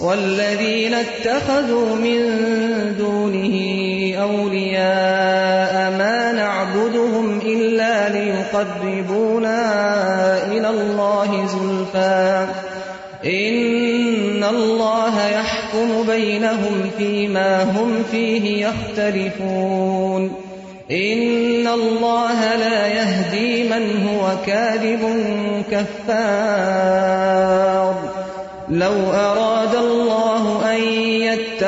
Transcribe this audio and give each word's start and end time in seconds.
والذين 0.00 0.94
اتخذوا 0.94 1.94
من 1.94 2.20
دونه 2.98 3.56
أولياء 4.22 5.90
ما 5.98 6.32
نعبدهم 6.32 7.40
إلا 7.46 8.08
ليقربونا 8.08 9.62
إلى 10.46 10.70
الله 10.70 11.46
زلفى. 11.46 12.46
إن 13.24 14.44
الله 14.44 15.28
يحكم 15.28 16.06
بينهم 16.06 16.90
فيما 16.98 17.62
هم 17.62 18.02
فيه 18.10 18.66
يختلفون. 18.66 20.32
إن 20.90 21.68
الله 21.68 22.56
لا 22.56 22.86
يهدي 22.86 23.68
من 23.68 24.08
هو 24.08 24.30
كاذب 24.46 25.22
كفار. 25.70 26.90
لو 28.68 28.92
أراد 29.12 29.50
الله 29.50 29.59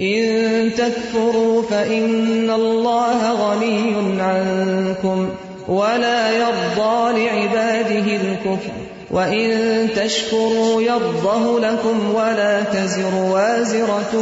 إن 0.00 0.70
تكفروا 0.76 1.62
فإن 1.62 2.50
الله 2.50 3.32
غني 3.32 4.20
عنكم 4.22 5.28
ولا 5.68 6.32
يرضى 6.32 7.24
لعباده 7.24 8.16
الكفر 8.16 8.72
وإن 9.10 9.88
تشكروا 9.96 10.82
يرضه 10.82 11.60
لكم 11.60 12.14
ولا 12.14 12.62
تزر 12.62 13.14
وازرة 13.30 14.14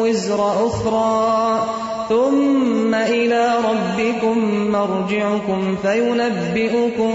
وزر 0.00 0.66
أخرى 0.66 1.66
ثم 2.08 2.94
إلى 2.94 3.54
ربكم 3.70 4.38
مرجعكم 4.70 5.76
فينبئكم 5.82 7.12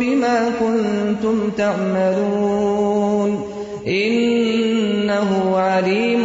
بما 0.00 0.52
كنتم 0.60 1.50
تعملون 1.56 3.42
إنه 3.86 5.56
عليم 5.56 6.24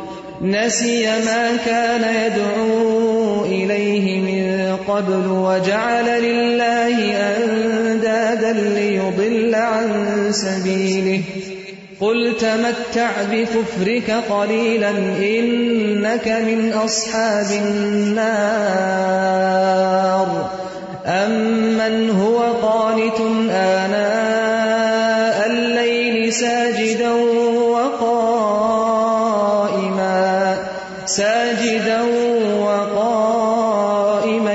نسي 0.43 1.05
ما 1.05 1.57
كان 1.65 2.15
يدعو 2.15 3.45
إليه 3.45 4.19
من 4.19 4.77
قبل 4.87 5.27
وجعل 5.27 6.05
لله 6.23 6.97
أندادا 7.37 8.53
ليضل 8.53 9.55
عن 9.55 10.07
سبيله. 10.31 11.21
قل 12.01 12.33
تمتع 12.39 13.11
بكفرك 13.31 14.11
قليلا 14.29 14.89
إنك 15.19 16.27
من 16.27 16.73
أصحاب 16.73 17.51
النار. 17.65 18.61
أمن 21.05 22.09
هو 22.09 22.39
قانت 22.61 23.19
آناء 23.51 25.47
الليل 25.47 26.33
ساجدا 26.33 27.11
ساجدا 31.05 32.01
وقائما 32.59 34.53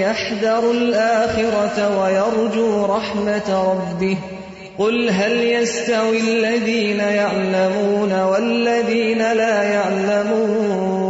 يحذر 0.00 0.70
الآخرة 0.70 2.02
ويرجو 2.02 2.84
رحمة 2.84 3.72
ربه. 3.72 4.16
قل 4.78 5.10
هل 5.10 5.42
يستوي 5.42 6.20
الذين 6.20 7.00
يعلمون 7.00 8.22
والذين 8.22 9.18
لا 9.18 9.62
يعلمون؟ 9.62 11.06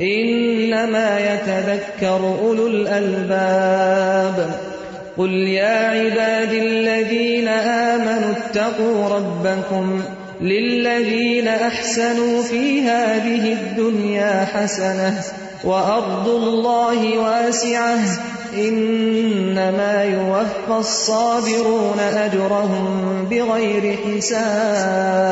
إنما 0.00 1.18
يتذكر 1.18 2.34
أولو 2.42 2.66
الألباب. 2.66 4.50
قل 5.18 5.30
يا 5.30 5.88
عباد 5.88 6.52
الذين 6.52 7.48
آمنوا 7.48 8.32
اتقوا 8.32 9.08
ربكم 9.08 10.02
للذين 10.40 11.48
أحسنوا 11.48 12.42
في 12.42 12.82
هذه 12.82 13.52
الدنيا 13.52 14.44
حسنة 14.44 15.22
وأرض 15.64 16.28
الله 16.28 17.18
واسعة 17.18 17.98
إنما 18.54 20.04
يوفى 20.04 20.78
الصابرون 20.78 21.98
أجرهم 21.98 23.24
بغير 23.30 23.96
حساب 24.06 25.26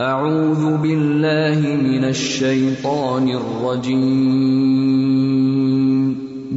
أعوذ 0.00 0.76
بالله 0.76 1.60
من 1.76 2.04
الشيطان 2.04 3.28
الرجيم 3.28 5.11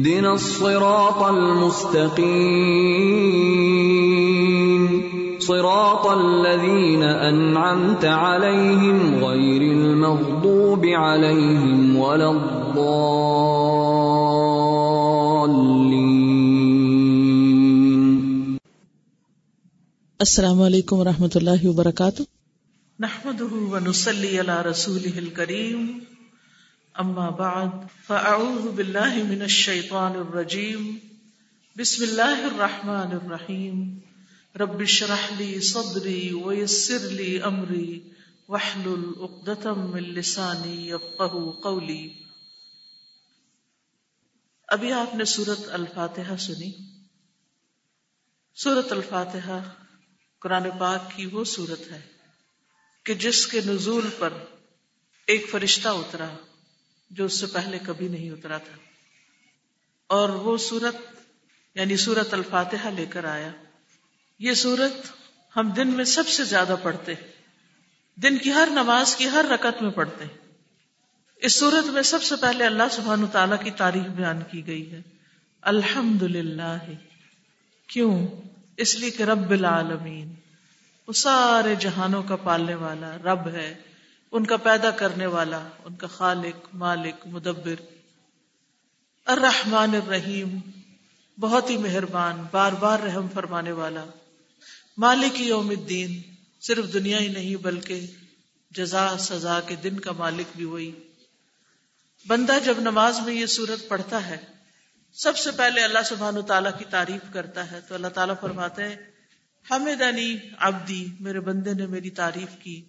اهدنا 0.00 0.32
الصراط 0.32 1.22
المستقيم. 1.22 2.30
صراط 5.38 6.06
الذين 6.06 7.02
أنعمت 7.02 8.04
عليهم 8.04 9.24
غير 9.24 9.62
المغضوب 9.62 10.86
عليهم 10.86 11.96
ولا 11.96 12.30
الضالين. 12.30 12.96
السلام 20.18 20.62
علیکم 20.62 20.96
ورحمۃ 20.96 21.34
اللہ 21.34 21.64
وبرکاتہ 21.64 22.22
نحمده 23.00 23.52
ونصلي 23.70 24.38
على 24.38 24.56
رسوله 24.70 25.14
الكريم. 25.16 25.98
اما 26.94 27.30
بعد 27.30 27.68
فاعوذ 28.06 28.68
بالله 28.68 29.22
من 29.24 29.42
الشيطان 29.42 30.12
الرجيم. 30.12 30.98
بسم 31.76 32.02
الله 32.02 32.44
الرحمن 32.44 33.12
الرحيم. 33.12 33.98
رب 34.56 34.80
اشرح 34.80 35.32
لي 35.38 35.60
صدري 35.60 36.32
ويسر 36.32 36.98
لي 36.98 37.42
امري 37.42 38.00
واحلل 38.48 39.04
عقدة 39.20 39.74
من 39.74 40.02
لساني 40.02 40.90
يفقهوا 40.90 41.52
قولي. 41.52 42.08
ابھی 44.68 44.92
آپ 44.92 45.14
نے 45.14 45.24
سورت 45.24 45.68
الفاتحہ 45.68 46.36
سنی؟ 46.36 46.72
سورت 48.54 48.92
الفاتحہ 48.92 49.62
قرآن 50.40 50.66
پاک 50.78 51.16
کی 51.16 51.26
وہ 51.26 51.44
سورت 51.44 51.92
ہے 51.92 52.00
کہ 53.04 53.14
جس 53.14 53.46
کے 53.46 53.60
نزول 53.66 54.08
پر 54.18 54.32
ایک 55.26 55.50
فرشتہ 55.50 55.88
اترا 55.88 56.34
جو 57.10 57.24
اس 57.24 57.40
سے 57.40 57.46
پہلے 57.46 57.78
کبھی 57.82 58.08
نہیں 58.08 58.30
اترا 58.30 58.58
تھا۔ 58.58 58.76
اور 60.06 60.28
وہ 60.28 60.56
سورت 60.56 60.96
یعنی 61.74 61.96
سورت 61.96 62.34
الفاتحہ 62.34 62.88
لے 62.88 63.06
کر 63.06 63.24
آیا۔ 63.24 63.50
یہ 64.38 64.54
سورت 64.54 65.06
ہم 65.56 65.70
دن 65.70 65.88
میں 65.88 66.04
سب 66.04 66.28
سے 66.28 66.44
زیادہ 66.44 66.76
پڑھتے 66.82 67.14
دن 68.16 68.38
کی 68.38 68.52
ہر 68.52 68.68
نماز 68.70 69.16
کی 69.16 69.28
ہر 69.28 69.44
رکت 69.50 69.82
میں 69.82 69.90
پڑھتے 69.90 70.24
اس 71.36 71.52
سورت 71.52 71.84
میں 71.84 72.02
سب 72.02 72.22
سے 72.22 72.36
پہلے 72.36 72.64
اللہ 72.64 72.82
سبحانہ 72.90 73.26
تعالیٰ 73.26 73.64
کی 73.64 73.70
تاریخ 73.70 74.02
بیان 74.02 74.40
کی 74.50 74.66
گئی 74.66 74.92
ہے۔ 74.92 75.00
الحمد 75.62 76.22
للہ 76.22 76.78
کیوں؟ 77.86 78.28
اس 78.76 78.96
لیے 78.96 79.10
کہ 79.10 79.22
رب 79.22 79.50
العالمین۔ 79.50 80.34
وہ 81.08 81.12
سارے 81.12 81.74
جہانوں 81.74 82.22
کا 82.22 82.36
پالنے 82.36 82.74
والا 82.74 83.16
رب 83.16 83.48
ہے۔ 83.48 83.74
ان 84.32 84.46
کا 84.46 84.56
پیدا 84.56 84.90
کرنے 84.90 85.26
والا، 85.26 85.68
ان 85.84 85.94
کا 85.94 86.06
خالق، 86.06 86.68
مالک، 86.74 87.26
مدبر۔ 87.26 87.74
الرحمن 89.26 89.94
الرحیم، 89.94 90.58
بہت 91.40 91.70
ہی 91.70 91.76
مہربان، 91.76 92.44
بار 92.50 92.72
بار 92.72 92.98
رحم 92.98 93.26
فرمانے 93.34 93.72
والا۔ 93.72 94.04
مالک 94.96 95.40
یوم 95.40 95.70
الدین، 95.70 96.22
صرف 96.60 96.92
دنیا 96.92 97.18
ہی 97.18 97.28
نہیں 97.28 97.56
بلکہ 97.56 98.06
جزا، 98.70 99.16
سزا 99.18 99.60
کے 99.60 99.76
دن 99.76 100.00
کا 100.00 100.12
مالک 100.12 100.56
بھی 100.56 100.64
وہی۔ 100.64 100.92
بندہ 102.26 102.58
جب 102.64 102.74
نماز 102.78 103.20
میں 103.20 103.34
یہ 103.34 103.46
صورت 103.46 103.88
پڑھتا 103.88 104.26
ہے، 104.26 104.36
سب 105.12 105.36
سے 105.36 105.50
پہلے 105.50 105.80
اللہ 105.80 106.02
سبحان 106.04 106.36
و 106.36 106.42
تعالیٰ 106.42 106.78
کی 106.78 106.84
تعریف 106.90 107.32
کرتا 107.32 107.70
ہے۔ 107.70 107.80
تو 107.88 107.94
اللہ 107.94 108.08
تعالیٰ 108.08 108.34
فرماتے 108.40 108.82
ہیں 108.84 108.96
حمد 109.70 110.02
علی 110.02 110.38
ابدی 110.58 111.06
میرے 111.20 111.40
بندے 111.40 111.74
نے 111.74 111.86
میری 111.86 112.10
تعریف 112.10 112.62
کی۔ 112.62 112.84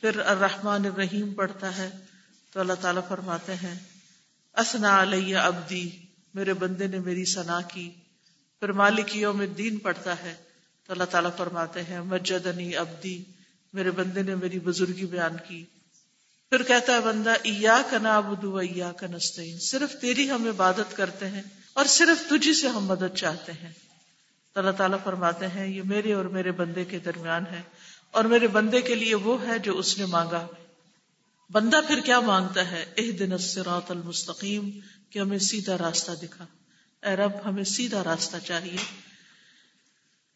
پھر 0.00 0.18
الرحمن 0.18 0.86
الرحیم 0.86 1.34
پڑھتا 1.34 1.76
ہے 1.76 1.90
تو 2.52 2.60
اللہ 2.60 2.72
تعالیٰ 2.80 3.02
فرماتے 3.08 3.54
ہیں 3.54 3.78
اسنا 4.56 5.02
علیہ 5.02 5.36
ابدی 5.36 5.90
میرے 6.34 6.52
بندے 6.52 6.86
نے 6.86 6.98
میری 6.98 7.24
ثنا 7.24 7.60
کی۔ 7.60 7.90
پھر 8.60 8.72
مالک 8.72 9.16
یوم 9.16 9.40
الدین 9.40 9.78
پڑھتا 9.78 10.22
ہے 10.22 10.34
تو 10.86 10.92
اللہ 10.92 11.04
تعالیٰ 11.04 11.30
فرماتے 11.36 11.82
ہیں، 11.82 12.00
مجدنی 12.00 12.76
ابدی 12.76 13.24
میرے 13.72 13.90
بندے 13.90 14.22
نے 14.22 14.34
میری 14.34 14.58
بزرگی 14.58 15.06
بیان 15.06 15.36
کی۔ 15.48 15.64
پھر 16.50 16.62
کہتا 16.62 16.92
ہے 16.92 17.00
بندہ 17.00 17.34
ایا 17.42 17.82
کا 17.90 17.98
نابود 17.98 18.70
ایا 18.70 18.92
کا 18.92 19.06
نستعین، 19.06 19.58
صرف 19.58 20.00
تیری 20.00 20.30
ہم 20.30 20.48
عبادت 20.48 20.96
کرتے 20.96 21.28
ہیں 21.28 21.42
اور 21.72 21.84
صرف 21.84 22.28
تجھی 22.28 22.54
سے 22.54 22.68
ہم 22.68 22.84
مدد 22.84 23.16
چاہتے 23.16 23.52
ہیں۔ 23.52 23.72
تو 24.54 24.60
اللہ 24.60 24.70
تعالیٰ 24.70 24.98
فرماتے 25.04 25.46
ہیں، 25.46 25.66
یہ 25.66 25.82
میرے 25.84 26.12
اور 26.12 26.24
میرے 26.24 26.52
بندے 26.52 26.84
کے 26.84 26.98
درمیان 26.98 27.44
ہے۔ 27.50 27.62
اور 28.10 28.24
میرے 28.24 28.46
بندے 28.46 28.80
کے 28.80 28.94
لیے 28.94 29.14
وہ 29.14 29.46
ہے 29.46 29.58
جو 29.58 29.78
اس 29.78 29.98
نے 29.98 30.06
مانگا۔ 30.06 30.46
بندہ 31.50 31.80
پھر 31.86 32.00
کیا 32.00 32.20
مانگتا 32.20 32.70
ہے؟ 32.70 32.94
اح 32.96 33.04
دن 33.18 33.32
الصراط 33.32 33.90
المستقیم، 33.90 34.70
کہ 35.10 35.18
ہمیں 35.18 35.38
سیدھا 35.38 35.78
راستہ 35.78 36.12
دکھا۔ 36.22 36.46
اے 37.08 37.16
رب، 37.16 37.30
ہمیں 37.44 37.64
سیدھا 37.64 38.04
راستہ 38.04 38.36
چاہیے۔ 38.44 38.76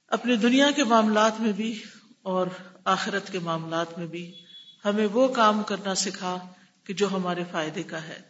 اپنے 0.09 0.37
دنیا 0.37 0.71
کے 0.71 0.85
معاملات 0.85 1.41
میں 1.41 1.53
بھی 1.53 1.83
اور 2.23 2.47
آخرت 2.85 3.33
کے 3.33 3.39
معاملات 3.39 3.99
میں 3.99 4.07
بھی 4.07 4.45
ہمیں 4.85 5.07
وہ 5.07 5.29
کام 5.29 5.63
کرنا 5.63 5.95
سکھا 5.95 6.39
کہ 6.85 6.95
جو 6.95 7.13
ہمارے 7.13 7.45
فائدے 7.51 7.83
کا 7.83 8.03
ہے۔ 8.03 8.21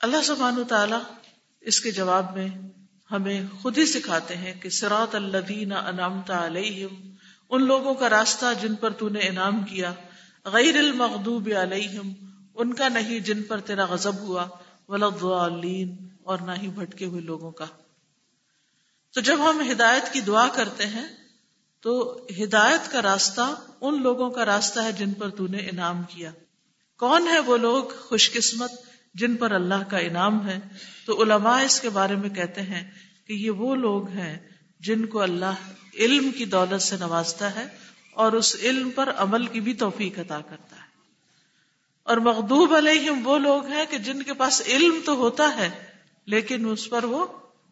اللہ 0.00 0.22
سبحانہ 0.24 0.62
تعالی 0.62 1.14
اس 1.60 1.80
کے 1.80 1.90
جواب 1.90 2.36
میں 2.36 2.48
ہمیں 3.10 3.42
خود 3.62 3.78
ہی 3.78 3.86
سکھاتے 3.86 4.36
ہیں 4.36 4.54
کہ 4.60 4.70
سراط 4.70 5.14
الذین 5.14 5.72
انعمت 5.72 6.30
علیہم 6.30 7.15
ان 7.50 7.64
لوگوں 7.64 7.94
کا 7.94 8.10
راستہ 8.10 8.46
جن 8.62 8.74
پر 8.74 8.90
تو 8.90 9.08
نے 9.08 9.18
انعام 9.18 9.62
کیا، 9.62 9.92
غیر 10.44 10.76
المغضوب 10.76 11.48
علیہم، 11.62 12.12
ان 12.54 12.74
کا 12.74 12.88
نہیں 12.88 13.20
جن 13.20 13.42
پر 13.42 13.60
تیرا 13.60 13.84
غضب 13.84 14.18
ہوا، 14.18 14.46
ولا 14.88 15.06
الضالین، 15.06 16.08
اور 16.22 16.38
نہ 16.38 16.52
ہی 16.62 16.68
بھٹکے 16.68 17.04
ہوئے 17.04 17.20
لوگوں 17.20 17.50
کا۔ 17.50 17.64
تو 19.14 19.20
جب 19.20 19.50
ہم 19.50 19.70
ہدایت 19.70 20.12
کی 20.12 20.20
دعا 20.20 20.48
کرتے 20.48 20.86
ہیں، 20.86 21.06
تو 21.80 22.26
ہدایت 22.42 22.92
کا 22.92 23.02
راستہ 23.02 23.54
ان 23.80 24.02
لوگوں 24.02 24.30
کا 24.30 24.44
راستہ 24.44 24.80
ہے 24.80 24.92
جن 24.92 25.12
پر 25.12 25.30
تو 25.30 25.46
نے 25.46 25.58
انعام 25.58 26.02
کیا۔ 26.02 26.30
کون 26.98 27.28
ہے 27.28 27.38
وہ 27.38 27.56
لوگ 27.56 27.84
خوش 27.98 28.32
قسمت 28.32 28.72
جن 29.14 29.36
پر 29.36 29.50
اللہ 29.50 29.88
کا 29.90 29.98
انعام 29.98 30.48
ہے؟ 30.48 30.58
تو 31.06 31.22
علماء 31.22 31.62
اس 31.62 31.80
کے 31.80 31.90
بارے 31.90 32.16
میں 32.16 32.28
کہتے 32.28 32.62
ہیں 32.62 32.90
کہ 33.26 33.32
یہ 33.32 33.50
وہ 33.50 33.74
لوگ 33.74 34.08
ہیں 34.08 34.55
جن 34.80 35.06
کو 35.06 35.20
اللہ 35.20 35.54
علم 35.94 36.30
کی 36.32 36.44
دولت 36.44 36.82
سے 36.82 36.96
نوازتا 36.96 37.54
ہے 37.54 37.66
اور 38.12 38.32
اس 38.32 38.56
علم 38.62 38.90
پر 38.90 39.12
عمل 39.16 39.46
کی 39.46 39.60
بھی 39.60 39.74
توفیق 39.74 40.18
عطا 40.18 40.40
کرتا 40.40 40.76
ہے۔ 40.76 40.86
اور 42.02 42.16
مغدوب 42.16 42.74
علیہم 42.74 43.26
وہ 43.26 43.38
لوگ 43.38 43.66
ہیں 43.66 43.84
کہ 43.90 43.98
جن 43.98 44.22
کے 44.22 44.34
پاس 44.34 44.62
علم 44.66 45.00
تو 45.04 45.14
ہوتا 45.14 45.56
ہے، 45.56 45.70
لیکن 46.26 46.68
اس 46.68 46.90
پر 46.90 47.04
وہ 47.04 47.26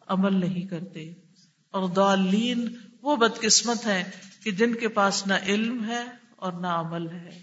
عمل 0.07 0.39
نہیں 0.39 0.67
کرتے۔ 0.67 1.13
اور 1.71 1.89
دالین 1.89 2.75
وہ 3.01 3.15
بدقسمت 3.15 3.85
ہے 3.85 4.11
کہ 4.43 4.51
جن 4.51 4.75
کے 4.75 4.87
پاس 4.87 5.27
نہ 5.27 5.33
علم 5.45 5.85
ہے 5.89 6.03
اور 6.35 6.51
نہ 6.51 6.67
عمل 6.67 7.09
ہے، 7.09 7.41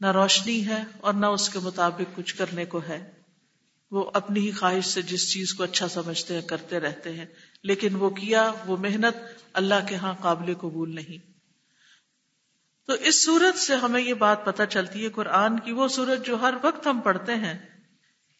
نہ 0.00 0.12
روشنی 0.12 0.66
ہے 0.66 0.84
اور 1.00 1.14
نہ 1.14 1.26
اس 1.26 1.48
کے 1.48 1.58
مطابق 1.58 2.16
کچھ 2.16 2.34
کرنے 2.34 2.64
کو 2.64 2.80
ہے۔ 2.88 3.15
وہ 3.90 4.10
اپنی 4.14 4.40
ہی 4.40 4.52
خواہش 4.52 4.84
سے 4.84 5.02
جس 5.02 5.32
چیز 5.32 5.54
کو 5.54 5.62
اچھا 5.62 5.88
سمجھتے 5.88 6.34
ہیں، 6.34 6.42
کرتے 6.42 6.80
رہتے 6.80 7.12
ہیں۔ 7.12 7.24
لیکن 7.62 7.94
وہ 7.94 8.10
کیا، 8.10 8.52
وہ 8.66 8.76
محنت 8.76 9.16
اللہ 9.52 9.74
کے 9.88 9.94
ہاں 9.94 10.14
قابل 10.20 10.54
قبول 10.54 10.94
نہیں۔ 10.94 11.30
تو 12.86 12.92
اس 12.92 13.24
صورت 13.24 13.58
سے 13.58 13.74
ہمیں 13.74 14.00
یہ 14.00 14.14
بات 14.14 14.44
پتہ 14.44 14.62
چلتی 14.70 15.04
ہے، 15.04 15.08
قرآن 15.08 15.60
کی 15.60 15.72
وہ 15.72 15.88
صورت 15.88 16.26
جو 16.26 16.40
ہر 16.40 16.54
وقت 16.62 16.86
ہم 16.86 17.00
پڑھتے 17.00 17.34
ہیں 17.34 17.58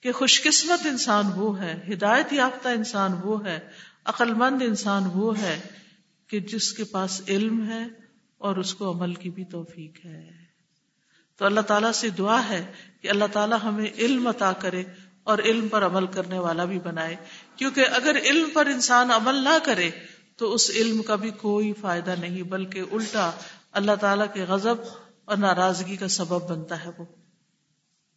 کہ 0.02 0.12
خوش 0.12 0.42
قسمت 0.42 0.86
انسان 0.86 1.24
وہ 1.34 1.60
ہے، 1.60 1.80
ہدایت 1.92 2.32
یافتہ 2.32 2.68
انسان 2.68 3.12
وہ 3.24 3.44
ہے 3.44 3.68
عقل 4.04 4.34
مند 4.34 4.62
انسان 4.62 5.02
وہ 5.14 5.38
ہے 5.38 5.60
کہ 6.26 6.40
جس 6.40 6.72
کے 6.72 6.84
پاس 6.84 7.22
علم 7.28 7.70
ہے 7.70 7.86
اور 8.38 8.56
اس 8.56 8.74
کو 8.74 8.92
عمل 8.92 9.14
کی 9.14 9.30
بھی 9.30 9.44
توفیق 9.44 10.06
ہے۔ 10.06 10.30
تو 11.36 11.44
اللہ 11.44 11.60
تعالیٰ 11.60 11.92
سے 11.92 12.10
دعا 12.10 12.48
ہے 12.48 12.72
کہ 13.00 13.08
اللہ 13.08 13.24
تعالیٰ 13.32 13.58
ہمیں 13.64 13.86
علم 13.98 14.26
عطا 14.26 14.52
کرے 14.52 14.84
اور 15.26 15.38
علم 15.38 15.68
پر 15.68 15.87
عمل 15.87 16.06
کرنے 16.06 16.38
والا 16.38 16.64
بھی 16.64 16.78
بنائے۔ 16.78 17.16
کیونکہ 17.56 17.85
اگر 17.90 18.16
علم 18.25 18.50
پر 18.52 18.66
انسان 18.66 19.11
عمل 19.11 19.35
نہ 19.35 19.59
کرے، 19.64 19.90
تو 20.37 20.54
اس 20.54 20.71
علم 20.71 21.02
کا 21.02 21.14
بھی 21.14 21.30
کوئی 21.30 21.73
فائدہ 21.80 22.14
نہیں، 22.21 22.42
بلکہ 22.42 22.83
الٹا 22.92 23.30
اللہ 23.73 23.95
تعالیٰ 24.00 24.26
کے 24.35 24.42
غضب 24.42 24.75
اور 25.25 25.37
ناراضگی 25.37 25.97
کا 25.97 26.09
سبب 26.09 26.50
بنتا 26.50 26.85
ہے 26.85 26.90
وہ۔ 26.99 27.04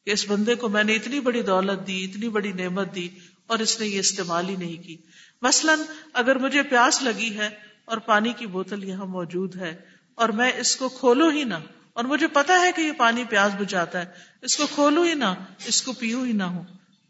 کہ 0.05 0.11
اس 0.11 0.25
بندے 0.27 0.55
کو 0.55 0.69
میں 0.69 0.83
نے 0.83 0.95
اتنی 0.95 1.19
بڑی 1.19 1.41
دولت 1.41 1.87
دی، 1.87 2.05
اتنی 2.05 2.29
بڑی 2.29 2.51
نعمت 2.51 2.95
دی 2.95 3.09
اور 3.47 3.59
اس 3.59 3.79
نے 3.79 3.87
یہ 3.87 3.99
استعمال 3.99 4.49
ہی 4.49 4.55
نہیں 4.55 4.83
کی۔ 4.83 4.97
مثلاً 5.41 5.79
اگر 6.13 6.35
مجھے 6.35 6.63
پیاس 6.63 7.03
لگی 7.03 7.37
ہے 7.37 7.49
اور 7.85 7.97
پانی 7.97 8.33
کی 8.33 8.47
بوتل 8.47 8.83
یہاں 8.83 9.05
موجود 9.05 9.55
ہے 9.55 9.75
اور 10.15 10.29
میں 10.29 10.51
اس 10.57 10.75
کو 10.75 10.89
کھولو 10.89 11.29
ہی 11.29 11.43
نہ، 11.43 11.59
اور 11.93 12.03
مجھے 12.03 12.27
پتا 12.27 12.59
ہے 12.59 12.71
کہ 12.75 12.81
یہ 12.81 12.91
پانی 12.91 13.23
پیاس 13.23 13.51
بجاتا 13.59 13.99
ہے، 13.99 14.05
اس 14.41 14.57
کو 14.57 14.63
کھولو 14.75 15.01
ہی 15.01 15.13
نہ، 15.13 15.33
اس 15.65 15.81
کو 15.81 15.93
پیو 15.93 16.23
ہی 16.23 16.31
نہ 16.31 16.43
ہو 16.43 16.61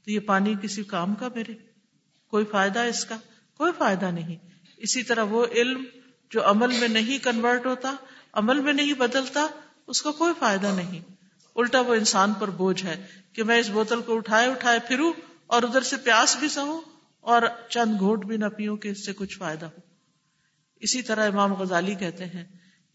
تو 0.09 0.13
یہ 0.13 0.19
پانی 0.19 0.55
کسی 0.61 0.83
کام 0.83 1.15
کا 1.15 1.27
میرے 1.35 1.53
کوئی 2.27 2.45
فائدہ 2.45 2.79
اس 2.79 3.05
کا؟ 3.05 3.17
کوئی 3.57 3.71
فائدہ 3.77 4.05
نہیں۔ 4.05 4.35
اسی 4.77 5.03
طرح 5.03 5.23
وہ 5.23 5.45
علم 5.45 5.83
جو 6.29 6.49
عمل 6.49 6.79
میں 6.79 6.87
نہیں 6.87 7.23
کنورٹ 7.23 7.65
ہوتا، 7.65 7.95
عمل 8.33 8.59
میں 8.59 8.73
نہیں 8.73 8.93
بدلتا، 8.93 9.47
اس 9.87 10.01
کا 10.01 10.11
کوئی 10.11 10.33
فائدہ 10.39 10.67
نہیں۔ 10.67 11.01
الٹا 11.55 11.79
وہ 11.79 11.95
انسان 11.95 12.33
پر 12.33 12.49
بوجھ 12.49 12.85
ہے 12.85 13.05
کہ 13.33 13.43
میں 13.43 13.59
اس 13.59 13.69
بوتل 13.69 14.01
کو 14.01 14.17
اٹھائے 14.17 14.47
اٹھائے 14.47 14.79
پھروں 14.87 15.13
اور 15.47 15.63
ادھر 15.63 15.81
سے 15.81 15.97
پیاس 15.97 16.37
بھی 16.39 16.49
سہوں 16.49 16.81
اور 17.21 17.41
چند 17.69 17.99
گھونٹ 17.99 18.25
بھی 18.25 18.37
نہ 18.37 18.45
پیوں 18.45 18.77
کہ 18.77 18.87
اس 18.87 19.05
سے 19.05 19.13
کچھ 19.13 19.37
فائدہ 19.37 19.65
ہو۔ 19.65 19.81
اسی 20.79 21.01
طرح 21.01 21.27
امام 21.27 21.53
غزالی 21.53 21.95
کہتے 21.95 22.25
ہیں 22.25 22.45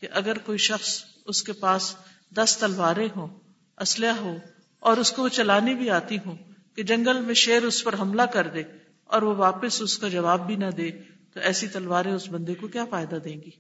کہ 0.01 0.09
اگر 0.13 0.39
کوئی 0.39 0.59
شخص 0.59 1.05
اس 1.27 1.43
کے 1.43 1.53
پاس 1.53 1.97
دس 2.35 2.57
تلواریں 2.61 3.09
ہوں، 3.17 3.41
اسلحہ 3.79 4.19
ہو 4.19 4.37
اور 4.81 4.97
اس 4.97 5.13
کو 5.13 5.23
وہ 5.23 5.29
چلانی 5.29 5.75
بھی 5.75 5.91
آتی 5.91 6.17
ہوں 6.27 6.54
کہ 6.77 6.83
جنگل 6.83 7.21
میں 7.21 7.35
شیر 7.35 7.63
اس 7.63 7.85
پر 7.85 7.95
حملہ 7.99 8.23
کر 8.23 8.47
دے 8.47 8.63
اور 9.11 9.23
وہ 9.23 9.35
واپس 9.35 9.81
اس 9.83 9.99
کا 9.99 10.09
جواب 10.09 10.47
بھی 10.47 10.57
نہ 10.57 10.71
دے، 10.77 10.91
تو 11.33 11.41
ایسی 11.41 11.69
تلواریں 11.69 12.13
اس 12.13 12.29
بندے 12.29 12.55
کو 12.55 12.69
کیا 12.69 12.85
فائدہ 12.85 13.17
دیں 13.25 13.37
گی؟ 13.41 13.51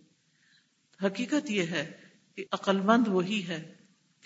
حقیقت 1.01 1.51
یہ 1.51 1.63
ہے 1.63 1.91
کہ 2.37 2.45
عقل 2.53 2.81
مند 2.81 3.09
وہی 3.09 3.47
ہے 3.49 3.73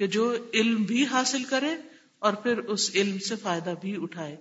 کہ 0.01 0.07
جو 0.07 0.35
علم 0.55 0.83
بھی 0.83 1.05
حاصل 1.07 1.45
کرے 1.45 1.75
اور 2.19 2.33
پھر 2.33 2.59
اس 2.59 2.91
علم 2.95 3.19
سے 3.19 3.37
فائدہ 3.37 3.75
بھی 3.81 3.97
اٹھائے۔ 4.03 4.37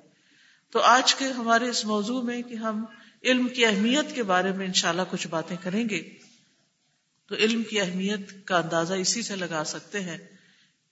تو 0.74 0.80
آج 0.80 1.16
کے 1.16 1.26
ہمارے 1.32 1.70
اس 1.70 1.86
موضوع 1.86 2.22
میں 2.22 2.42
کہ 2.42 2.56
ہم 2.56 2.84
علم 3.24 3.48
کی 3.48 3.66
اہمیت 3.66 4.16
کے 4.16 4.24
بارے 4.24 4.52
میں 4.52 4.66
انشاءاللہ 4.66 5.02
کچھ 5.12 5.28
باتیں 5.28 5.56
کریں 5.64 5.90
گے، 5.90 6.02
تو 7.32 7.36
علم 7.36 7.64
کی 7.64 7.80
اہمیت 7.82 8.32
کا 8.46 8.58
اندازہ 8.58 8.94
اسی 8.94 9.22
سے 9.22 9.36
لگا 9.36 9.64
سکتے 9.64 10.00
ہیں 10.00 10.18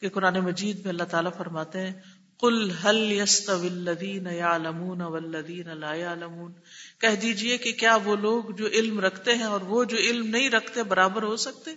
کہ 0.02 0.10
قرآن 0.10 0.40
مجید 0.40 0.80
میں 0.80 0.90
اللہ 0.90 1.04
تعالیٰ 1.04 1.32
فرماتے 1.38 1.80
ہیں 1.80 1.94
کل 2.40 2.72
الذین 2.86 4.28
یعلمون 4.28 5.02
والذین 5.02 5.78
لا 5.80 5.94
یعلمون 5.94 6.54
کہہ 7.00 7.16
دیجیے 7.22 7.58
کہ 7.58 7.72
کیا 7.72 7.96
وہ 7.96 8.16
لوگ 8.16 8.44
جو 8.44 8.68
علم 8.68 9.00
رکھتے 9.00 9.36
ہیں 9.36 9.44
اور 9.44 9.62
وہ 9.62 9.84
جو 9.84 9.98
علم 9.98 10.28
نہیں 10.28 10.50
رکھتے 10.50 10.84
برابر 10.84 11.24
ہو 11.24 11.36
سکتے؟ 11.36 11.72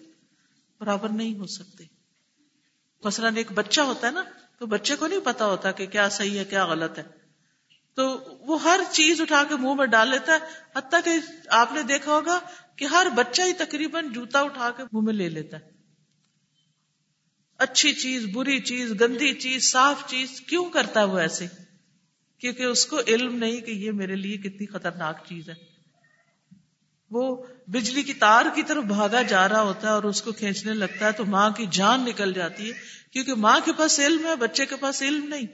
برابر 0.80 1.08
نہیں 1.08 1.38
ہو 1.38 1.46
سکتے۔ 1.46 1.84
مثلاً 3.04 3.36
ایک 3.36 3.52
بچہ 3.52 3.80
ہوتا 3.80 4.06
ہے 4.06 4.12
نا، 4.12 4.24
تو 4.58 4.66
بچے 4.66 4.96
کو 4.96 5.06
نہیں 5.06 5.20
پتا 5.24 5.46
ہوتا 5.46 5.72
کہ 5.72 5.86
کیا 5.86 6.08
صحیح 6.08 6.38
ہے، 6.38 6.44
کیا 6.44 6.66
غلط 6.66 6.98
ہے۔ 6.98 7.02
تو 7.94 8.18
وہ 8.40 8.62
ہر 8.62 8.80
چیز 8.90 9.20
اٹھا 9.20 9.44
کے 9.48 9.56
منہ 9.56 9.74
میں 9.74 9.86
ڈال 9.86 10.08
لیتا 10.08 10.32
ہے، 10.32 10.38
حتیٰ 10.76 11.00
کہ 11.04 11.10
آپ 11.48 11.72
نے 11.72 11.82
دیکھا 11.82 12.12
ہوگا 12.12 12.40
کہ 12.76 12.84
ہر 12.84 13.06
بچہ 13.14 13.42
ہی 13.42 13.52
تقریباً 13.52 14.12
جوتا 14.12 14.40
اٹھا 14.40 14.70
کے 14.70 14.82
منہ 14.82 15.04
میں 15.04 15.14
لے 15.14 15.28
لیتا 15.28 15.56
ہے۔ 15.56 15.77
اچھی 17.58 17.92
چیز، 17.92 18.26
بری 18.32 18.60
چیز، 18.60 19.00
گندی 19.00 19.34
چیز، 19.34 19.72
صاف 19.72 20.06
چیز 20.06 20.40
کیوں 20.40 20.70
کرتا 20.70 21.00
ہے 21.00 21.04
وہ 21.04 21.18
ایسے؟ 21.18 21.46
کیونکہ 22.38 22.62
اس 22.62 22.86
کو 22.86 23.00
علم 23.06 23.36
نہیں 23.36 23.60
کہ 23.60 23.70
یہ 23.70 23.92
میرے 23.92 24.16
لیے 24.16 24.36
کتنی 24.36 24.66
خطرناک 24.66 25.16
چیز 25.26 25.48
ہے۔ 25.48 25.54
وہ 27.10 27.46
بجلی 27.66 28.02
کی 28.02 28.14
تار 28.14 28.44
کی 28.54 28.62
طرف 28.62 28.84
بھاگا 28.84 29.22
جا 29.22 29.48
رہا 29.48 29.60
ہوتا 29.60 29.88
ہے 29.88 29.92
اور 29.92 30.02
اس 30.02 30.22
کو 30.22 30.32
کھینچنے 30.32 30.74
لگتا 30.74 31.06
ہے 31.06 31.12
تو 31.12 31.24
ماں 31.24 31.50
کی 31.50 31.66
جان 31.70 32.00
نکل 32.00 32.32
جاتی 32.32 32.68
ہے 32.68 32.78
کیونکہ 33.10 33.34
ماں 33.34 33.60
کے 33.64 33.72
پاس 33.72 34.00
علم 34.00 34.26
ہے، 34.26 34.36
بچے 34.36 34.66
کے 34.66 34.76
پاس 34.76 35.02
علم 35.02 35.28
نہیں۔ 35.28 35.46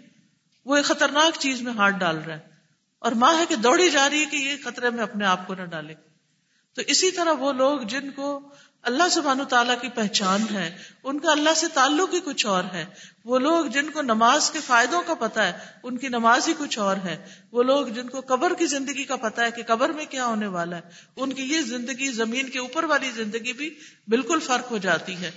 وہ 0.64 0.76
ایک 0.76 0.84
خطرناک 0.84 1.38
چیز 1.38 1.62
میں 1.62 1.72
ہاتھ 1.72 1.96
ڈال 1.98 2.18
رہا 2.18 2.34
ہے۔ 2.34 2.40
اور 2.98 3.12
ماں 3.12 3.38
ہے 3.38 3.44
کہ 3.48 3.56
دوڑی 3.56 3.90
جا 3.90 4.10
رہی 4.10 4.20
ہے 4.20 4.24
کہ 4.24 4.36
یہ 4.36 4.54
خطرے 4.64 4.90
میں 4.90 5.02
اپنے 5.02 5.24
آپ 5.24 5.46
کو 5.46 5.54
نہ 5.54 5.62
ڈالے۔ 5.62 5.94
تو 6.74 6.82
اسی 6.86 7.10
طرح 7.10 7.32
وہ 7.32 7.52
لوگ 7.52 7.80
جن 7.80 8.10
کو 8.10 8.40
اللہ 8.84 9.08
سبحان 9.08 9.38
تعالیٰ 9.48 9.80
کی 9.80 9.88
پہچان 9.88 10.42
ہے، 10.54 10.76
ان 11.04 11.18
کا 11.18 11.32
اللہ 11.32 11.54
سے 11.56 11.66
تعلق 11.74 12.14
ہی 12.14 12.20
کچھ 12.24 12.46
اور 12.46 12.64
ہے۔ 12.72 12.84
وہ 13.24 13.38
لوگ 13.38 13.64
جن 13.64 13.90
کو 13.90 14.02
نماز 14.02 14.50
کے 14.50 14.60
فائدوں 14.66 15.02
کا 15.06 15.14
پتا 15.14 15.46
ہے، 15.46 15.52
ان 15.82 15.98
کی 15.98 16.08
نماز 16.08 16.48
ہی 16.48 16.52
کچھ 16.58 16.78
اور 16.78 16.96
ہے۔ 16.96 17.26
وہ 17.52 17.62
لوگ 17.62 17.86
جن 17.86 18.08
کو 18.08 18.20
قبر 18.20 18.52
کی 18.58 18.66
زندگی 18.66 19.04
کا 19.04 19.16
پتا 19.16 19.44
ہے 19.44 19.50
کہ 19.50 19.62
قبر 19.66 19.88
میں 19.88 20.04
کیا 20.04 20.26
ہونے 20.26 20.46
والا 20.46 20.76
ہے، 20.76 20.82
ان 21.16 21.32
کی 21.32 21.42
یہ 21.42 21.60
زندگی، 21.60 22.10
زمین 22.10 22.48
کے 22.48 22.58
اوپر 22.58 22.84
والی 22.84 23.10
زندگی 23.10 23.52
بھی 23.52 23.74
بالکل 24.08 24.38
فرق 24.38 24.70
ہو 24.70 24.78
جاتی 24.78 25.16
ہے۔ 25.16 25.30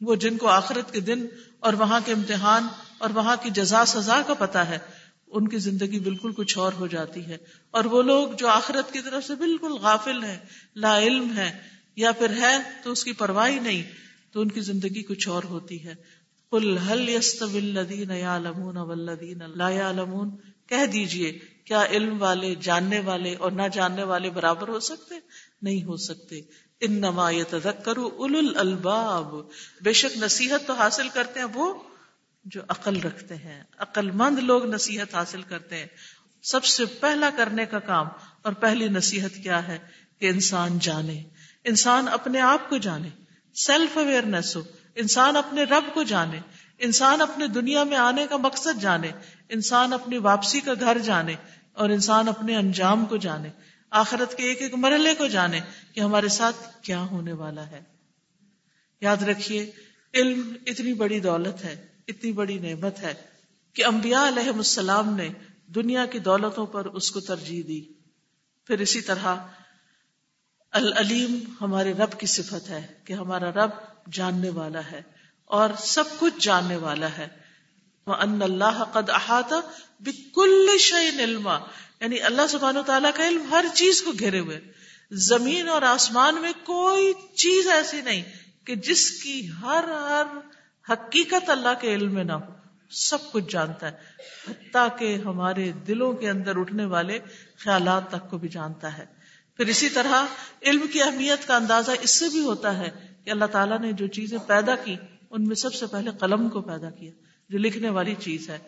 وہ 0.00 0.14
جن 0.14 0.36
کو 0.36 0.48
آخرت 0.48 0.92
کے 0.92 1.00
دن 1.00 1.26
اور 1.60 1.72
وہاں 1.72 2.00
کے 2.04 2.12
امتحان 2.12 2.66
اور 2.98 3.10
وہاں 3.10 3.36
کی 3.42 3.50
جزا 3.50 3.84
سزا 3.84 4.22
کا 4.26 4.34
پتا 4.34 4.68
ہے، 4.68 4.78
ان 5.26 5.48
کی 5.48 5.58
زندگی 5.58 6.00
بالکل 6.00 6.32
کچھ 6.32 6.58
اور 6.58 6.72
ہو 6.72 6.86
جاتی 6.86 7.26
ہے۔ 7.26 7.36
اور 7.70 7.84
وہ 7.84 8.02
لوگ 8.02 8.28
جو 8.28 8.48
آخرت 8.48 8.92
کی 8.92 9.00
طرف 9.00 9.24
سے 9.24 9.34
بالکل 9.34 9.72
غافل 9.72 10.24
ہیں، 10.24 10.38
لا 10.76 10.98
علم 10.98 11.36
ہے 11.36 11.77
یا 11.98 12.12
پھر 12.12 12.30
ہے 12.30 12.56
تو 12.82 12.92
اس 12.92 13.04
کی 13.04 13.12
پرواہ 13.12 13.50
نہیں 13.50 13.82
تو 14.32 14.40
ان 14.40 14.50
کی 14.50 14.60
زندگی 14.60 15.02
کچھ 15.02 15.28
اور 15.28 15.42
ہوتی 15.42 15.84
ہے۔ 15.84 15.94
لا 19.46 19.70
يعلمون 19.70 20.36
کہہ 20.66 20.86
دیجیے، 20.86 21.38
کیا 21.64 21.84
علم 21.84 22.22
والے، 22.22 22.54
جاننے 22.54 23.00
والے 23.00 23.34
اور 23.34 23.52
نہ 23.52 23.62
جاننے 23.72 24.02
والے 24.02 24.30
برابر 24.30 24.68
ہو 24.68 24.80
سکتے؟ 24.80 25.14
نہیں 25.62 25.84
ہو 25.84 25.96
سکتے۔ 25.96 26.40
ان 26.80 26.92
نما 26.92 27.30
تذکر 27.50 27.96
اول 27.96 28.52
الباب 28.56 29.34
بے 29.82 29.92
شک 29.92 30.16
نصیحت 30.16 30.66
تو 30.66 30.72
حاصل 30.72 31.08
کرتے 31.08 31.40
ہیں 31.40 31.46
وہ 31.54 31.82
جو 32.44 32.60
عقل 32.68 33.00
رکھتے 33.00 33.34
ہیں۔ 33.34 33.62
عقل 33.78 34.10
مند 34.10 34.38
لوگ 34.38 34.66
نصیحت 34.66 35.14
حاصل 35.14 35.42
کرتے 35.42 35.76
ہیں۔ 35.76 35.86
سب 36.42 36.64
سے 36.64 36.84
پہلا 36.84 37.30
کرنے 37.36 37.66
کا 37.66 37.78
کام 37.78 38.06
اور 38.42 38.52
پہلی 38.52 38.88
نصیحت 38.88 39.30
کیا 39.42 39.68
ہے؟ 39.68 39.78
کہ 40.18 40.26
انسان 40.26 40.78
جانے۔ 40.78 41.22
انسان 41.64 42.08
اپنے 42.08 42.40
آپ 42.40 42.68
کو 42.70 42.76
جانے 42.76 43.08
سیلف 43.54 43.98
اویئرنیس 43.98 44.56
ہو، 44.56 44.62
انسان 44.94 45.36
اپنے 45.36 45.64
رب 45.64 45.94
کو 45.94 46.02
جانے، 46.02 46.40
انسان 46.78 47.20
اپنے 47.20 47.46
دنیا 47.46 47.84
میں 47.84 47.96
آنے 47.96 48.26
کا 48.30 48.36
مقصد 48.36 48.80
جانے، 48.80 49.10
انسان 49.48 49.92
اپنی 49.92 50.18
واپسی 50.18 50.60
کا 50.60 50.72
گھر 50.80 50.98
جانے 50.98 51.34
اور 51.72 51.88
انسان 51.88 52.28
اپنے 52.28 52.56
انجام 52.56 53.04
کو 53.04 53.16
جانے، 53.16 53.48
آخرت 53.90 54.36
کے 54.36 54.42
ایک 54.42 54.62
ایک 54.62 54.74
مرحلے 54.74 55.14
کو 55.14 55.26
جانے 55.26 55.60
کہ 55.92 56.00
ہمارے 56.00 56.28
ساتھ 56.28 56.84
کیا 56.84 57.00
ہونے 57.00 57.32
والا 57.32 57.66
ہے۔ 57.66 57.82
یاد 59.00 59.22
رکھیے، 59.22 59.70
علم 60.14 60.56
اتنی 60.66 60.92
بڑی 60.94 61.20
دولت 61.20 61.64
ہے، 61.64 61.86
اتنی 62.08 62.32
بڑی 62.32 62.58
نعمت 62.58 62.98
ہے 62.98 63.14
کہ 63.72 63.84
انبیاء 63.84 64.28
علیہ 64.28 64.50
السلام 64.50 65.16
نے 65.16 65.28
دنیا 65.66 66.06
کی 66.06 66.18
دولتوں 66.18 66.66
پر 66.66 66.84
اس 66.84 67.10
کو 67.10 67.20
ترجیح 67.20 67.62
دی۔ 67.68 67.84
پھر 68.66 68.78
اسی 68.78 69.00
طرح 69.00 69.36
العلیم 70.72 71.38
ہمارے 71.60 71.92
رب 71.92 72.20
کی 72.20 72.26
صفت 72.26 72.70
ہے 72.70 72.86
کہ 73.04 73.12
ہمارا 73.12 73.52
رب 73.52 73.70
جاننے 74.12 74.48
والا 74.48 74.80
ہے 74.92 75.02
اور 75.44 75.68
سب 75.78 76.04
کچھ 76.18 76.34
جاننے 76.40 76.76
والا 76.76 77.08
ہے۔ 77.18 77.28
وہ 78.06 78.14
ان 78.14 78.42
اللہ 78.42 78.84
قد 78.92 79.10
احاطہ 79.10 79.54
بکل 80.00 80.76
شعین 80.80 81.20
علما۔ 81.20 81.58
یعنی 82.00 82.20
اللہ 82.20 82.42
سبحان 82.48 82.76
و 82.76 82.82
تعالیٰ 82.82 83.10
کا 83.14 83.28
علم 83.28 83.50
ہر 83.50 83.64
چیز 83.74 84.02
کو 84.02 84.12
گھیرے 84.18 84.38
ہوئے۔ 84.38 84.60
زمین 85.10 85.68
اور 85.68 85.82
آسمان 85.82 86.40
میں 86.40 86.52
کوئی 86.64 87.12
چیز 87.34 87.68
ایسی 87.68 88.00
نہیں 88.00 88.22
کہ 88.66 88.74
جس 88.74 89.10
کی 89.10 89.48
ہر 89.62 89.84
ہر 89.84 90.26
حقیقت 90.92 91.50
اللہ 91.50 91.80
کے 91.80 91.94
علم 91.94 92.14
میں 92.14 92.24
نہ 92.24 92.32
ہو۔ 92.32 92.52
سب 92.90 93.32
کچھ 93.32 93.52
جانتا 93.52 93.90
ہے۔ 93.90 93.96
حتیٰ 94.50 94.98
کہ 94.98 95.18
ہمارے 95.24 95.72
دلوں 95.72 96.12
کے 96.12 96.30
اندر 96.30 96.56
اٹھنے 96.56 96.84
والے 96.84 97.18
خیالات 97.58 98.08
تک 98.08 98.30
کو 98.30 98.38
بھی 98.38 98.48
جانتا 98.48 98.98
ہے۔ 98.98 99.17
پھر 99.58 99.66
اسی 99.66 99.88
طرح 99.88 100.22
علم 100.62 100.86
کی 100.92 101.02
اہمیت 101.02 101.46
کا 101.46 101.56
اندازہ 101.56 101.90
اس 102.00 102.18
سے 102.18 102.28
بھی 102.28 102.40
ہوتا 102.40 102.78
ہے 102.78 102.90
کہ 103.24 103.30
اللہ 103.30 103.44
تعالیٰ 103.44 103.80
نے 103.80 103.92
جو 103.92 104.06
چیزیں 104.06 104.38
پیدا 104.46 104.76
کی، 104.76 104.96
ان 105.30 105.44
میں 105.44 105.56
سب 105.56 105.74
سے 105.74 105.86
پہلے 105.86 106.10
قلم 106.20 106.48
کو 106.48 106.60
پیدا 106.60 106.90
کیا، 106.90 107.12
جو 107.48 107.58
لکھنے 107.58 107.88
والی 107.88 108.14
چیز 108.14 108.50
ہے۔ 108.50 108.58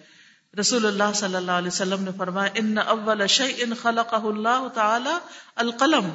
رسول 0.61 0.87
اللہ 0.87 1.13
صلی 1.15 1.35
اللہ 1.35 1.51
علیہ 1.51 1.69
وسلم 1.69 2.05
نے 2.05 2.11
فرمایا، 2.17 2.51
ان 2.55 2.79
اول 2.79 3.23
ان 3.39 3.75
خلق 3.75 4.15
اللہ 4.15 4.69
تعالی 4.75 5.19
القلم 5.55 6.09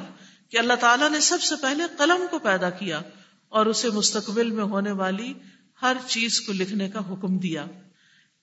کہ 0.50 0.56
اللہ 0.56 0.72
تعالیٰ 0.80 1.10
نے 1.10 1.20
سب 1.20 1.42
سے 1.42 1.54
پہلے 1.62 1.84
قلم 1.98 2.26
کو 2.30 2.38
پیدا 2.38 2.70
کیا 2.70 3.00
اور 3.48 3.66
اسے 3.66 3.90
مستقبل 3.90 4.50
میں 4.50 4.64
ہونے 4.64 4.90
والی 4.90 5.34
ہر 5.82 5.96
چیز 6.06 6.40
کو 6.40 6.52
لکھنے 6.52 6.88
کا 6.88 6.98
حکم 6.98 7.38
دیا۔ 7.38 7.64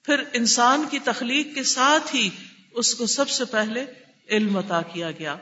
پھر 0.03 0.23
انسان 0.33 0.85
کی 0.91 0.99
تخلیق 0.99 1.55
کے 1.55 1.63
ساتھ 1.63 2.15
ہی 2.15 2.29
اس 2.71 2.95
کو 2.95 3.05
سب 3.05 3.29
سے 3.29 3.45
پہلے 3.45 3.85
علم 4.29 4.57
عطا 4.57 4.81
کیا 4.81 5.11
گیا۔ 5.11 5.35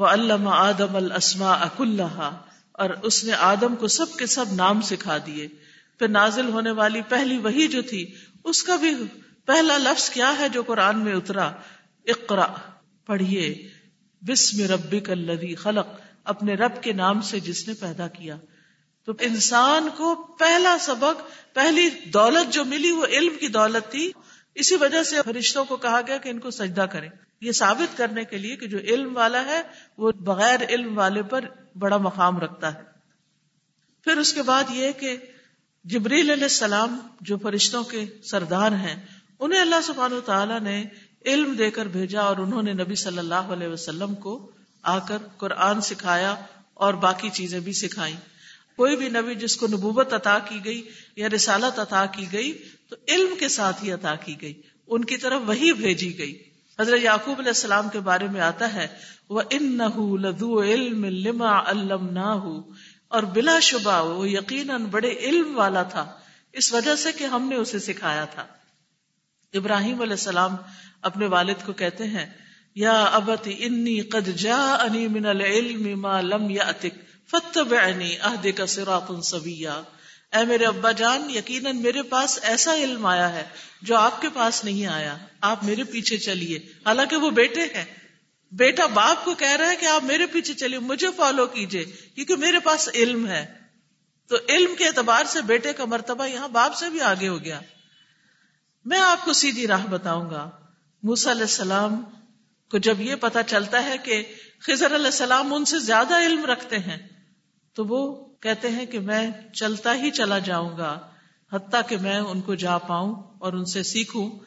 وہ 0.00 0.06
علامہ 0.06 0.50
آدم 0.50 0.96
السما 0.96 1.52
اک 1.52 1.80
اللہ 1.80 2.30
اور 2.72 2.90
اس 3.02 3.24
نے 3.24 3.32
آدم 3.32 3.76
کو 3.76 3.88
سب 3.88 4.12
کے 4.18 4.26
سب 4.26 4.44
نام 4.52 4.80
سکھا 4.80 5.18
دیے۔ 5.26 5.48
پھر 5.98 6.08
نازل 6.08 6.48
ہونے 6.48 6.70
والی 6.70 7.02
پہلی 7.02 7.38
وہی 7.38 7.68
جو 7.68 7.82
تھی، 7.82 8.14
اس 8.44 8.62
کا 8.62 8.76
بھی 8.76 8.94
پہلا 9.44 9.76
لفظ 9.76 10.10
کیا 10.10 10.38
ہے 10.38 10.48
جو 10.48 10.62
قرآن 10.62 10.98
میں 10.98 11.14
اترا؟ 11.14 11.52
اقرا 12.06 12.46
پڑھیے۔ 13.06 13.68
بسم 14.20 14.72
ربک 14.72 15.10
الذی 15.10 15.54
خلق۔ 15.54 15.86
اپنے 16.24 16.54
رب 16.54 16.82
کے 16.82 16.92
نام 16.92 17.20
سے 17.20 17.40
جس 17.40 17.68
نے 17.68 17.74
پیدا 17.74 18.08
کیا۔ 18.08 18.36
تو 19.04 19.12
انسان 19.20 19.88
کو 19.96 20.14
پہلا 20.14 20.76
سبق، 20.80 21.22
پہلی 21.54 21.88
دولت 22.04 22.52
جو 22.52 22.64
ملی، 22.64 22.90
وہ 22.90 23.06
علم 23.06 23.32
کی 23.40 23.48
دولت 23.48 23.90
تھی۔ 23.90 24.12
اسی 24.60 24.76
وجہ 24.76 25.02
سے 25.02 25.16
فرشتوں 25.24 25.64
کو 25.64 25.76
کہا 25.76 26.00
گیا 26.06 26.16
کہ 26.16 26.28
ان 26.28 26.38
کو 26.38 26.50
سجدہ 26.50 26.86
کریں۔ 26.92 27.08
یہ 27.40 27.52
ثابت 27.52 27.98
کرنے 27.98 28.24
کے 28.24 28.38
لیے 28.38 28.56
کہ 28.56 28.66
جو 28.66 28.78
علم 28.78 29.16
والا 29.16 29.44
ہے، 29.44 29.62
وہ 29.98 30.12
بغیر 30.12 30.64
علم 30.68 30.98
والے 30.98 31.22
پر 31.22 31.44
بڑا 31.78 31.96
مقام 31.96 32.38
رکھتا 32.38 32.74
ہے۔ 32.74 32.80
پھر 34.04 34.16
اس 34.16 34.32
کے 34.32 34.42
بعد 34.42 34.64
یہ 34.70 34.92
کہ 34.92 35.16
جبریل 35.84 36.30
علیہ 36.30 36.50
السلام 36.52 36.98
جو 37.20 37.38
فرشتوں 37.38 37.84
کے 37.84 38.04
سردار 38.24 38.72
ہیں، 38.72 39.06
انہیں 39.38 39.60
اللہ 39.60 39.80
سبحانہ 39.84 40.14
و 40.14 40.20
تعالیٰ 40.20 40.60
نے 40.60 40.84
علم 41.26 41.52
دے 41.52 41.70
کر 41.70 41.86
بھیجا 41.86 42.20
اور 42.20 42.36
انہوں 42.36 42.62
نے 42.62 42.72
نبی 42.72 42.94
صلی 42.94 43.18
اللہ 43.18 43.50
علیہ 43.54 43.68
وسلم 43.68 44.14
کو 44.14 44.50
آ 44.82 44.98
کر 44.98 45.18
قرآن 45.36 45.80
سکھایا 45.80 46.34
اور 46.74 46.94
باقی 46.94 47.30
چیزیں 47.30 47.60
بھی 47.60 47.72
سکھائی 47.72 48.16
کوئی 48.80 48.96
بھی 48.96 49.08
نبی 49.08 49.34
جس 49.34 49.56
کو 49.56 49.66
نبوت 49.66 50.12
عطا 50.12 50.38
کی 50.38 50.58
گئی 50.64 50.88
یا 51.16 51.28
رسالت 51.28 51.78
عطا 51.78 52.06
کی 52.06 52.26
گئی، 52.32 52.52
تو 52.88 52.96
علم 53.08 53.34
کے 53.40 53.48
ساتھ 53.48 53.84
ہی 53.84 53.92
عطا 53.92 54.14
کی 54.14 54.34
گئی۔ 54.40 54.62
ان 54.86 55.04
کی 55.04 55.16
طرف 55.16 55.40
وہی 55.46 55.72
بھیجی 55.72 56.18
گئی۔ 56.18 56.42
حضرت 56.80 57.00
یعقوب 57.02 57.38
علیہ 57.38 57.48
السلام 57.48 57.88
کے 57.88 58.00
بارے 58.00 58.28
میں 58.28 58.40
آتا 58.40 58.74
ہے 58.74 58.86
وہ 59.30 59.42
ان 59.50 59.80
علم 60.62 61.04
لما 61.04 61.70
علم 61.70 62.18
اور 63.08 63.22
بلا 63.22 63.58
شبہ 63.60 64.04
وہ 64.04 64.28
یقیناً 64.28 64.84
بڑے 64.84 65.10
علم 65.18 65.58
والا 65.58 65.82
تھا۔ 65.82 66.12
اس 66.52 66.72
وجہ 66.72 66.96
سے 66.96 67.12
کہ 67.12 67.24
ہم 67.24 67.48
نے 67.48 67.56
اسے 67.56 67.78
سکھایا 67.78 68.24
تھا۔ 68.24 68.46
ابراہیم 69.54 70.00
علیہ 70.00 70.12
السلام 70.12 70.56
اپنے 71.02 71.26
والد 71.26 71.66
کو 71.66 71.72
کہتے 71.72 72.04
ہیں، 72.04 72.26
یا 72.74 73.02
ابت 73.02 73.48
انی 73.58 74.00
قد 74.00 74.36
جا 74.38 74.74
انی 74.74 75.08
من 75.08 75.26
العلم 75.26 76.00
ما 76.00 76.20
لم 76.20 76.50
یاتک 76.50 77.09
فتبعنی 77.30 78.16
اهدک 78.20 78.66
صراطا 78.68 79.22
سویا 79.22 79.82
اے 80.32 80.44
میرے 80.44 80.64
ابا 80.64 80.92
جان، 80.92 81.30
یقیناً 81.30 81.82
میرے 81.82 82.02
پاس 82.02 82.38
ایسا 82.42 82.74
علم 82.74 83.06
آیا 83.06 83.32
ہے 83.32 83.44
جو 83.82 83.96
آپ 83.96 84.20
کے 84.20 84.28
پاس 84.34 84.64
نہیں 84.64 84.86
آیا۔ 84.86 85.16
آپ 85.40 85.64
میرے 85.64 85.84
پیچھے 85.84 86.16
چلیے۔ 86.16 86.58
حالانکہ 86.58 87.16
وہ 87.16 87.30
بیٹے 87.30 87.60
ہیں۔ 87.60 87.84
بیٹا 88.52 88.86
باپ 88.86 89.24
کو 89.24 89.34
کہہ 89.34 89.56
رہا 89.56 89.70
ہے 89.70 89.76
کہ 89.76 89.86
آپ 89.86 90.04
میرے 90.04 90.26
پیچھے 90.26 90.54
چلیے، 90.54 90.78
مجھے 90.78 91.06
فالو 91.16 91.46
کیجیے 91.46 91.84
کیونکہ 91.84 92.36
میرے 92.36 92.58
پاس 92.58 92.88
علم 92.94 93.26
ہے۔ 93.26 93.46
تو 94.28 94.36
علم 94.48 94.74
کے 94.78 94.86
اعتبار 94.86 95.24
سے 95.24 95.42
بیٹے 95.42 95.72
کا 95.72 95.84
مرتبہ 95.84 96.26
یہاں 96.26 96.48
باپ 96.48 96.74
سے 96.74 96.90
بھی 96.90 97.00
آگے 97.00 97.28
ہو 97.28 97.44
گیا۔ 97.44 97.60
میں 98.84 99.00
آپ 99.00 99.24
کو 99.24 99.32
سیدھی 99.32 99.66
راہ 99.66 99.86
بتاؤں 99.86 100.30
گا۔ 100.30 100.50
موسا 101.02 101.30
علیہ 101.30 101.42
السلام 101.42 102.04
کو 102.70 102.78
جب 102.78 103.00
یہ 103.00 103.14
پتا 103.14 103.42
چلتا 103.42 103.84
ہے 103.84 103.98
کہ 103.98 104.34
خضر 104.60 104.94
علیہ 104.94 105.06
السلام 105.06 105.54
ان 105.54 105.64
سے 105.64 105.78
زیادہ 105.78 106.18
علم 106.26 106.44
رکھتے 106.44 106.78
ہیں 106.78 107.19
تو 107.74 107.84
وہ 107.84 108.28
کہتے 108.40 108.68
ہیں 108.68 108.86
کہ 108.86 109.00
میں 109.00 109.30
چلتا 109.52 109.94
ہی 109.94 110.10
چلا 110.10 110.38
جاؤں 110.38 110.78
گا، 110.78 110.98
حتیٰ 111.52 111.80
کہ 111.88 111.96
میں 111.96 112.18
ان 112.18 112.40
کو 112.40 112.54
جا 112.54 112.78
پاؤں 112.78 113.14
اور 113.38 113.52
ان 113.52 113.64
سے 113.64 113.82
سیکھوں 113.82 114.38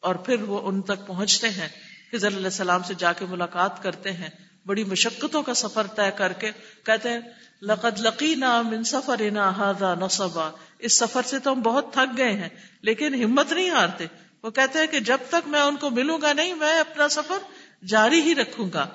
اور 0.00 0.14
پھر 0.14 0.42
وہ 0.42 0.60
ان 0.68 0.82
تک 0.82 1.06
پہنچتے 1.06 1.50
ہیں 1.50 1.68
خضر 2.12 2.28
علیہ 2.28 2.44
السلام 2.44 2.82
سے 2.82 2.94
جا 2.98 3.12
کے 3.12 3.24
ملاقات 3.26 3.82
کرتے 3.82 4.12
ہیں۔ 4.12 4.28
بڑی 4.66 4.84
مشقتوں 4.84 5.42
کا 5.42 5.54
سفر 5.54 5.86
طے 5.86 6.10
کر 6.16 6.32
کے 6.32 6.50
کہتے 6.84 7.08
ہیں، 7.08 7.20
لقد 7.62 8.00
لقینا 8.00 8.62
من 8.62 8.82
سفرنا 8.82 9.52
هذا 9.56 9.94
نصبا 9.94 10.50
اس 10.78 10.98
سفر 10.98 11.22
سے 11.22 11.38
تو 11.38 11.52
ہم 11.52 11.60
بہت 11.60 11.92
تھک 11.92 12.18
گئے 12.18 12.32
ہیں، 12.32 12.48
لیکن 12.82 13.24
ہمت 13.24 13.52
نہیں 13.52 13.70
ہارتے۔ 13.70 14.06
وہ 14.42 14.50
کہتے 14.50 14.78
ہیں 14.78 14.86
کہ 14.86 15.00
جب 15.00 15.18
تک 15.28 15.48
میں 15.48 15.60
ان 15.60 15.76
کو 15.76 15.90
ملوں 15.90 16.18
گا 16.22 16.32
نہیں، 16.32 16.54
میں 16.54 16.78
اپنا 16.78 17.08
سفر 17.08 17.38
جاری 17.86 18.20
ہی 18.20 18.34
رکھوں 18.34 18.70
گا۔ 18.74 18.86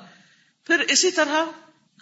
پھر 0.64 0.80
اسی 0.80 1.12
طرح 1.12 1.46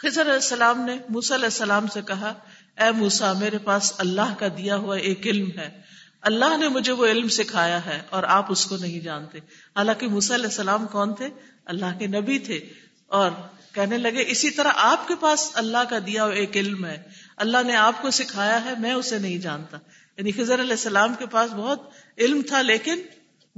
خضر 0.01 0.21
علیہ 0.21 0.33
السلام 0.33 0.81
نے 0.85 0.97
موسا 1.09 1.35
علیہ 1.35 1.45
السلام 1.45 1.87
سے 1.87 2.01
کہا، 2.07 2.33
اے 2.77 2.91
موسا 2.91 3.33
میرے 3.33 3.57
پاس 3.57 3.93
اللہ 3.97 4.33
کا 4.39 4.47
دیا 4.47 4.75
ہوا 4.75 4.97
ایک 4.97 5.27
علم 5.27 5.49
ہے۔ 5.57 5.81
اللہ 6.21 6.57
نے 6.57 6.67
مجھے 6.67 6.91
وہ 6.91 7.07
علم 7.07 7.27
سکھایا 7.27 7.85
ہے 7.85 8.01
اور 8.09 8.23
آپ 8.23 8.51
اس 8.51 8.65
کو 8.65 8.77
نہیں 8.77 8.99
جانتے۔ 8.99 9.37
حالانکہ 9.75 10.07
موسا 10.07 10.35
علیہ 10.35 10.45
السلام 10.45 10.87
کون 10.87 11.15
تھے؟ 11.15 11.27
اللہ 11.65 11.99
کے 11.99 12.07
نبی 12.07 12.39
تھے۔ 12.39 12.59
اور 13.07 13.31
کہنے 13.73 13.97
لگے، 13.97 14.23
اسی 14.27 14.49
طرح 14.49 14.71
آپ 14.75 15.07
کے 15.07 15.15
پاس 15.19 15.51
اللہ 15.53 15.83
کا 15.89 15.97
دیا 16.05 16.23
ہوا 16.23 16.33
ایک 16.33 16.57
علم 16.57 16.85
ہے۔ 16.85 17.01
اللہ 17.37 17.57
نے 17.65 17.75
آپ 17.75 18.01
کو 18.01 18.11
سکھایا 18.11 18.65
ہے، 18.65 18.73
میں 18.79 18.93
اسے 18.93 19.19
نہیں 19.19 19.37
جانتا۔ 19.37 19.77
یعنی 20.17 20.31
خضر 20.31 20.61
علیہ 20.61 20.71
السلام 20.71 21.13
کے 21.19 21.25
پاس 21.25 21.51
بہت 21.51 21.89
علم 22.17 22.41
تھا، 22.47 22.61
لیکن 22.61 23.01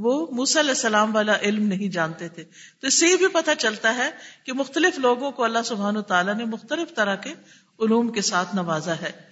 وہ 0.01 0.27
موسا 0.31 0.59
علیہ 0.59 0.69
السلام 0.69 1.15
والا 1.15 1.37
علم 1.41 1.67
نہیں 1.67 1.89
جانتے 1.89 2.29
تھے۔ 2.29 2.43
تو 2.79 2.87
اس 2.87 2.99
سے 2.99 3.07
یہ 3.07 3.15
بھی 3.15 3.27
پتا 3.27 3.55
چلتا 3.55 3.95
ہے 3.95 4.09
کہ 4.43 4.53
مختلف 4.53 4.99
لوگوں 4.99 5.31
کو 5.31 5.43
اللہ 5.43 5.59
سبحان 5.65 5.97
و 5.97 6.01
تعالیٰ 6.01 6.35
نے 6.35 6.45
مختلف 6.45 6.95
طرح 6.95 7.15
کے 7.15 7.29
علوم 7.79 8.11
کے 8.11 8.21
ساتھ 8.21 8.55
نوازا 8.55 8.93
ہے۔ 8.95 9.31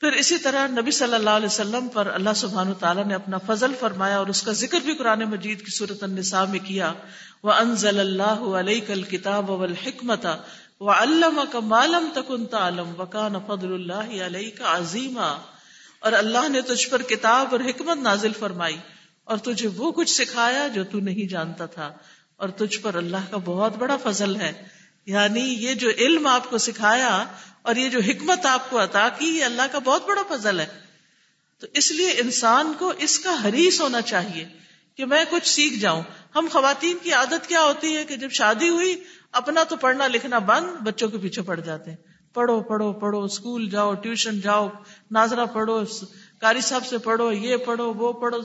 پھر 0.00 0.12
اسی 0.12 0.38
طرح 0.38 0.66
نبی 0.66 0.90
صلی 0.90 1.14
اللہ 1.14 1.30
علیہ 1.30 1.46
وسلم 1.46 1.88
پر 1.88 2.06
اللہ 2.06 2.30
سبحان 2.36 2.72
تعالیٰ 2.74 3.06
نے 3.06 3.14
اپنا 3.14 3.38
فضل 3.38 3.72
فرمایا 3.80 4.18
اور 4.18 4.26
اس 4.26 4.42
کا 4.42 4.52
ذکر 4.52 4.78
بھی 4.80 4.94
قرآن 4.94 5.18
مجید 5.18 5.64
کی 5.64 5.70
صورت 5.70 6.02
النساء 6.02 6.44
میں 6.44 6.58
کیا۔ 6.58 6.92
وہ 7.42 7.52
انزل 7.52 8.00
اللہ 8.00 8.40
علیہ 8.60 8.80
کل 8.86 9.02
کتاب 9.02 9.62
حکمت 9.62 10.26
و 10.80 10.90
علم 10.90 11.40
کا 11.52 11.60
مالم 11.60 12.08
تکن 12.14 12.46
تعلم 12.46 13.00
وکان 13.00 13.34
فضل 13.46 13.74
اللہ 13.74 14.24
علیہ 14.24 14.50
کا 14.58 14.76
عظیمہ 14.76 15.38
اور 16.00 16.12
اللہ 16.12 16.48
نے 16.48 16.60
تجھ 16.60 16.88
پر 16.88 17.02
کتاب 17.02 17.48
اور 17.50 17.60
حکمت 17.60 17.96
نازل 17.96 18.32
فرمائی۔ 18.38 18.76
اور 19.30 19.38
تجھے 19.38 19.68
وہ 19.68 19.92
کچھ 19.92 20.10
سکھایا 20.10 20.68
جو 20.68 20.84
تو 20.84 21.00
نہیں 21.00 21.28
جانتا 21.28 21.66
تھا۔ 21.66 21.92
اور 22.36 22.48
تجھ 22.48 22.78
پر 22.78 22.94
اللہ 22.94 23.16
کا 23.30 23.36
بہت 23.36 23.76
بڑا 23.76 23.96
فضل 23.96 24.36
ہے۔ 24.36 24.52
یعنی 25.06 25.40
یہ 25.40 25.74
جو 25.74 25.90
علم 25.90 26.26
آپ 26.26 26.50
کو 26.50 26.58
سکھایا 26.58 27.24
اور 27.62 27.76
یہ 27.76 27.88
جو 27.88 28.00
حکمت 28.00 28.46
آپ 28.46 28.70
کو 28.70 28.82
عطا 28.82 29.08
کی، 29.08 29.38
یہ 29.38 29.44
اللہ 29.44 29.62
کا 29.72 29.78
بہت 29.78 30.08
بڑا 30.08 30.22
فضل 30.28 30.60
ہے۔ 30.60 30.66
تو 31.60 31.66
اس 31.74 31.92
لیے 31.92 32.10
انسان 32.10 32.72
کو 32.78 32.92
اس 32.98 33.18
کا 33.18 33.36
حریص 33.44 33.80
ہونا 33.80 34.00
چاہیے 34.00 34.48
کہ 34.96 35.04
میں 35.04 35.24
کچھ 35.30 35.48
سیکھ 35.48 35.74
جاؤں۔ 35.74 36.02
ہم 36.34 36.48
خواتین 36.52 36.96
کی 37.02 37.12
عادت 37.12 37.48
کیا 37.48 37.62
ہوتی 37.62 37.96
ہے 37.96 38.04
کہ 38.04 38.16
جب 38.16 38.30
شادی 38.30 38.68
ہوئی، 38.68 39.04
اپنا 39.32 39.64
تو 39.64 39.76
پڑھنا 39.76 40.06
لکھنا 40.06 40.38
بند، 40.38 40.66
بچوں 40.82 41.08
کے 41.08 41.18
پیچھے 41.18 41.42
پڑ 41.42 41.60
جاتے 41.60 41.90
ہیں۔ 41.90 41.98
پڑھو 42.34 42.60
پڑھو 42.60 42.92
پڑھو، 42.92 43.24
اسکول 43.24 43.70
جاؤ، 43.70 43.94
ٹیوشن 43.94 44.40
جاؤ، 44.40 44.68
ناظرہ 45.10 45.44
پڑھو 45.44 45.82
کاری 46.40 46.60
صاحب 46.60 46.86
سے 46.86 46.98
پڑھو، 46.98 47.32
یہ 47.32 47.56
پڑھو، 47.56 47.94
وہ 47.94 48.12
پڑھو۔ 48.12 48.38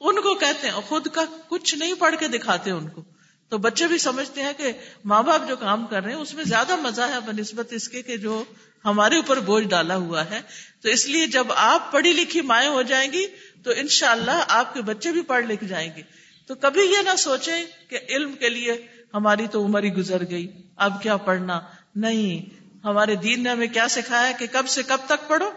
ان 0.00 0.16
کو 0.16 0.34
کہتے 0.34 0.66
ہیں 0.66 0.74
خود 0.74 1.06
کا 1.08 1.24
کچھ 1.48 1.74
نہیں 1.74 1.94
پڑھ 1.94 2.14
کے 2.18 2.28
دکھاتے 2.28 2.70
ان 2.70 2.88
کو۔ 2.88 3.02
تو 3.48 3.58
بچے 3.58 3.86
بھی 3.86 3.98
سمجھتے 3.98 4.42
ہیں 4.42 4.52
کہ 4.56 4.72
ماں 5.04 5.22
باپ 5.22 5.48
جو 5.48 5.56
کام 5.56 5.86
کر 5.86 6.02
رہے 6.02 6.12
ہیں، 6.12 6.18
اس 6.18 6.34
میں 6.34 6.44
زیادہ 6.44 6.76
مزہ 6.76 7.02
ہے 7.02 7.20
بنسبت 7.26 7.72
اس 7.72 7.88
کے 7.88 8.02
کہ 8.02 8.16
جو 8.16 8.44
ہمارے 8.84 9.16
اوپر 9.16 9.40
بوجھ 9.40 9.64
ڈالا 9.64 9.96
ہوا 9.96 10.30
ہے۔ 10.30 10.40
تو 10.80 10.88
اس 10.88 11.06
لیے 11.06 11.26
جب 11.26 11.46
آپ 11.56 11.92
پڑھی 11.92 12.12
لکھی 12.12 12.40
مائیں 12.40 12.70
ہو 12.70 12.82
جائیں 12.82 13.12
گی، 13.12 13.26
تو 13.64 13.70
انشاءاللہ 13.76 14.30
اللہ 14.30 14.44
آپ 14.48 14.74
کے 14.74 14.82
بچے 14.82 15.12
بھی 15.12 15.22
پڑھ 15.22 15.44
لکھ 15.44 15.64
جائیں 15.64 15.90
گے۔ 15.96 16.02
تو 16.46 16.54
کبھی 16.54 16.80
یہ 16.80 17.02
نہ 17.02 17.16
سوچیں 17.16 17.64
کہ 17.88 17.98
علم 18.08 18.32
کے 18.32 18.48
لیے 18.48 18.86
ہماری 19.14 19.46
تو 19.46 19.64
عمر 19.64 19.82
ہی 19.82 19.94
گزر 19.94 20.30
گئی۔ 20.30 20.52
اب 20.76 21.02
کیا 21.02 21.16
پڑھنا؟ 21.16 21.60
نہیں۔ 21.96 22.56
ہمارے 22.84 23.16
دین 23.16 23.42
نے 23.42 23.50
ہمیں 23.50 23.66
کیا 23.66 23.88
سکھایا 23.88 24.32
کہ 24.32 24.46
کب 24.52 24.68
سے 24.68 24.82
کب 24.82 24.98
تک 25.06 25.28
پڑھو؟ 25.28 25.50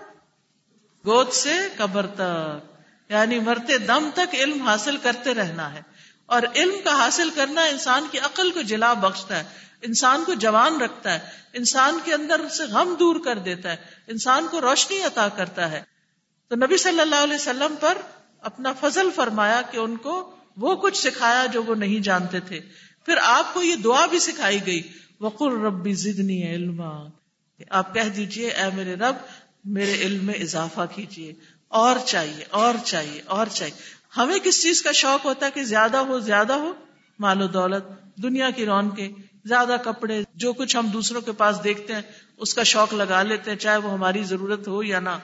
گود 1.05 1.31
سے 1.31 1.53
قبر 1.77 2.07
تک۔ 2.07 2.68
یعنی 3.09 3.39
مرتے 3.39 3.77
دم 3.77 4.09
تک 4.13 4.35
علم 4.35 4.61
حاصل 4.61 4.97
کرتے 4.97 5.33
رہنا 5.33 5.73
ہے۔ 5.73 5.81
اور 6.25 6.41
علم 6.55 6.75
کا 6.83 6.91
حاصل 6.91 7.29
کرنا 7.35 7.61
انسان 7.61 8.07
کی 8.11 8.19
عقل 8.19 8.51
کو 8.51 8.61
جلا 8.61 8.93
بخشتا 8.93 9.37
ہے، 9.37 9.43
انسان 9.81 10.23
کو 10.25 10.33
جوان 10.33 10.81
رکھتا 10.81 11.13
ہے، 11.13 11.19
انسان 11.53 11.99
کے 12.05 12.13
اندر 12.13 12.41
سے 12.49 12.63
غم 12.63 12.95
دور 12.99 13.15
کر 13.25 13.37
دیتا 13.37 13.71
ہے، 13.71 13.75
انسان 14.07 14.47
کو 14.51 14.61
روشنی 14.61 15.03
عطا 15.03 15.27
کرتا 15.29 15.71
ہے۔ 15.71 15.81
تو 16.47 16.55
نبی 16.55 16.77
صلی 16.77 16.99
اللہ 16.99 17.15
علیہ 17.15 17.35
وسلم 17.35 17.75
پر 17.79 17.97
اپنا 18.41 18.73
فضل 18.73 19.09
فرمایا 19.15 19.61
کہ 19.71 19.77
ان 19.77 19.97
کو 19.97 20.35
وہ 20.57 20.75
کچھ 20.75 20.97
سکھایا 20.97 21.45
جو 21.45 21.63
وہ 21.63 21.75
نہیں 21.75 22.03
جانتے 22.03 22.39
تھے۔ 22.39 22.59
پھر 23.05 23.17
آپ 23.21 23.53
کو 23.53 23.63
یہ 23.63 23.75
دعا 23.75 24.05
بھی 24.05 24.19
سکھائی 24.19 24.65
گئی 24.65 24.81
وقر 25.21 25.51
ربی 25.51 25.93
زدنی 25.93 26.53
علم 26.53 26.81
آپ 27.69 27.93
کہہ 27.93 28.09
دیجیے، 28.15 28.49
اے 28.49 28.75
میرے 28.75 28.95
رب، 28.95 29.15
میرے 29.65 29.93
علم 29.93 30.25
میں 30.25 30.33
اضافہ 30.33 30.81
کیجیے 30.95 31.33
اور 31.69 31.95
چاہیے 32.05 32.45
اور 32.49 32.73
چاہیے 32.85 33.21
اور 33.25 33.47
چاہیے۔ 33.47 33.81
ہمیں 34.17 34.39
کس 34.39 34.63
چیز 34.63 34.81
کا 34.81 34.91
شوق 34.91 35.25
ہوتا 35.25 35.45
ہے 35.45 35.51
کہ 35.51 35.63
زیادہ 35.63 35.97
ہو 35.97 36.19
زیادہ 36.19 36.53
ہو؟ 36.53 36.73
مال 37.19 37.41
و 37.41 37.47
دولت، 37.47 37.83
دنیا 38.23 38.49
کی 38.49 38.65
رون 38.65 38.95
کے 38.95 39.09
زیادہ 39.45 39.75
کپڑے، 39.83 40.23
جو 40.35 40.53
کچھ 40.53 40.77
ہم 40.77 40.87
دوسروں 40.87 41.21
کے 41.21 41.31
پاس 41.31 41.63
دیکھتے 41.63 41.93
ہیں، 41.93 42.01
اس 42.37 42.53
کا 42.53 42.63
شوق 42.63 42.93
لگا 42.93 43.23
لیتے 43.23 43.51
ہیں، 43.51 43.57
چاہے 43.57 43.77
وہ 43.77 43.91
ہماری 43.91 44.23
ضرورت 44.23 44.67
ہو 44.67 44.83
یا 44.83 44.99
نہ۔ 44.99 45.17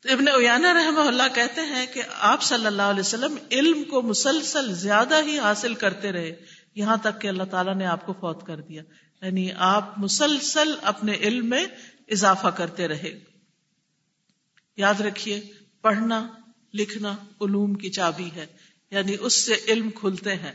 تو 0.00 0.12
ابن 0.12 0.28
اویانا 0.28 0.74
رحمہ 0.74 1.00
اللہ 1.00 1.34
کہتے 1.34 1.60
ہیں 1.60 1.86
کہ 1.94 2.02
آپ 2.18 2.42
صلی 2.42 2.66
اللہ 2.66 2.82
علیہ 2.82 3.00
وسلم 3.00 3.36
علم 3.50 3.84
کو 3.84 4.02
مسلسل 4.02 4.74
زیادہ 4.74 5.22
ہی 5.26 5.38
حاصل 5.38 5.74
کرتے 5.74 6.12
رہے، 6.12 6.32
یہاں 6.74 6.96
تک 6.96 7.20
کہ 7.20 7.28
اللہ 7.28 7.42
تعالیٰ 7.42 7.74
نے 7.74 7.86
آپ 7.86 8.06
کو 8.06 8.12
فوت 8.12 8.46
کر 8.46 8.56
دیا۔ 8.56 8.82
یعنی 9.22 9.48
آپ 9.56 9.98
مسلسل 9.98 10.74
اپنے 10.82 11.12
علم 11.12 11.48
میں 11.48 11.66
اضافہ 12.08 12.48
کرتے 12.48 12.88
رہے۔ 12.88 13.33
یاد 14.76 15.00
رکھیے، 15.00 15.40
پڑھنا، 15.80 16.26
لکھنا 16.74 17.12
علوم 17.40 17.74
کی 17.74 17.90
چابی 17.90 18.30
ہے 18.36 18.46
یعنی 18.90 19.16
اس 19.20 19.46
سے 19.46 19.54
علم 19.68 19.90
کھلتے 19.90 20.34
ہیں۔ 20.34 20.52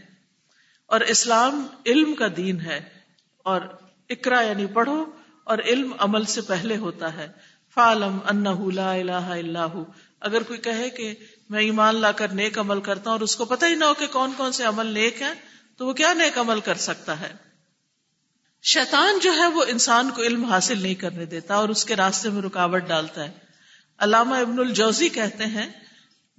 اور 0.86 1.02
اسلام 1.02 1.68
علم 1.86 2.14
کا 2.14 2.28
دین 2.38 2.62
ہے، 2.62 2.80
اور 3.38 3.62
اکرا 4.10 4.42
یعنی 4.42 4.66
پڑھو، 4.66 5.06
اور 5.44 5.58
علم 5.58 5.94
عمل 5.98 6.26
سے 6.26 6.42
پہلے 6.42 6.78
ہوتا 6.78 7.14
ہے۔ 7.14 7.28
فالم 7.74 8.18
ان 8.30 8.76
لا 8.76 8.92
الہ 8.94 9.12
اللہ 9.12 9.78
اگر 10.20 10.44
کوئی 10.44 10.60
کہے 10.60 10.90
کہ 10.90 11.14
میں 11.50 11.62
ایمان 11.62 11.96
لا 11.96 12.12
کر 12.12 12.28
نیک 12.28 12.60
عمل 12.60 12.82
کرتا 12.82 13.10
ہوں 13.10 13.18
اور 13.18 13.22
اس 13.22 13.36
کو 13.36 13.46
پتہ 13.46 13.66
ہی 13.66 13.76
نہ 13.76 13.86
ہو 13.86 13.94
کہ 13.94 14.08
کون 14.08 14.32
کون 14.38 14.52
سے 14.52 14.64
عمل 14.64 14.86
نیک 14.86 15.22
ہیں، 15.22 15.34
تو 15.78 15.88
وہ 15.88 15.94
کیا 15.94 16.14
نیک 16.14 16.38
عمل 16.38 16.60
کر 16.60 16.76
سکتا 16.76 17.20
ہے؟ 17.20 17.34
شیطان 18.64 19.20
جو 19.20 19.34
ہے، 19.34 19.48
وہ 19.48 19.64
انسان 19.68 20.10
کو 20.16 20.22
علم 20.22 20.46
حاصل 20.46 20.82
نہیں 20.82 20.96
کرنے 20.96 21.26
دیتا 21.26 21.56
اور 21.56 21.70
اس 21.70 21.86
کے 21.86 21.96
راستے 21.96 22.30
میں 22.30 22.42
رکاوٹ 22.42 22.84
ڈالتا 22.84 23.24
ہے۔ 23.24 23.49
علامہ 24.00 24.36
ابن 24.36 24.60
الجوزی 24.60 25.10
کہتے 25.10 25.46
ہیں، 25.46 25.70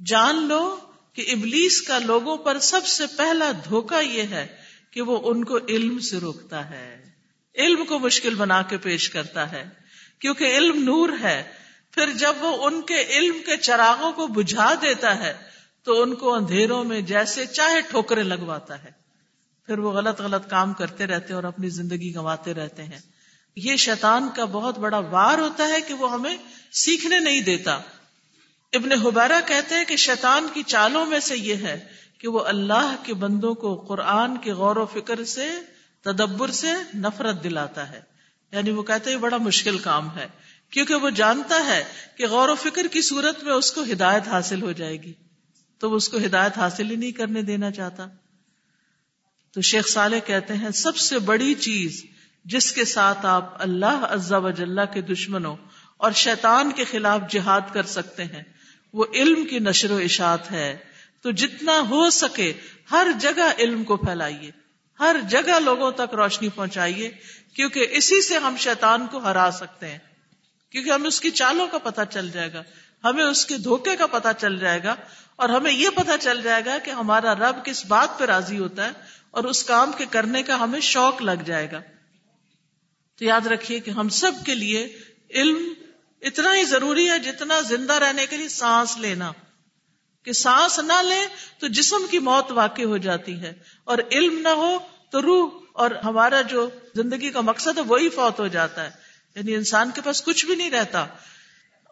جان 0.07 0.49
لو 0.49 0.77
کہ 1.13 1.25
ابلیس 1.33 1.83
کا 1.83 1.99
لوگوں 1.99 2.37
پر 2.37 2.59
سب 2.59 2.87
سے 2.87 3.05
پہلا 3.17 3.51
دھوکا 3.65 4.01
یہ 4.01 4.23
ہے 4.23 4.47
کہ 4.91 5.03
وہ 5.03 5.31
ان 5.31 5.45
کو 5.45 5.59
علم 5.69 5.99
سے 5.99 6.19
روکتا 6.19 6.71
ہے۔ 6.71 7.11
علم 7.55 7.85
کو 7.85 7.99
مشکل 7.99 8.35
بنا 8.35 8.63
کے 8.63 8.79
پیش 8.79 9.11
کرتا 9.11 9.53
ہے۔ 9.53 9.69
کیونکہ 10.19 10.45
علم 10.45 10.83
نور 10.83 11.09
ہے، 11.23 11.43
پھر 11.91 12.11
جب 12.11 12.35
وہ 12.41 12.67
ان 12.67 12.83
کے 12.83 13.05
علم 13.09 13.37
کے 13.47 13.57
چراغوں 13.57 14.13
کو 14.13 14.27
بجھا 14.27 14.75
دیتا 14.83 15.19
ہے، 15.19 15.35
تو 15.83 16.03
ان 16.03 16.15
کو 16.15 16.35
اندھیروں 16.35 16.85
میں 16.85 17.01
جیسے 17.01 17.47
چاہے 17.47 17.81
ٹھوکرے 17.81 18.23
لگواتا 18.23 18.85
ہے۔ 18.85 18.91
پھر 19.67 19.79
وہ 19.79 19.93
غلط 19.93 20.21
غلط 20.21 20.51
کام 20.51 20.73
کرتے 20.73 21.07
رہتے 21.07 21.27
ہیں 21.29 21.35
اور 21.35 21.45
اپنی 21.45 21.69
زندگی 21.69 22.15
گنواتے 22.15 22.55
رہتے 22.55 22.83
ہیں۔ 22.83 23.10
یہ 23.57 23.77
شیطان 23.77 24.29
کا 24.37 24.45
بہت 24.45 24.79
بڑا 24.79 24.99
وار 24.99 25.39
ہوتا 25.39 25.69
ہے 25.69 25.81
کہ 25.81 25.95
وہ 25.95 26.13
ہمیں 26.13 26.37
سیکھنے 26.73 27.19
نہیں 27.19 27.41
دیتا۔ 27.41 27.81
ابن 28.73 28.93
حبارہ 28.93 29.41
کہتے 29.47 29.75
ہیں 29.75 29.85
کہ 29.85 29.97
شیطان 29.97 30.47
کی 30.55 30.63
چالوں 30.63 31.07
میں 31.07 31.21
سے 31.21 31.37
یہ 31.37 31.55
ہے 31.55 31.89
کہ 32.19 32.29
وہ 32.29 32.45
اللہ 32.45 32.95
کے 33.05 33.15
بندوں 33.15 33.55
کو 33.55 33.77
قرآن 33.77 34.37
کے 34.37 34.53
غور 34.53 34.77
و 34.77 34.87
فکر 34.87 35.25
سے، 35.25 35.51
تدبر 36.01 36.51
سے 36.51 36.67
نفرت 36.95 37.45
دلاتا 37.45 37.91
ہے۔ 37.91 38.01
یعنی 38.53 38.71
وہ 38.71 38.83
کہتے 38.83 39.11
ہیں 39.11 39.17
بڑا 39.17 39.37
مشکل 39.37 39.79
کام 39.79 40.19
ہے۔ 40.19 40.27
کیونکہ 40.71 40.95
وہ 40.95 41.11
جانتا 41.11 41.67
ہے 41.67 41.85
کہ 42.17 42.27
غور 42.27 42.49
و 42.49 42.55
فکر 42.55 42.87
کی 42.87 43.03
صورت 43.03 43.45
میں 43.45 43.53
اس 43.53 43.73
کو 43.73 43.83
ہدایت 43.83 44.29
حاصل 44.29 44.63
ہو 44.63 44.73
جائے 44.73 45.03
گی۔ 45.03 45.13
تو 45.79 45.91
وہ 45.91 45.97
اس 45.97 46.09
کو 46.09 46.17
ہدایت 46.19 46.59
حاصل 46.59 46.91
ہی 46.91 46.97
نہیں 46.97 47.13
کرنے 47.13 47.43
دینا 47.43 47.71
چاہتا۔ 47.71 48.07
تو 49.53 49.61
شیخ 49.61 49.89
صالح 49.89 50.19
کہتے 50.19 50.55
ہیں 50.55 50.71
سب 50.71 50.97
سے 50.97 51.19
بڑی 51.19 51.55
چیز 51.55 52.07
جس 52.45 52.73
کے 52.73 52.85
ساتھ 52.85 53.27
آپ 53.27 53.63
اللہ 53.63 54.07
عزا 54.11 54.37
وجاللہ 54.37 54.81
کے 54.95 55.01
دشمنوں 55.01 55.57
اور 55.97 56.13
شیطان 56.13 56.73
کے 56.73 56.85
خلاف 56.85 57.21
جہاد 57.29 57.61
کر 57.73 57.83
سکتے 57.83 58.25
ہیں۔ 58.25 58.43
وہ 58.93 59.05
علم 59.15 59.47
کی 59.47 59.59
نشر 59.59 59.91
و 59.91 59.97
اشاعت 59.97 60.51
ہے۔ 60.51 60.77
تو 61.23 61.31
جتنا 61.31 61.83
ہو 61.91 62.11
سکے 62.11 62.53
ہر 62.91 63.07
جگہ 63.21 63.53
علم 63.59 63.85
کو 63.85 63.97
پھیلائیے۔ 63.97 64.51
ہر 65.01 65.17
جگہ 65.29 65.61
لوگوں 65.61 65.91
تک 65.91 66.15
روشنی 66.15 66.49
پہنچائیے۔ 66.49 67.11
کیونکہ 67.55 67.87
اسی 67.91 68.23
سے 68.23 68.39
ہم 68.39 68.55
شیطان 68.59 69.07
کو 69.07 69.19
ہرا 69.19 69.51
سکتے 69.53 69.89
ہیں۔ 69.89 69.99
کیونکہ 70.71 70.91
ہمیں 70.91 71.09
اس 71.09 71.21
کی 71.21 71.31
چالوں 71.31 71.67
کا 71.67 71.79
پتہ 71.79 72.01
چل 72.11 72.31
جائے 72.31 72.53
گا۔ 72.53 72.63
ہمیں 73.05 73.25
اس 73.25 73.47
کے 73.47 73.59
دھوکے 73.59 73.97
کا 73.97 74.07
پتہ 74.07 74.29
چل 74.39 74.59
جائے 74.59 74.83
گا۔ 74.83 74.95
اور 75.37 75.49
ہمیں 75.49 75.73
یہ 75.73 75.89
پتہ 75.91 76.11
چل 76.21 76.43
جائے 76.43 76.63
گا 76.65 76.79
کہ 76.79 76.91
ہمارا 76.91 77.35
رب 77.35 77.65
کس 77.65 77.87
بات 77.87 78.19
پہ 78.19 78.25
راضی 78.25 78.59
ہوتا 78.59 78.85
ہے 78.85 78.91
اور 79.31 79.45
اس 79.45 79.65
کام 79.65 79.93
کے 79.99 80.07
کرنے 80.11 80.43
کا 80.43 80.61
ہمیں 80.61 80.81
شوق 80.81 81.23
لگ 81.23 81.43
جائے 81.45 81.71
گا۔ 81.73 81.81
تو 83.21 83.27
یاد 83.27 83.47
رکھیے 83.47 83.81
کہ 83.81 83.91
ہم 83.91 84.09
سب 84.09 84.33
کے 84.47 84.55
لیے 84.55 84.99
علم 85.31 85.75
اتنا 86.23 86.55
ہی 86.55 86.65
ضروری 86.65 87.11
ہے 87.11 87.19
جتنا 87.19 87.61
زندہ 87.61 87.93
رہنے 87.93 88.27
کے 88.27 88.37
لیے 88.37 88.49
سانس 88.49 88.97
لینا۔ 88.97 89.33
کہ 90.23 90.33
سانس 90.33 90.79
نہ 90.79 91.03
لے 91.03 91.27
تو 91.59 91.67
جسم 91.67 92.07
کی 92.11 92.19
موت 92.19 92.53
واقع 92.53 92.83
ہو 92.83 92.97
جاتی 92.97 93.41
ہے۔ 93.41 93.53
اور 93.85 93.99
علم 94.13 94.39
نہ 94.39 94.49
ہو 94.49 94.79
تو 95.11 95.23
روح 95.23 95.51
اور 95.73 95.91
ہمارا 95.91 96.41
جو 96.41 96.71
زندگی 96.95 97.31
کا 97.31 97.41
مقصد 97.41 97.79
ہے 97.79 97.83
وہی 97.83 98.09
فوت 98.09 98.41
ہو 98.41 98.47
جاتا 98.47 98.85
ہے۔ 98.85 98.91
یعنی 99.35 99.55
انسان 99.55 99.91
کے 99.95 100.01
پاس 100.01 100.23
کچھ 100.23 100.47
بھی 100.47 100.55
نہیں 100.55 100.71
رہتا۔ 100.71 101.07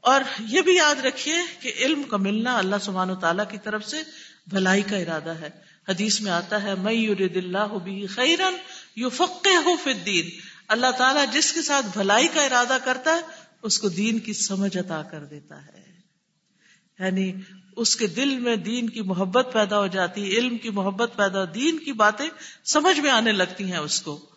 اور 0.02 0.20
یہ 0.46 0.60
بھی 0.60 0.76
یاد 0.76 1.04
رکھیے 1.04 1.34
کہ 1.60 1.72
علم 1.76 2.02
کا 2.02 2.16
ملنا 2.16 2.58
اللہ 2.58 2.76
سبحانہ 2.80 3.12
و 3.12 3.16
تعالیٰ 3.16 3.50
کی 3.50 3.58
طرف 3.64 3.88
سے 3.88 4.02
بھلائی 4.46 4.82
کا 4.82 4.96
ارادہ 4.96 5.30
ہے۔ 5.30 5.50
حدیث 5.88 6.20
میں 6.20 6.32
آتا 6.32 6.62
ہے 6.62 6.74
میں 6.74 6.92
یورد 6.92 7.36
اللہ 7.36 7.78
بھی 7.84 8.06
خیرن 8.06 8.56
یو 8.96 9.08
فقے 9.08 9.56
ہو 9.56 9.72
الدین 9.86 10.57
اللہ 10.68 10.90
تعالیٰ 10.98 11.24
جس 11.32 11.52
کے 11.52 11.62
ساتھ 11.62 11.86
بھلائی 11.86 12.28
کا 12.28 12.42
ارادہ 12.42 12.78
کرتا 12.84 13.14
ہے، 13.14 13.20
اس 13.62 13.78
کو 13.78 13.88
دین 13.88 14.18
کی 14.18 14.32
سمجھ 14.32 14.78
عطا 14.78 15.02
کر 15.02 15.24
دیتا 15.24 15.66
ہے۔ 15.66 15.88
یعنی 16.98 17.32
اس 17.76 17.96
کے 17.96 18.06
دل 18.06 18.38
میں 18.38 18.56
دین 18.56 18.90
کی 18.90 19.00
محبت 19.00 19.48
پیدا 19.52 19.78
ہو 19.78 19.86
جاتی 19.86 20.24
ہے 20.24 20.38
علم 20.38 20.58
کی 20.58 20.70
محبت 20.70 21.12
پیدا 21.16 21.40
ہو، 21.40 21.44
دین 21.44 21.78
کی 21.78 21.92
باتیں 21.92 22.28
سمجھ 22.64 23.00
میں 23.00 23.10
آنے 23.10 23.32
لگتی 23.32 23.72
ہیں 23.72 23.78
اس 23.78 24.00
کو۔ 24.00 24.28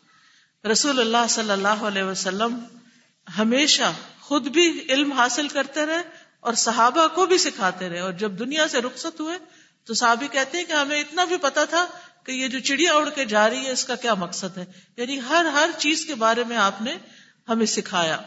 رسول 0.71 0.99
اللہ 0.99 1.27
صلی 1.29 1.51
اللہ 1.51 1.67
علیہ 1.67 2.03
وسلم 2.03 2.59
ہمیشہ 3.37 3.93
خود 4.19 4.47
بھی 4.47 4.85
علم 4.89 5.11
حاصل 5.11 5.47
کرتے 5.47 5.85
رہے 5.85 6.01
اور 6.39 6.53
صحابہ 6.53 7.07
کو 7.07 7.25
بھی 7.25 7.37
سکھاتے 7.37 7.89
رہے۔ 7.89 7.99
اور 7.99 8.11
جب 8.11 8.31
دنیا 8.39 8.67
سے 8.67 8.79
رخصت 8.81 9.19
ہوئے 9.19 9.37
تو 9.85 9.93
صحابی 9.93 10.27
کہتے 10.31 10.57
ہیں 10.57 10.65
کہ 10.65 10.73
ہمیں 10.73 10.99
اتنا 10.99 11.25
بھی 11.25 11.37
پتا 11.37 11.65
تھا 11.65 11.85
کہ 12.23 12.31
یہ 12.31 12.47
جو 12.47 12.59
چڑیا 12.59 12.93
اڑ 12.93 13.09
کے 13.09 13.25
جا 13.25 13.49
رہی 13.49 13.65
ہے، 13.65 13.71
اس 13.71 13.83
کا 13.83 13.95
کیا 13.95 14.13
مقصد 14.13 14.57
ہے؟ 14.57 14.65
یعنی 14.97 15.19
ہر 15.29 15.45
ہر 15.53 15.69
چیز 15.77 16.05
کے 16.05 16.15
بارے 16.15 16.43
میں 16.43 16.57
آپ 16.57 16.81
نے 16.81 16.95
ہمیں 17.49 17.65
سکھایا۔ 17.65 18.17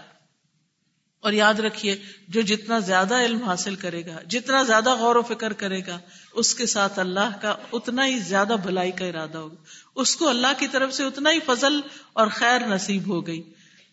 اور 1.20 1.32
یاد 1.32 1.54
رکھیے، 1.54 2.02
جو 2.28 2.40
جتنا 2.40 2.78
زیادہ 2.78 3.14
علم 3.14 3.42
حاصل 3.42 3.74
کرے 3.74 4.06
گا، 4.06 4.20
جتنا 4.28 4.62
زیادہ 4.62 4.94
غور 4.94 5.16
و 5.16 5.22
فکر 5.22 5.52
کرے 5.52 5.80
گا، 5.86 5.98
اس 6.32 6.54
کے 6.54 6.66
ساتھ 6.66 6.98
اللہ 6.98 7.36
کا 7.42 7.56
اتنا 7.72 8.06
ہی 8.06 8.18
زیادہ 8.18 8.56
بھلائی 8.62 8.90
کا 8.90 9.04
ارادہ 9.04 9.38
ہوگا۔ 9.38 9.54
اس 9.94 10.16
کو 10.16 10.28
اللہ 10.28 10.46
کی 10.58 10.68
طرف 10.68 10.94
سے 10.94 11.04
اتنا 11.04 11.30
ہی 11.30 11.38
فضل 11.46 11.80
اور 12.12 12.26
خیر 12.26 12.60
نصیب 12.60 13.08
ہو 13.08 13.26
گئی۔ 13.26 13.42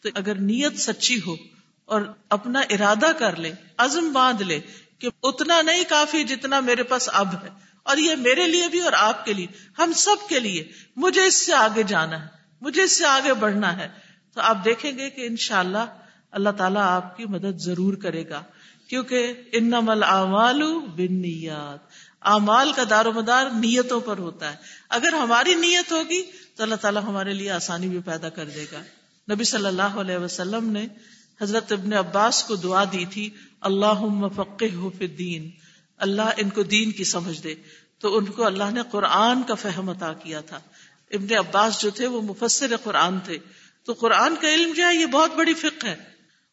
تو 0.02 0.10
اگر 0.16 0.36
نیت 0.36 0.80
سچی 0.80 1.20
ہو 1.28 1.36
اور 1.86 2.02
اپنا 2.30 2.60
ارادہ 2.60 3.12
کر 3.20 3.36
لے، 3.36 3.52
عزم 3.78 4.14
باندھ 4.14 4.44
لے 4.44 4.60
کہ 5.00 5.10
اتنا 5.24 5.62
نہیں 5.62 5.84
کافی 5.90 6.24
جتنا 6.24 6.60
میرے 6.60 6.84
پاس 6.84 7.10
اب 7.14 7.34
ہے۔ 7.44 7.71
اور 7.84 7.98
یہ 7.98 8.16
میرے 8.16 8.48
لیے 8.48 8.68
بھی 8.68 8.82
اور 8.82 8.94
آپ 8.94 9.26
کے 9.26 9.34
لیے۔ 9.34 9.48
ہم 9.78 9.94
سب 9.96 10.30
کے 10.30 10.40
لیے۔ 10.40 10.72
مجھے 10.96 11.26
اس 11.26 11.46
سے 11.46 11.54
آگے 11.54 11.84
جانا 11.84 12.22
ہے۔ 12.22 12.28
مجھے 12.62 12.84
اس 12.84 12.98
سے 12.98 13.06
آگے 13.06 13.34
بڑھنا 13.34 13.78
ہے۔ 13.78 13.88
تو 14.34 14.42
آپ 14.42 14.66
دیکھیں 14.66 14.98
گے 14.98 15.10
کہ 15.10 15.26
انشاءاللہ 15.26 15.78
اللہ 15.78 16.02
اللہ 16.32 16.50
تعالیٰ 16.50 16.82
آپ 16.82 17.18
کی 17.18 17.26
مدد 17.26 17.58
ضرور 17.58 17.94
کرے 17.94 18.30
گا۔ 18.30 18.44
کیونکہ 18.88 19.34
ان 19.52 19.72
مل 19.82 20.04
امال 20.04 20.64
بن 20.80 22.72
کا 22.76 22.84
دار 22.90 23.06
و 23.06 23.12
مدار 23.12 23.46
نیتوں 23.46 24.00
پر 24.00 24.18
ہوتا 24.18 24.52
ہے۔ 24.52 24.58
اگر 24.90 25.14
ہماری 25.14 25.54
نیت 25.54 25.92
ہوگی 25.92 26.22
تو 26.56 26.64
اللہ 26.64 26.76
تعالیٰ 26.76 27.04
ہمارے 27.04 27.34
لیے 27.34 27.52
آسانی 27.52 27.88
بھی 27.88 28.00
پیدا 28.00 28.30
کر 28.30 28.46
دے 28.46 28.66
گا۔ 28.72 28.82
نبی 29.34 29.44
صلی 29.44 29.66
اللہ 29.66 29.82
علیہ 29.82 30.18
وسلم 30.18 30.70
نے 30.70 30.88
حضرت 31.42 31.72
ابن 31.72 31.94
عباس 31.94 32.44
کو 32.44 32.56
دعا 32.56 32.84
دی 32.84 33.06
تھی 33.06 33.30
اللہ 33.62 34.28
فقہ 34.36 35.06
دین 35.06 35.50
اللہ 36.02 36.22
ان 36.38 36.50
کو 36.50 36.64
دین 36.64 36.92
کی 36.92 37.04
سمجھ 37.04 37.42
دے۔ 37.42 37.56
تو 38.00 38.18
ان 38.18 38.26
کو 38.26 38.46
اللہ 38.46 38.72
نے 38.72 38.82
قرآن 38.92 39.44
کا 39.44 39.56
فہم 39.56 39.90
عطا 39.90 40.14
کیا 40.14 40.42
تھا۔ 40.42 40.60
ابن 41.12 41.38
عباس 41.38 41.82
جو 41.82 41.90
تھے 41.90 42.08
وہ 42.08 42.22
مفسر 42.22 42.78
قرآن 42.84 43.20
تھے۔ 43.20 43.38
تو 43.86 43.94
قرآن 43.94 44.36
کا 44.36 44.54
علم 44.54 44.74
جو 44.74 44.86
ہے؟ 44.86 44.96
یہ 44.96 45.06
بہت 45.06 45.32
بڑی 45.36 45.54
فقہ 45.54 45.88
ہے۔ 45.88 45.96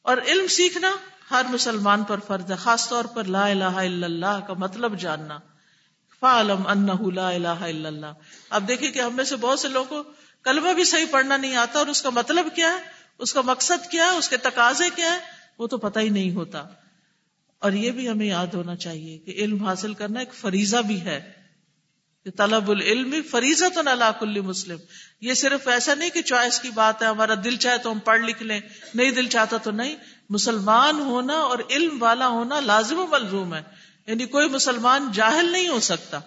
اور 0.02 0.16
علم 0.26 0.46
سیکھنا 0.46 0.90
ہر 1.30 1.42
مسلمان 1.48 2.04
پر 2.04 2.20
فرض 2.26 2.50
ہے، 2.50 2.56
خاص 2.56 2.88
طور 2.88 3.04
پر 3.04 3.24
لا 3.24 3.46
الہ 3.46 3.64
الا 3.64 4.06
اللہ 4.06 4.40
کا 4.46 4.52
مطلب 4.52 4.98
جاننا۔ 4.98 5.38
فعلم 6.20 6.66
انہ 6.66 7.14
لا 7.14 7.28
الہ 7.28 7.48
الا 7.48 7.88
اللہ۔ 7.88 8.12
اب 8.50 8.68
دیکھیں 8.68 8.92
کہ 8.92 8.98
ہم 8.98 9.16
میں 9.16 9.24
سے 9.24 9.36
بہت 9.36 9.60
سے 9.60 9.68
لوگوں 9.68 10.04
کو 10.04 10.10
کلمہ 10.42 10.72
بھی 10.72 10.84
صحیح 10.84 11.06
پڑھنا 11.10 11.36
نہیں 11.36 11.56
آتا 11.56 11.78
اور 11.78 11.86
اس 11.86 12.02
کا 12.02 12.10
مطلب 12.10 12.46
کیا 12.54 12.68
ہے؟ 12.68 12.78
اس 13.18 13.32
کا 13.34 13.40
مقصد 13.40 13.90
کیا 13.90 14.04
ہے؟ 14.04 14.16
اس 14.16 14.28
کے 14.28 14.36
تقاضے 14.36 14.84
کیا 14.96 15.14
ہے 15.14 15.18
وہ 15.58 15.66
تو 15.66 15.78
پتہ 15.78 15.98
ہی 15.98 16.08
نہیں 16.08 16.34
ہوتا۔ 16.34 16.64
اور 17.58 17.72
یہ 17.72 17.90
بھی 17.90 18.08
ہمیں 18.08 18.26
یاد 18.26 18.46
ہونا 18.46 18.76
چاہیے 18.76 19.18
کہ 19.18 19.30
علم 19.30 19.64
حاصل 19.64 19.94
کرنا 19.94 20.20
ایک 20.20 20.34
فریضہ 20.34 20.76
بھی 20.76 21.00
ہے 21.00 21.38
طلب 22.36 22.70
العلم 22.70 23.14
فریضہ 23.30 23.64
تو 23.74 23.82
نہ 23.82 24.10
کل 24.20 24.40
مسلم۔ 24.40 24.78
یہ 25.20 25.34
صرف 25.34 25.68
ایسا 25.68 25.94
نہیں 25.94 26.10
کہ 26.10 26.22
چوائس 26.22 26.60
کی 26.60 26.70
بات 26.70 27.02
ہے، 27.02 27.06
ہمارا 27.06 27.34
دل 27.44 27.56
چاہے 27.56 27.78
تو 27.78 27.92
ہم 27.92 27.98
پڑھ 27.98 28.20
لکھ 28.20 28.42
لیں، 28.42 28.60
نہیں 28.94 29.10
دل 29.10 29.26
چاہتا 29.26 29.56
تو 29.56 29.70
نہیں۔ 29.70 29.96
مسلمان 30.30 31.00
ہونا 31.00 31.32
اور 31.32 31.58
علم 31.70 32.02
والا 32.02 32.28
ہونا 32.28 32.60
لازم 32.60 32.98
و 32.98 33.06
ملزوم 33.06 33.54
ہے۔ 33.54 33.62
یعنی 34.06 34.26
کوئی 34.26 34.48
مسلمان 34.48 35.08
جاہل 35.12 35.52
نہیں 35.52 35.68
ہو 35.68 35.80
سکتا۔ 35.80 36.20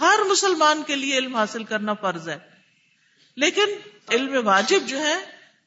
ہر 0.00 0.18
مسلمان 0.30 0.82
کے 0.86 0.96
لیے 0.96 1.18
علم 1.18 1.36
حاصل 1.36 1.64
کرنا 1.64 1.94
فرض 1.94 2.28
ہے۔ 2.28 2.38
لیکن 3.36 3.66
علم 4.12 4.46
واجب 4.46 4.80
جو 4.86 4.98
ہے 5.00 5.14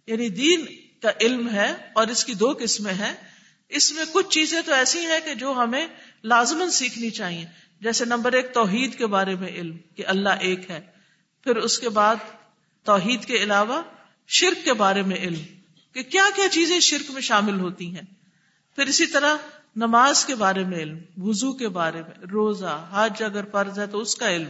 یعنی 0.08 0.30
دین 0.30 0.66
کا 1.02 1.10
علم 1.22 1.50
ہے 1.50 1.74
اور 1.94 2.08
اس 2.08 2.26
کی 2.26 2.34
دو 2.34 2.54
قسمیں 2.60 2.94
ہیں۔ 2.94 3.33
اس 3.70 3.92
میں 3.92 4.06
کچھ 4.12 4.30
چیزیں 4.30 4.62
تو 4.62 4.74
ایسی 4.74 5.00
ہیں 5.00 5.20
کہ 5.26 5.34
جو 5.34 5.52
ہمیں 5.52 5.88
لازمن 6.24 6.72
سیکھنی 6.72 7.10
چاہیے۔ 7.10 7.46
جیسے 7.82 8.06
نمبر 8.06 8.34
ایک، 8.34 8.54
توحید 8.54 8.98
کے 8.98 9.08
بارے 9.08 9.36
میں 9.36 9.48
علم، 9.48 9.78
کہ 9.96 10.08
اللہ 10.08 10.30
ایک 10.30 10.72
ہے۔ 10.72 10.82
پھر 11.44 11.56
اس 11.56 11.80
کے 11.80 11.90
بعد، 11.90 12.16
توحید 12.84 13.26
کے 13.26 13.34
علاوہ، 13.34 13.82
شرک 14.28 14.66
کے 14.66 14.74
بارے 14.74 15.02
میں 15.02 15.16
علم، 15.16 15.42
کہ 15.94 16.04
کیا 16.04 16.24
کیا 16.36 16.50
چیزیں 16.50 16.80
شرک 16.80 17.12
میں 17.12 17.22
شامل 17.22 17.60
ہوتی 17.60 17.96
ہیں۔ 17.96 18.02
پھر 18.76 18.86
اسی 18.86 19.06
طرح، 19.06 19.36
نماز 19.76 20.26
کے 20.26 20.36
بارے 20.36 20.64
میں 20.64 20.78
علم، 20.78 20.98
وضو 21.18 21.54
کے 21.54 21.70
بارے 21.70 22.02
میں، 22.02 22.26
روزہ، 22.32 22.90
حج 22.94 23.24
اگر 23.24 23.42
فرض 23.52 23.80
ہے 23.80 23.88
تو 23.88 24.00
اس 24.00 24.16
کا 24.16 24.36
علم، 24.36 24.50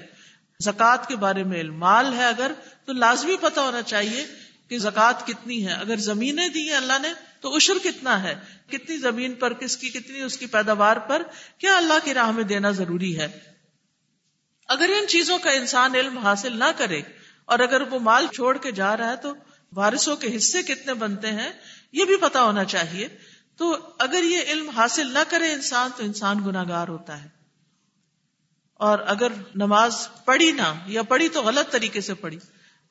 زکوٰۃ 0.60 1.08
کے 1.08 1.16
بارے 1.16 1.44
میں 1.44 1.60
علم۔ 1.60 1.78
مال 1.78 2.14
ہے 2.14 2.28
اگر 2.28 2.52
تو 2.86 2.94
لازمی 2.94 3.36
پتہ 3.42 3.60
ہونا 3.60 3.82
چاہیے 3.82 4.26
کہ 4.68 4.78
زکوٰۃ 4.78 5.26
کتنی 5.26 5.68
ہے؟ 5.68 5.74
اگر 5.74 5.96
زمینیں 5.96 6.50
دی 6.50 6.70
ہیں 6.70 6.78
اللہ 6.78 7.00
نے 7.02 7.08
تو 7.42 7.56
اشر 7.56 7.74
کتنا 7.84 8.24
ہے؟ 8.24 8.36
کتنی 8.72 8.98
زمین 8.98 9.34
پر 9.34 9.54
کس 9.54 9.78
کی 9.78 9.90
کتنی 9.90 10.22
اس 10.22 10.38
کی 10.38 10.46
پیداوار 10.46 10.98
پر؟ 10.98 11.22
کیا 11.58 11.78
اللہ 11.78 11.94
کی 12.04 12.14
راہ 12.14 12.32
میں 12.32 12.44
دینا 12.44 12.72
ضروری 12.72 13.20
ہے؟ 13.20 13.40
اگر 14.68 14.90
ان 15.02 15.08
چیزوں 15.08 15.38
کا 15.40 15.52
انسان 15.52 15.96
علم 15.96 16.18
حاصل 16.18 16.60
نہ 16.60 16.72
کرے 16.78 17.02
اور 17.46 17.60
اگر 17.60 17.82
وہ 17.82 18.00
مال 18.00 18.28
چھوڑ 18.34 18.58
کے 18.58 18.72
جا 18.72 18.98
رہا 18.98 19.12
ہے 19.12 19.16
تو 19.16 19.34
وارثوں 19.74 20.16
کے 20.16 20.38
حصے 20.38 20.64
کتنے 20.64 20.94
بنتے 20.94 21.28
ہیں؟ 21.28 21.50
یہ 21.92 22.06
بھی 22.06 22.16
پتا 22.16 22.44
ہونا 22.44 22.64
چاہیے۔ 22.64 23.08
تو 23.58 23.78
اگر 24.00 24.24
یہ 24.24 24.42
علم 24.48 24.70
حاصل 24.70 25.08
نہ 25.14 25.20
کرے 25.30 25.54
انسان 25.54 25.92
تو 25.98 26.04
انسان 26.04 26.38
گناگار 26.46 26.88
ہوتا 26.88 27.24
ہے۔ 27.24 27.30
اور 28.74 29.00
اگر 29.06 29.32
نماز 29.56 30.08
پڑھی 30.26 30.52
نہ 30.52 30.74
یا 30.86 31.04
پڑھی 31.04 31.30
تو 31.30 31.42
غلط 31.44 31.72
طریقے 31.72 32.02
سے 32.02 32.14
پڑھی۔ 32.14 32.40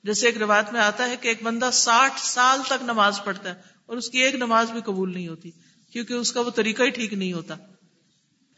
جیسے 0.04 0.26
ایک 0.26 0.36
روایت 0.36 0.72
میں 0.72 0.80
آتا 0.80 1.08
ہے 1.10 1.16
کہ 1.16 1.28
ایک 1.28 1.42
بندہ 1.42 1.68
ساٹھ 1.72 2.20
سال 2.20 2.60
تک 2.66 2.82
نماز 2.82 3.20
پڑھتا 3.24 3.48
ہے 3.50 3.54
اور 3.86 3.96
اس 3.96 4.10
کی 4.10 4.18
ایک 4.18 4.34
نماز 4.34 4.70
بھی 4.70 4.80
قبول 4.80 5.12
نہیں 5.12 5.28
ہوتی، 5.28 5.50
کیونکہ 5.92 6.14
اس 6.14 6.32
کا 6.32 6.40
وہ 6.40 6.50
طریقہ 6.50 6.82
ہی 6.82 6.90
ٹھیک 6.90 7.12
نہیں 7.12 7.32
ہوتا۔ 7.32 7.54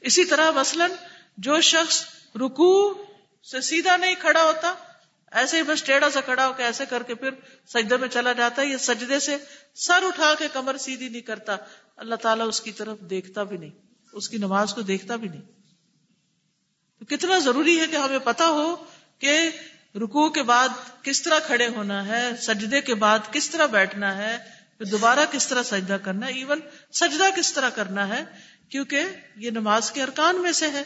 اسی 0.02 0.24
طرح 0.24 0.50
مثلا 0.50 0.86
جو 1.38 1.60
شخص 1.60 2.04
رکو 2.36 2.72
سے 3.46 3.60
سیدھا 3.60 3.96
نہیں 3.96 4.14
کھڑا 4.20 4.42
ہوتا، 4.42 4.74
ایسے 5.32 5.56
ہی 5.56 5.62
بس 5.62 5.82
ٹیڑھا 5.82 6.10
سا 6.10 6.20
کھڑا 6.20 6.46
ہو 6.46 6.52
کے 6.52 6.62
ایسے 6.62 6.84
کر 6.90 7.02
کے 7.02 7.14
پھر 7.14 7.30
سجدے 7.68 7.96
میں 7.96 8.08
چلا 8.08 8.32
جاتا 8.32 8.62
ہے 8.62 8.66
یہ 8.66 8.76
سجدے 8.76 9.18
سے 9.20 9.36
سر 9.74 10.04
اٹھا 10.06 10.32
کے 10.38 10.48
کمر 10.52 10.76
سیدھی 10.76 11.08
نہیں 11.08 11.22
کرتا، 11.22 11.56
اللہ 11.96 12.14
تعالیٰ 12.14 12.48
اس 12.48 12.60
کی 12.60 12.72
طرف 12.72 13.00
دیکھتا 13.10 13.42
بھی 13.42 13.56
نہیں، 13.56 13.70
اس 14.12 14.28
کی 14.28 14.38
نماز 14.38 14.74
کو 14.74 14.80
دیکھتا 14.82 15.16
بھی 15.16 15.28
نہیں۔ 15.28 15.42
تو 16.98 17.04
کتنا 17.04 17.38
ضروری 17.38 17.78
ہے 17.80 17.86
کہ 17.86 17.96
ہمیں 17.96 18.18
پتا 18.18 18.48
ہو 18.48 18.76
کہ 19.18 19.50
رکو 19.96 20.30
کے 20.30 20.42
بعد 20.42 20.68
کس 21.02 21.22
طرح 21.22 21.38
کھڑے 21.38 21.68
ہونا 21.68 22.06
ہے؟ 22.06 22.30
سجدے 22.40 22.80
کے 22.80 22.94
بعد 22.94 23.18
کس 23.30 23.50
طرح 23.50 23.66
بیٹھنا 23.66 24.16
ہے؟ 24.16 24.38
پھر 24.78 24.86
دوبارہ 24.86 25.18
کس 25.30 25.48
طرح 25.48 25.62
سجدہ 25.62 25.96
کرنا 26.04 26.26
ہے؟ 26.26 26.32
ایون 26.32 26.60
سجدہ 26.92 27.24
کس 27.36 27.52
طرح 27.52 27.68
کرنا 27.68 28.08
ہے؟ 28.08 28.24
کیونکہ 28.68 29.02
یہ 29.36 29.50
نماز 29.50 29.90
کے 29.90 30.02
ارکان 30.02 30.42
میں 30.42 30.52
سے 30.52 30.68
ہے۔ 30.68 30.82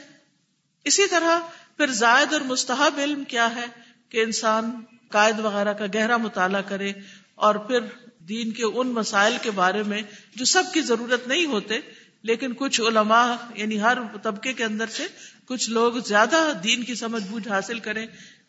اسی 0.84 1.06
طرح 1.06 1.38
پھر 1.76 1.86
زائد 1.86 2.32
اور 2.32 2.40
مستحب 2.40 2.98
علم 2.98 3.24
کیا 3.24 3.54
ہے؟ 3.56 3.66
کہ 4.08 4.22
انسان 4.22 4.70
قائد 5.08 5.40
وغیرہ 5.40 5.72
کا 5.72 5.84
گہرا 5.94 6.16
مطالعہ 6.16 6.62
کرے 6.62 6.92
اور 7.34 7.54
پھر 7.54 7.80
دین 8.18 8.50
کے 8.50 8.64
ان 8.64 8.88
مسائل 8.88 9.36
کے 9.42 9.50
بارے 9.50 9.82
میں 9.82 10.02
جو 10.34 10.44
سب 10.44 10.62
کی 10.72 10.80
ضرورت 10.80 11.28
نہیں 11.28 11.46
ہوتے، 11.46 11.80
لیکن 12.22 12.52
کچھ 12.56 12.80
علماء 12.80 13.34
یعنی 13.54 13.80
ہر 13.80 13.98
طبقے 14.22 14.52
کے 14.52 14.64
اندر 14.64 14.86
سے 14.86 15.06
کچھ 15.44 15.70
لوگ 15.70 15.92
زیادہ 15.92 16.52
دین 16.62 16.84
کی 16.84 16.94
سمجھ 16.94 17.22
بوجھ 17.22 17.48
حاصل 17.48 17.78
کریں 17.78 18.06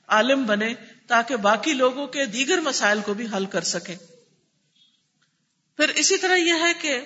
عالم 0.10 0.43
بنے 0.43 0.74
تاکہ 1.08 1.36
باقی 1.36 1.74
لوگوں 1.74 2.08
کے 2.08 2.26
دیگر 2.26 2.60
مسائل 2.60 3.00
کو 3.06 3.13
بھی 3.13 3.26
حل 3.36 3.45
کر 3.45 3.62
سکیں۔ 3.62 3.95
پھر 5.78 5.89
اسی 5.89 6.17
طرح 6.17 6.36
یہ 6.36 6.54
ہے 6.54 6.74
کہ 6.82 7.02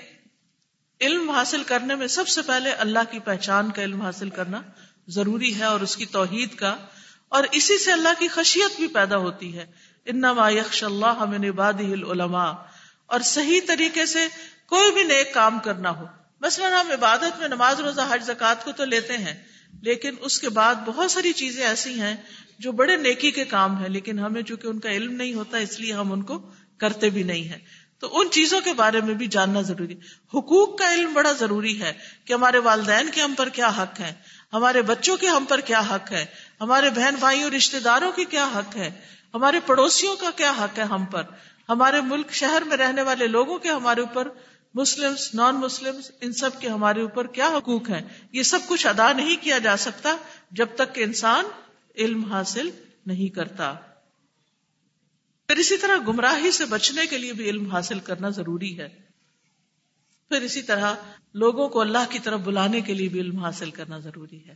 علم 1.02 1.30
حاصل 1.30 1.64
کرنے 1.64 1.96
میں 1.96 2.08
سب 2.08 2.28
سے 2.28 2.42
پہلے 2.42 2.72
اللہ 2.72 3.00
کی 3.12 3.20
پہچان 3.20 3.72
کا 3.72 3.82
علم 3.84 4.02
حاصل 4.02 4.30
کرنا 4.30 4.62
ضروری 5.08 5.60
ہے 5.60 5.64
اور 5.64 5.80
اس 5.80 5.96
کی 5.96 6.06
توحید 6.06 6.56
کا۔ 6.56 6.78
اور 7.30 7.44
اسی 7.52 7.78
سے 7.78 7.92
اللہ 7.92 8.10
کی 8.20 8.28
خشیت 8.28 8.76
بھی 8.76 8.88
پیدا 8.88 9.18
ہوتی 9.18 9.58
ہے۔ 9.58 9.66
انما 10.06 10.50
یخش 10.50 10.84
اللہ 10.84 11.26
من 11.26 11.46
عباده 11.46 11.92
العلماء۔ 11.92 12.52
اور 13.06 13.20
صحیح 13.20 13.60
طریقے 13.68 14.06
سے 14.06 14.28
کوئی 14.66 14.92
بھی 14.92 15.04
نیک 15.04 15.34
کام 15.34 15.60
کرنا 15.60 15.90
ہو۔ 15.90 16.06
مثلا 16.42 16.82
ہم 16.82 16.92
عبادت 16.92 17.40
میں 17.40 17.48
نماز 17.48 17.80
روزہ 17.80 18.02
حج 18.12 18.24
زکات 18.24 18.66
کو 18.66 18.72
تو 18.72 18.86
لیتے 18.86 19.18
ہیں، 19.18 19.44
لیکن 19.82 20.16
اس 20.20 20.40
کے 20.40 20.50
بعد 20.50 20.76
بہت 20.86 21.12
ساری 21.12 21.34
چیزیں 21.34 21.68
ایسی 21.68 22.02
ہیں 22.02 22.16
جو 22.64 22.72
بڑے 22.72 22.96
نیکی 22.96 23.32
کے 23.32 23.46
کام 23.46 23.82
ہیں، 23.82 23.90
لیکن 23.90 24.20
ہمیں 24.20 24.42
چونکہ 24.42 24.68
ان 24.68 24.80
کا 24.80 24.92
علم 24.92 25.14
نہیں 25.14 25.34
ہوتا، 25.34 25.58
اس 25.58 25.80
لیے 25.80 25.94
ہم 25.94 26.12
ان 26.12 26.22
کو 26.22 26.52
کرتے 26.78 27.10
بھی 27.10 27.24
نہیں 27.24 27.44
ہیں۔ 27.44 27.58
تو 28.00 28.20
ان 28.20 28.30
چیزوں 28.30 28.62
کے 28.62 28.74
بارے 28.74 29.02
میں 29.02 29.14
بھی 29.14 29.28
جاننا 29.28 29.62
ضروری۔ 29.62 29.94
حقوق 30.34 30.80
کا 30.80 30.94
علم 30.94 31.14
بڑا 31.14 31.32
ضروری 31.32 31.82
ہے 31.82 31.94
کہ 32.26 32.34
ہمارے 32.34 32.58
والدین 32.58 33.10
کے 33.10 33.22
ہم 33.22 33.34
پر 33.38 33.50
کیا 33.50 33.68
حق 33.68 34.00
ہے، 34.00 34.14
ہمارے 34.54 34.82
بچوں 34.82 35.18
کے 35.18 35.28
ہم 35.28 35.46
پر 35.50 35.60
کیا 35.60 35.80
حق 35.80 36.12
ہے، 36.12 36.26
ہمارے 36.62 36.90
بہن 36.90 37.16
بھائیوں 37.20 37.50
رشتے 37.50 37.80
داروں 37.80 38.12
کی 38.12 38.26
کیا 38.26 38.50
حق 38.56 38.78
ہے، 38.78 38.92
ہمارے 39.34 39.60
پڑوسیوں 39.66 40.16
کا 40.16 40.30
کیا 40.36 40.52
حق 40.52 40.80
ہے 40.80 40.84
ہم 40.84 41.06
پر۔ 41.06 41.24
ہمارے 41.70 42.02
ملک 42.02 42.32
شہر 42.32 42.62
میں 42.66 42.78
رہنے 42.78 43.02
والے 43.02 43.28
لوگوں 43.28 43.58
کے 43.60 43.70
ہمارے 43.70 44.02
اوپر 44.02 44.28
مسلم 44.74 45.14
نان 45.34 45.56
مسلم 45.56 45.96
ان 46.22 46.34
سب 46.34 46.50
کے 46.60 46.68
ہمارے 46.68 47.02
اوپر 47.02 47.28
کیا 47.28 47.48
حقوق 47.48 47.90
ہیں؟ 47.90 48.02
یہ 48.32 48.44
سب 48.44 48.60
کچھ 48.68 48.88
ادا 48.88 49.14
نہیں 49.14 49.36
کیا 49.44 49.58
جا 49.58 49.78
سکتا 49.78 50.16
جب 50.52 50.68
تک 50.76 50.96
کہ 50.96 51.04
انسان 51.04 51.46
علم 51.98 52.26
حاصل 52.26 52.70
نہیں 53.06 53.28
کرتا۔ 53.28 53.74
پھر 55.48 55.58
اسی 55.58 55.78
طرح 55.78 55.96
گمراہی 56.08 56.52
سے 56.52 56.66
بچنے 56.66 57.06
کے 57.06 57.18
لیے 57.18 57.34
بھی 57.34 57.50
علم 57.50 57.72
حاصل 57.72 58.00
کرنا 58.00 58.30
ضروری 58.30 58.80
ہے۔ 58.80 58.90
پھر 60.30 60.42
اسی 60.42 60.62
طرح 60.62 60.94
لوگوں 61.34 61.70
کو 61.70 61.82
اللہ 61.82 61.98
کی 62.10 62.20
طرف 62.20 62.40
بلانے 62.40 62.82
کے 62.82 62.94
لیے 62.94 63.10
بھی 63.10 63.20
علم 63.20 63.40
حاصل 63.40 63.72
کرنا 63.72 64.00
ضروری 64.00 64.48
ہے 64.48 64.56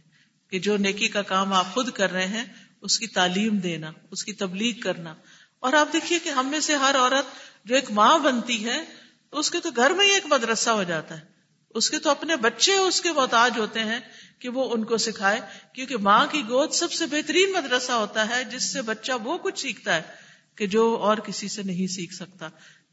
کہ 0.49 0.59
جو 0.59 0.77
نیکی 0.77 1.07
کا 1.07 1.21
کام 1.21 1.53
آپ 1.53 1.73
خود 1.73 1.91
کر 1.91 2.11
رہے 2.11 2.27
ہیں، 2.27 2.45
اس 2.81 2.99
کی 2.99 3.07
تعلیم 3.07 3.57
دینا، 3.57 3.91
اس 4.11 4.23
کی 4.23 4.33
تبلیغ 4.33 4.79
کرنا۔ 4.79 5.15
اور 5.59 5.73
آپ 5.73 5.93
دیکھیے 5.93 6.19
کہ 6.19 6.29
ہم 6.29 6.47
میں 6.47 6.59
سے 6.59 6.75
ہر 6.75 6.95
عورت 6.95 7.25
جو 7.65 7.75
ایک 7.75 7.91
ماں 7.91 8.19
بنتی 8.19 8.65
ہے، 8.65 8.85
اس 9.31 9.51
کے 9.51 9.59
تو 9.59 9.69
گھر 9.75 9.89
میں 9.89 10.05
ہی 10.05 10.13
ایک 10.13 10.25
مدرسہ 10.25 10.69
ہو 10.69 10.83
جاتا 10.83 11.19
ہے۔ 11.19 11.36
اس 11.77 11.89
کے 11.89 11.99
تو 11.99 12.09
اپنے 12.09 12.35
بچے 12.35 12.75
اس 12.77 13.01
کے 13.01 13.11
محتاج 13.11 13.59
ہوتے 13.59 13.83
ہیں 13.83 13.99
کہ 14.39 14.49
وہ 14.49 14.69
ان 14.73 14.83
کو 14.83 14.97
سکھائے، 14.97 15.39
کیونکہ 15.73 15.97
ماں 16.01 16.25
کی 16.27 16.41
گود 16.49 16.71
سب 16.73 16.91
سے 16.91 17.05
بہترین 17.05 17.51
مدرسہ 17.51 17.91
ہوتا 17.91 18.27
ہے، 18.29 18.43
جس 18.43 18.71
سے 18.73 18.81
بچہ 18.81 19.11
وہ 19.23 19.37
کچھ 19.37 19.59
سیکھتا 19.59 19.95
ہے 19.95 20.01
کہ 20.55 20.67
جو 20.67 20.83
اور 21.01 21.17
کسی 21.17 21.47
سے 21.47 21.63
نہیں 21.63 21.87
سیکھ 21.87 22.13
سکتا۔ 22.13 22.49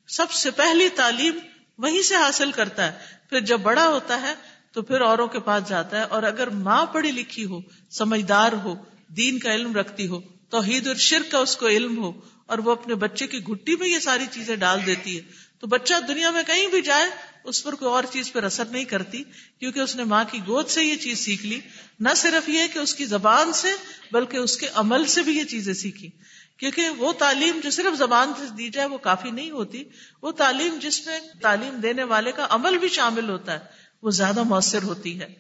سب 0.08 0.32
سے 0.32 0.50
پہلی 0.50 0.88
تعلیم 0.96 1.38
وہیں 1.78 2.02
سے 2.02 2.14
حاصل 2.14 2.52
کرتا 2.52 2.86
ہے۔ 2.86 2.92
پھر 3.30 3.40
جب 3.40 3.60
بڑا 3.60 3.86
ہوتا 3.88 4.20
ہے 4.20 4.34
تو 4.72 4.82
پھر 4.82 5.00
اوروں 5.00 5.26
کے 5.26 5.40
پاس 5.40 5.68
جاتا 5.68 5.96
ہے، 5.96 6.02
اور 6.10 6.22
اگر 6.22 6.50
ماں 6.60 6.84
پڑھی 6.86 7.10
لکھی 7.10 7.44
ہو، 7.44 7.60
سمجھدار 7.90 8.52
ہو، 8.64 8.74
دین 9.16 9.38
کا 9.38 9.54
علم 9.54 9.74
رکھتی 9.76 10.06
ہو، 10.08 10.20
توحید 10.50 10.86
اور 10.86 10.96
شرک 11.02 11.30
کا 11.30 11.38
اس 11.38 11.56
کو 11.56 11.68
علم 11.68 11.98
ہو، 11.98 12.12
اور 12.46 12.58
وہ 12.58 12.72
اپنے 12.72 12.94
بچے 12.94 13.26
کی 13.26 13.38
گھٹی 13.42 13.76
میں 13.76 13.88
یہ 13.88 13.98
ساری 13.98 14.26
چیزیں 14.30 14.56
ڈال 14.56 14.86
دیتی 14.86 15.16
ہے 15.16 15.22
تو 15.58 15.66
بچہ 15.66 15.94
دنیا 16.08 16.30
میں 16.30 16.42
کہیں 16.46 16.66
بھی 16.66 16.82
جائے، 16.82 17.10
اس 17.44 17.64
پر 17.64 17.74
کوئی 17.74 17.90
اور 17.90 18.04
چیز 18.10 18.32
پر 18.32 18.42
اثر 18.42 18.64
نہیں 18.64 18.84
کرتی، 18.84 19.22
کیونکہ 19.58 19.80
اس 19.80 19.96
نے 19.96 20.04
ماں 20.04 20.24
کی 20.30 20.38
گود 20.46 20.68
سے 20.68 20.84
یہ 20.84 20.96
چیز 20.96 21.18
سیکھ 21.18 21.46
لی۔ 21.46 21.60
نہ 22.00 22.08
صرف 22.16 22.48
یہ 22.48 22.62
کہ 22.72 22.78
اس 22.78 22.94
کی 22.94 23.04
زبان 23.04 23.52
سے، 23.52 23.68
بلکہ 24.12 24.36
اس 24.36 24.56
کے 24.56 24.68
عمل 24.74 25.06
سے 25.06 25.22
بھی 25.22 25.38
یہ 25.38 25.44
چیزیں 25.44 25.74
سیکھی۔ 25.74 26.10
کیونکہ 26.56 26.88
وہ 26.88 27.12
تعلیم 27.12 27.60
جو 27.64 27.70
صرف 27.70 27.98
زبان 27.98 28.32
سے 28.38 28.44
دی 28.58 28.70
جائے، 28.70 28.88
وہ 28.88 28.98
کافی 28.98 29.30
نہیں 29.30 29.50
ہوتی۔ 29.50 29.84
وہ 30.22 30.32
تعلیم 30.32 30.78
جس 30.82 31.06
میں 31.06 31.20
تعلیم 31.40 31.80
دینے 31.80 32.04
والے 32.04 32.32
کا 32.32 32.46
عمل 32.50 32.78
بھی 32.78 32.88
شامل 32.88 33.28
ہوتا 33.28 33.52
ہے، 33.52 33.58
وہ 34.02 34.10
زیادہ 34.10 34.42
مؤثر 34.42 34.82
ہوتی 34.82 35.20
ہے۔ 35.20 35.34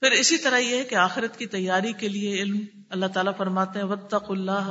پھر 0.00 0.10
اسی 0.10 0.38
طرح 0.38 0.58
یہ 0.58 0.76
ہے 0.76 0.84
کہ 0.84 0.94
آخرت 0.94 1.38
کی 1.38 1.46
تیاری 1.46 1.92
کے 1.92 2.08
لیے 2.08 2.42
علم، 2.42 2.60
اللہ 2.90 3.06
تعالیٰ 3.06 3.32
فرماتے 3.36 3.78
ہیں 3.78 3.86
وطق 3.86 4.30
اللہ 4.30 4.68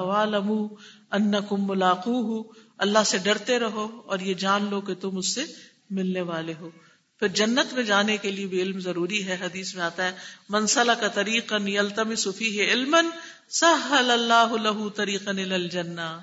ان 1.11 1.31
کم 1.49 1.67
ملاقو 1.67 2.43
اللہ 2.77 3.03
سے 3.05 3.17
ڈرتے 3.17 3.59
رہو 3.59 4.01
اور 4.05 4.19
یہ 4.19 4.33
جان 4.33 4.69
لو 4.69 4.81
کہ 4.81 4.93
تم 4.93 5.17
اس 5.17 5.35
سے 5.35 5.43
ملنے 5.89 6.21
والے 6.21 6.53
ہو۔ 6.59 6.69
پھر 7.19 7.27
جنت 7.27 7.73
میں 7.73 7.83
جانے 7.83 8.17
کے 8.17 8.31
لیے 8.31 8.45
بھی 8.45 8.61
علم 8.61 8.79
ضروری 8.79 9.27
ہے۔ 9.27 9.37
حدیث 9.41 9.75
میں 9.75 9.83
آتا 9.83 10.05
ہے 10.05 10.11
منسلہ 10.49 10.91
کا 10.91 11.07
طریقہ 11.07 11.55
نیلتم 11.55 12.15
صفی 12.15 12.59
ہے 12.59 12.71
علم 12.71 12.95
سہل 13.49 14.11
اللہ 14.11 14.53
لہو 14.61 14.89
طریقہ 14.89 15.29
الجنہ۔ 15.29 16.21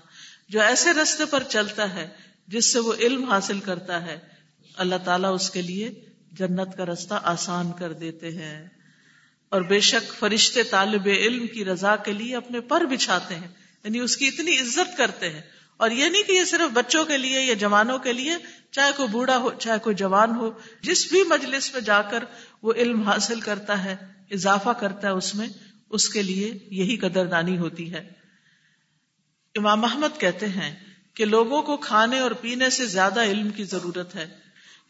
جو 0.48 0.60
ایسے 0.60 0.92
رستے 0.92 1.24
پر 1.24 1.42
چلتا 1.42 1.94
ہے 1.94 2.08
جس 2.48 2.72
سے 2.72 2.78
وہ 2.78 2.94
علم 2.94 3.24
حاصل 3.24 3.60
کرتا 3.60 4.06
ہے، 4.06 4.18
اللہ 4.76 4.94
تعالیٰ 5.04 5.34
اس 5.34 5.50
کے 5.50 5.62
لیے 5.62 5.90
جنت 6.32 6.76
کا 6.76 6.86
رستہ 6.86 7.14
آسان 7.22 7.72
کر 7.78 7.92
دیتے 7.92 8.30
ہیں۔ 8.30 8.68
اور 9.48 9.60
بے 9.60 9.80
شک 9.80 10.14
فرشتے 10.18 10.62
طالب 10.62 11.06
علم 11.06 11.46
کی 11.46 11.64
رضا 11.64 11.96
کے 11.96 12.12
لیے 12.12 12.36
اپنے 12.36 12.60
پر 12.60 12.80
بچھاتے 12.80 13.34
ہیں 13.34 13.48
یعنی 13.84 13.98
اس 13.98 14.16
کی 14.16 14.26
اتنی 14.26 14.58
عزت 14.58 14.96
کرتے 14.96 15.30
ہیں۔ 15.30 15.40
اور 15.82 15.90
یہ 15.90 16.08
نہیں 16.08 16.22
کہ 16.22 16.32
یہ 16.32 16.44
صرف 16.44 16.72
بچوں 16.72 17.04
کے 17.04 17.18
لیے 17.18 17.42
یا 17.42 17.54
جوانوں 17.54 17.98
کے 17.98 18.12
لیے، 18.12 18.34
چاہے 18.70 18.90
کوئی 18.96 19.08
بوڑھا 19.08 19.36
ہو، 19.36 19.50
چاہے 19.58 19.78
کوئی 19.78 19.96
جوان 19.96 20.30
ہو، 20.30 20.50
جس 20.82 21.12
بھی 21.12 21.22
مجلس 21.22 21.72
میں 21.72 21.80
جا 21.80 22.02
کر 22.02 22.24
وہ 22.62 22.72
علم 22.72 23.02
حاصل 23.02 23.40
کرتا 23.40 23.84
ہے، 23.84 23.96
اضافہ 24.30 24.70
کرتا 24.70 25.08
ہے 25.08 25.12
اس 25.12 25.34
میں، 25.34 25.48
اس 25.90 26.08
کے 26.08 26.22
لیے 26.22 26.58
یہی 26.70 26.96
قدردانی 26.96 27.58
ہوتی 27.58 27.94
ہے۔ 27.94 28.12
امام 29.54 29.80
محمد 29.80 30.20
کہتے 30.20 30.46
ہیں 30.46 30.84
کہ 31.14 31.24
لوگوں 31.24 31.62
کو 31.62 31.76
کھانے 31.76 32.18
اور 32.18 32.30
پینے 32.30 32.70
سے 32.70 32.86
زیادہ 32.86 33.24
علم 33.24 33.50
کی 33.50 33.64
ضرورت 33.64 34.14
ہے۔ 34.14 34.30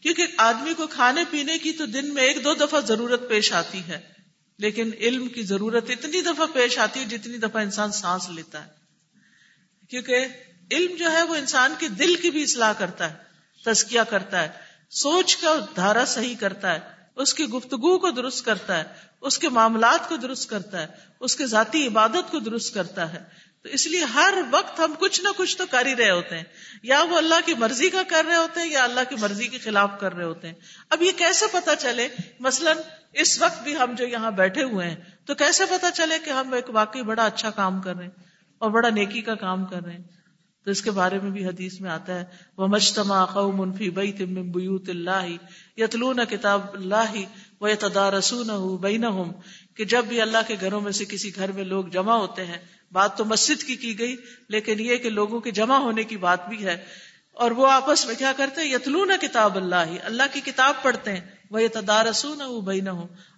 کیونکہ 0.01 0.25
آدمی 0.37 0.73
کو 0.73 0.87
کھانے 0.87 1.23
پینے 1.29 1.57
کی 1.57 1.71
تو 1.71 1.85
دن 1.85 2.13
میں 2.13 2.23
ایک 2.23 2.43
دو 2.43 2.53
دفعہ 2.53 2.79
ضرورت 2.79 3.29
پیش 3.29 3.53
آتی 3.53 3.81
ہے، 3.87 3.99
لیکن 4.57 4.89
علم 4.99 5.27
کی 5.27 5.43
ضرورت 5.43 5.89
اتنی 5.89 6.21
دفعہ 6.21 6.45
پیش 6.53 6.79
آتی 6.79 6.99
ہے 6.99 7.05
جتنی 7.05 7.37
دفعہ 7.37 7.61
انسان 7.61 7.91
سانس 7.91 8.29
لیتا 8.29 8.65
ہے۔ 8.65 8.71
کیونکہ 9.89 10.25
علم 10.71 10.95
جو 10.95 11.11
ہے 11.11 11.23
وہ 11.23 11.35
انسان 11.35 11.73
کے 11.79 11.87
دل 11.87 12.15
کی 12.15 12.31
بھی 12.31 12.43
اصلاح 12.43 12.73
کرتا 12.73 13.11
ہے، 13.11 13.15
تزکیہ 13.65 14.01
کرتا 14.09 14.43
ہے، 14.43 14.49
سوچ 14.89 15.35
کا 15.35 15.55
دھارا 15.75 16.05
صحیح 16.05 16.35
کرتا 16.39 16.73
ہے، 16.73 16.79
اس 17.15 17.33
کی 17.33 17.45
گفتگو 17.45 17.99
کو 17.99 18.11
درست 18.11 18.45
کرتا 18.45 18.77
ہے، 18.77 18.83
اس 19.21 19.39
کے 19.39 19.49
معاملات 19.49 20.09
کو 20.09 20.15
درست 20.15 20.49
کرتا 20.49 20.81
ہے، 20.81 20.87
اس 21.19 21.35
کے 21.35 21.45
ذاتی 21.45 21.87
عبادت 21.87 22.31
کو 22.31 22.39
درست 22.39 22.73
کرتا 22.73 23.13
ہے۔ 23.13 23.23
تو 23.61 23.69
اس 23.69 23.87
لیے 23.87 24.03
ہر 24.03 24.33
وقت 24.51 24.79
ہم 24.79 24.93
کچھ 24.99 25.21
نہ 25.21 25.29
کچھ 25.37 25.57
تو 25.57 25.65
کر 25.71 25.85
ہی 25.85 25.95
رہے 25.95 26.11
ہوتے 26.11 26.37
ہیں۔ 26.37 26.43
یا 26.83 27.03
وہ 27.03 27.17
اللہ 27.17 27.35
کی 27.45 27.53
مرضی 27.53 27.89
کا 27.89 28.01
کر 28.07 28.25
رہے 28.27 28.35
ہوتے 28.35 28.59
ہیں 28.59 28.71
یا 28.71 28.83
اللہ 28.83 28.99
کی 29.09 29.15
مرضی 29.19 29.47
کے 29.47 29.57
خلاف 29.57 29.89
کر 29.99 30.13
رہے 30.13 30.23
ہوتے 30.23 30.47
ہیں۔ 30.47 30.55
اب 30.89 31.01
یہ 31.01 31.11
کیسے 31.17 31.45
پتا 31.51 31.75
چلے؟ 31.75 32.07
مثلا 32.39 32.73
اس 33.13 33.41
وقت 33.41 33.63
بھی 33.63 33.77
ہم 33.77 33.95
جو 33.97 34.07
یہاں 34.07 34.31
بیٹھے 34.31 34.63
ہوئے 34.63 34.89
ہیں، 34.89 34.95
تو 35.25 35.35
کیسے 35.35 35.63
پتا 35.65 35.91
چلے 35.91 36.19
کہ 36.19 36.29
ہم 36.29 36.53
ایک 36.53 36.69
واقعی 36.69 37.01
بڑا 37.01 37.25
اچھا 37.25 37.49
کام 37.49 37.81
کر 37.81 37.95
رہے 37.95 38.03
ہیں 38.03 38.11
اور 38.57 38.71
بڑا 38.71 38.89
نیکی 38.89 39.21
کا 39.21 39.35
کام 39.35 39.65
کر 39.65 39.79
رہے 39.85 39.93
ہیں؟ 39.93 40.22
تو 40.65 40.71
اس 40.71 40.81
کے 40.81 40.91
بارے 40.91 41.19
میں 41.19 41.31
بھی 41.31 41.45
حدیث 41.45 41.81
میں 41.81 41.89
آتا 41.89 42.19
ہے 42.19 42.25
وہ 42.57 42.67
مجتما 42.67 43.25
قوم 43.25 43.73
فی 43.73 43.89
بیت 43.89 44.21
من 44.21 44.51
بیوت 44.51 44.89
اللہ 44.89 45.27
یتلون 45.77 46.19
کتاب 46.29 46.61
اللہ 46.73 47.15
و 47.61 47.67
یتدارسون 47.67 48.77
بینہم 48.81 49.31
کہ 49.75 49.85
جب 49.85 50.05
بھی 50.05 50.21
اللہ 50.21 50.37
کے 50.47 50.55
گھروں 50.61 50.81
میں 50.81 50.91
سے 50.91 51.05
کسی 51.05 51.35
گھر 51.35 51.51
میں 51.51 51.63
لوگ 51.63 51.85
جمع 51.85 52.15
ہوتے 52.15 52.45
ہیں، 52.45 52.57
بات 52.91 53.17
تو 53.17 53.25
مسجد 53.25 53.63
کی 53.63 53.75
کی 53.75 53.99
گئی، 53.99 54.15
لیکن 54.49 54.79
یہ 54.79 54.97
کہ 54.97 55.09
لوگوں 55.09 55.39
کے 55.39 55.51
جمع 55.51 55.77
ہونے 55.77 56.03
کی 56.03 56.17
بات 56.17 56.49
بھی 56.49 56.65
ہے۔ 56.65 56.85
اور 57.33 57.51
وہ 57.51 57.71
آپس 57.71 58.05
میں 58.05 58.15
کیا 58.15 58.33
کرتے 58.37 58.61
ہیں؟ 58.61 58.71
یتلون 58.71 59.11
کتاب 59.21 59.55
اللہ 59.55 59.75
اللہ 59.75 60.23
کی 60.33 60.41
کتاب 60.41 60.73
پڑھتے 60.83 61.13
ہیں۔ 61.13 61.21
وہ 61.49 61.59
تدارسون 61.73 62.41
وہ 62.41 62.61
بئی 62.61 62.81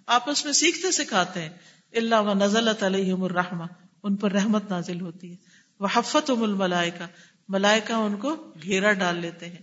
آپس 0.06 0.44
میں 0.44 0.52
سیکھتے 0.52 0.90
سکھاتے 0.90 1.40
ہیں۔ 1.40 1.50
اللہ 1.92 2.14
و 2.14 2.34
نزل 2.34 2.68
علیہم 2.80 3.24
الرحمہ 3.24 3.64
ان 4.02 4.16
پر 4.16 4.32
رحمت 4.32 4.70
نازل 4.70 5.00
ہوتی 5.00 5.30
ہے۔ 5.30 5.55
وہ 5.80 5.88
حفت 5.94 6.30
الملائکہ 6.30 7.06
ملائکہ 7.48 7.92
ان 7.92 8.16
کو 8.16 8.54
گھیرا 8.62 8.92
ڈال 8.92 9.18
لیتے 9.18 9.46
ہیں۔ 9.48 9.62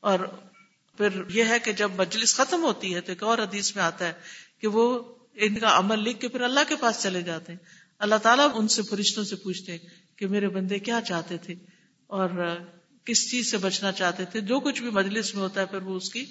اور 0.00 0.18
پھر 0.96 1.08
یہ 1.28 1.44
ہے 1.44 1.58
کہ 1.58 1.72
جب 1.72 1.90
مجلس 1.96 2.34
ختم 2.34 2.62
ہوتی 2.62 2.94
ہے 2.94 3.00
تو 3.00 3.12
ایک 3.12 3.22
اور 3.22 3.38
حدیث 3.38 3.76
میں 3.76 3.84
آتا 3.84 4.06
ہے 4.06 4.12
کہ 4.60 4.68
وہ 4.68 5.14
ان 5.34 5.58
کا 5.58 5.78
عمل 5.78 5.98
لکھ 5.98 6.20
کے 6.20 6.28
پھر 6.28 6.40
اللہ 6.40 6.60
کے 6.68 6.76
پاس 6.76 7.02
چلے 7.02 7.22
جاتے 7.22 7.52
ہیں۔ 7.52 7.58
اللہ 7.98 8.14
تعالیٰ 8.14 8.48
ان 8.54 8.68
سے 8.68 8.82
فرشتوں 8.82 9.24
سے 9.24 9.36
پوچھتے 9.36 9.72
ہیں 9.72 9.78
کہ 10.16 10.26
میرے 10.26 10.48
بندے 10.48 10.78
کیا 10.78 11.00
چاہتے 11.00 11.36
تھے؟ 11.36 11.54
اور 12.06 12.58
کس 13.04 13.30
چیز 13.30 13.50
سے 13.50 13.56
بچنا 13.56 13.92
چاہتے 13.92 14.24
تھے؟ 14.24 14.40
جو 14.40 14.60
کچھ 14.60 14.82
بھی 14.82 14.90
مجلس 14.90 15.34
میں 15.34 15.42
ہوتا 15.42 15.60
ہے 15.60 15.66
پھر 15.66 15.82
وہ 15.82 15.96
اس 15.96 16.10
کی 16.10 16.24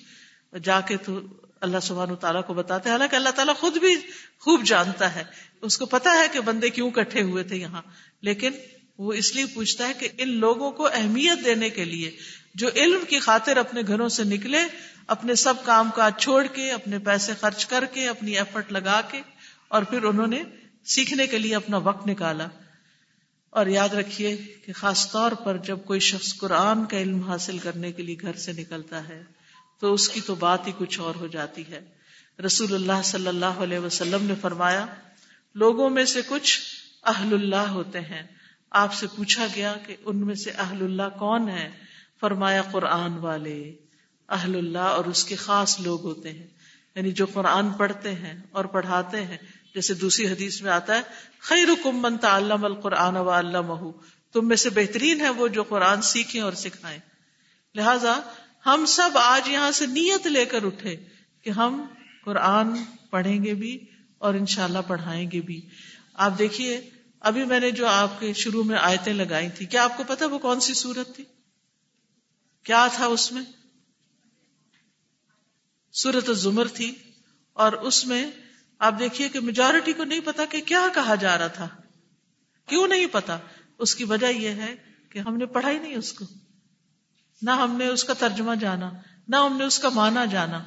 جا 0.63 0.81
کے 0.81 0.97
تو 0.97 1.19
اللہ 1.61 1.77
سبحانہ 1.81 2.13
تعالیٰ 2.13 2.45
کو 2.45 2.53
بتاتے 2.53 2.89
ہیں۔ 2.89 2.93
حالانکہ 2.93 3.15
اللہ 3.15 3.29
تعالیٰ 3.29 3.55
خود 3.55 3.77
بھی 3.77 3.95
خوب 4.39 4.63
جانتا 4.63 5.15
ہے۔ 5.15 5.23
اس 5.61 5.77
کو 5.77 5.85
پتا 5.85 6.11
ہے 6.11 6.27
کہ 6.33 6.39
بندے 6.39 6.69
کیوں 6.69 6.91
کٹھے 6.91 7.21
ہوئے 7.21 7.43
تھے 7.43 7.55
یہاں۔ 7.55 7.81
لیکن 8.21 8.51
وہ 8.97 9.13
اس 9.13 9.35
لیے 9.35 9.45
پوچھتا 9.45 9.87
ہے 9.87 9.93
کہ 9.93 10.09
ان 10.17 10.29
لوگوں 10.29 10.71
کو 10.71 10.87
اہمیت 10.87 11.45
دینے 11.45 11.69
کے 11.69 11.85
لیے 11.85 12.11
جو 12.55 12.69
علم 12.75 13.05
کی 13.09 13.19
خاطر 13.19 13.57
اپنے 13.57 13.81
گھروں 13.87 14.09
سے 14.09 14.23
نکلے، 14.23 14.59
اپنے 15.07 15.35
سب 15.35 15.53
کام 15.63 15.89
کاج 15.95 16.13
چھوڑ 16.17 16.45
کے، 16.45 16.71
اپنے 16.71 16.99
پیسے 16.99 17.31
خرچ 17.41 17.65
کر 17.65 17.85
کے، 17.85 18.07
اپنی 18.07 18.37
ایفرٹ 18.37 18.71
لگا 18.71 19.01
کے، 19.11 19.21
اور 19.67 19.83
پھر 19.83 20.03
انہوں 20.03 20.27
نے 20.27 20.43
سیکھنے 20.85 21.27
کے 21.27 21.37
لیے 21.37 21.55
اپنا 21.55 21.77
وقت 21.77 22.07
نکالا۔ 22.07 22.47
اور 23.49 23.67
یاد 23.67 23.89
رکھیے 23.89 24.37
کہ 24.65 24.73
خاص 24.73 25.11
طور 25.11 25.31
پر 25.31 25.57
جب 25.57 25.79
کوئی 25.85 25.99
شخص 25.99 26.37
قرآن 26.37 26.85
کا 26.85 26.97
علم 26.97 27.23
حاصل 27.23 27.57
کرنے 27.57 27.91
کے 27.91 28.03
لیے 28.03 28.15
گھر 28.21 28.35
سے 28.35 28.53
نکلتا 28.53 29.09
ہے 29.09 29.23
تو 29.81 29.93
اس 29.93 30.09
کی 30.09 30.21
تو 30.21 30.35
بات 30.35 30.67
ہی 30.67 30.71
کچھ 30.77 30.99
اور 30.99 31.15
ہو 31.15 31.27
جاتی 31.27 31.63
ہے۔ 31.71 31.81
رسول 32.45 32.73
اللہ 32.73 33.01
صلی 33.03 33.27
اللہ 33.27 33.45
علیہ 33.45 33.79
وسلم 33.79 34.25
نے 34.25 34.33
فرمایا، 34.41 34.85
لوگوں 35.55 35.89
میں 35.89 36.05
سے 36.05 36.21
کچھ 36.27 36.59
اہل 37.03 37.33
اللہ 37.33 37.55
ہوتے 37.55 37.99
ہیں۔ 37.99 38.23
آپ 38.71 38.93
سے 38.93 39.07
پوچھا 39.15 39.47
گیا 39.55 39.73
کہ 39.85 39.95
ان 40.05 40.25
میں 40.25 40.35
سے 40.35 40.51
اہل 40.51 40.83
اللہ 40.83 41.17
کون 41.19 41.49
ہے 41.49 41.71
فرمایا، 42.19 42.61
قرآن 42.71 43.13
والے۔ 43.13 43.75
اہل 44.29 44.55
اللہ 44.55 44.79
اور 44.79 45.05
اس 45.05 45.23
کے 45.23 45.35
خاص 45.35 45.79
لوگ 45.79 46.01
ہوتے 46.03 46.31
ہیں۔ 46.31 46.47
یعنی 46.95 47.11
جو 47.11 47.25
قرآن 47.25 47.69
پڑھتے 47.69 48.15
ہیں 48.15 48.41
اور 48.51 48.65
پڑھاتے 48.65 49.25
ہیں۔ 49.25 49.37
جیسے 49.75 49.93
دوسری 49.93 50.27
حدیث 50.27 50.61
میں 50.61 50.71
آتا 50.71 50.95
ہے 50.95 51.01
خیر 51.39 51.67
من 51.85 52.17
تعلم 52.17 52.65
القرآن 52.65 53.17
و 53.17 53.29
علمہ 53.29 53.91
تم 54.33 54.47
میں 54.47 54.55
سے 54.55 54.69
بہترین 54.69 55.21
ہے 55.21 55.29
وہ 55.29 55.47
جو 55.47 55.63
قرآن 55.63 56.01
سیکھیں 56.01 56.41
اور 56.41 56.53
سکھائیں۔ 56.53 56.99
لہذا 57.75 58.19
ہم 58.65 58.85
سب 58.87 59.09
آج 59.13 59.47
یہاں 59.47 59.71
سے 59.71 59.85
نیت 59.85 60.27
لے 60.27 60.45
کر 60.45 60.65
اٹھے 60.65 60.95
کہ 61.41 61.49
ہم 61.49 61.85
قرآن 62.23 62.83
پڑھیں 63.09 63.43
گے 63.43 63.53
بھی 63.53 63.85
اور 64.17 64.33
انشاءاللہ 64.33 64.77
پڑھائیں 64.87 65.31
گے 65.31 65.41
بھی۔ 65.41 65.61
آپ 66.13 66.39
دیکھیے، 66.39 66.89
ابھی 67.19 67.45
میں 67.45 67.59
نے 67.59 67.71
جو 67.71 67.87
آپ 67.87 68.19
کے 68.19 68.33
شروع 68.33 68.63
میں 68.63 68.77
آیتیں 68.77 69.13
لگائی 69.13 69.49
تھی 69.49 69.65
کیا 69.65 69.83
آپ 69.83 69.97
کو 69.97 70.03
پتا 70.07 70.25
وہ 70.25 70.39
کون 70.39 70.59
سی 70.59 70.73
صورت 70.73 71.15
تھی؟ 71.15 71.23
کیا 72.63 72.87
تھا 72.93 73.05
اس 73.05 73.31
میں؟ 73.31 73.43
سورت 75.91 76.29
الزمر 76.29 76.67
تھی 76.67 76.95
اور 77.53 77.71
اس 77.71 78.05
میں 78.05 78.31
آپ 78.79 78.93
دیکھیے 78.99 79.29
کہ 79.29 79.39
میجورٹی 79.39 79.93
کو 79.93 80.03
نہیں 80.03 80.19
پتا 80.19 80.45
کہ 80.45 80.61
کیا 80.61 80.87
کہا 80.95 81.15
جا 81.15 81.37
رہا 81.37 81.47
تھا۔ 81.47 81.67
کیوں 82.65 82.87
نہیں 82.87 83.05
پتا 83.11 83.37
اس 83.77 83.95
کی 83.95 84.03
وجہ 84.03 84.27
یہ 84.27 84.49
ہے 84.49 84.75
کہ 85.09 85.19
ہم 85.19 85.37
نے 85.37 85.45
پڑھا 85.45 85.71
ہی 85.71 85.79
نہیں 85.79 85.95
اس 85.95 86.13
کو۔ 86.13 86.25
نہ 87.41 87.51
ہم 87.51 87.77
نے 87.77 87.87
اس 87.87 88.03
کا 88.03 88.13
ترجمہ 88.13 88.55
جانا، 88.55 88.91
نہ 89.27 89.35
ہم 89.35 89.57
نے 89.57 89.63
اس 89.63 89.79
کا 89.79 89.89
مانا 89.89 90.25
جانا۔ 90.25 90.63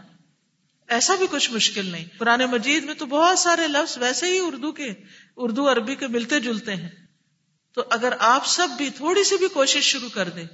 ایسا 0.88 1.14
بھی 1.14 1.26
کچھ 1.30 1.50
مشکل 1.50 1.86
نہیں۔ 1.86 2.04
پرانے 2.18 2.46
مجید 2.46 2.84
میں 2.84 2.94
تو 2.94 3.06
بہت 3.06 3.38
سارے 3.38 3.68
لفظ 3.68 3.98
ویسے 3.98 4.26
ہی 4.26 4.38
اردو 4.38 4.72
کے، 4.72 4.94
اردو 5.36 5.72
عربی 5.72 5.94
کے 5.94 6.06
ملتے 6.06 6.40
جلتے 6.40 6.76
ہیں۔ 6.76 6.88
تو 7.74 7.82
اگر 7.90 8.12
آپ 8.18 8.46
سب 8.46 8.68
بھی 8.76 8.90
تھوڑی 8.90 9.24
سی 9.24 9.36
بھی 9.36 9.48
کوشش 9.48 9.84
شروع 9.84 10.08
کر 10.08 10.28
دیں، 10.28 10.44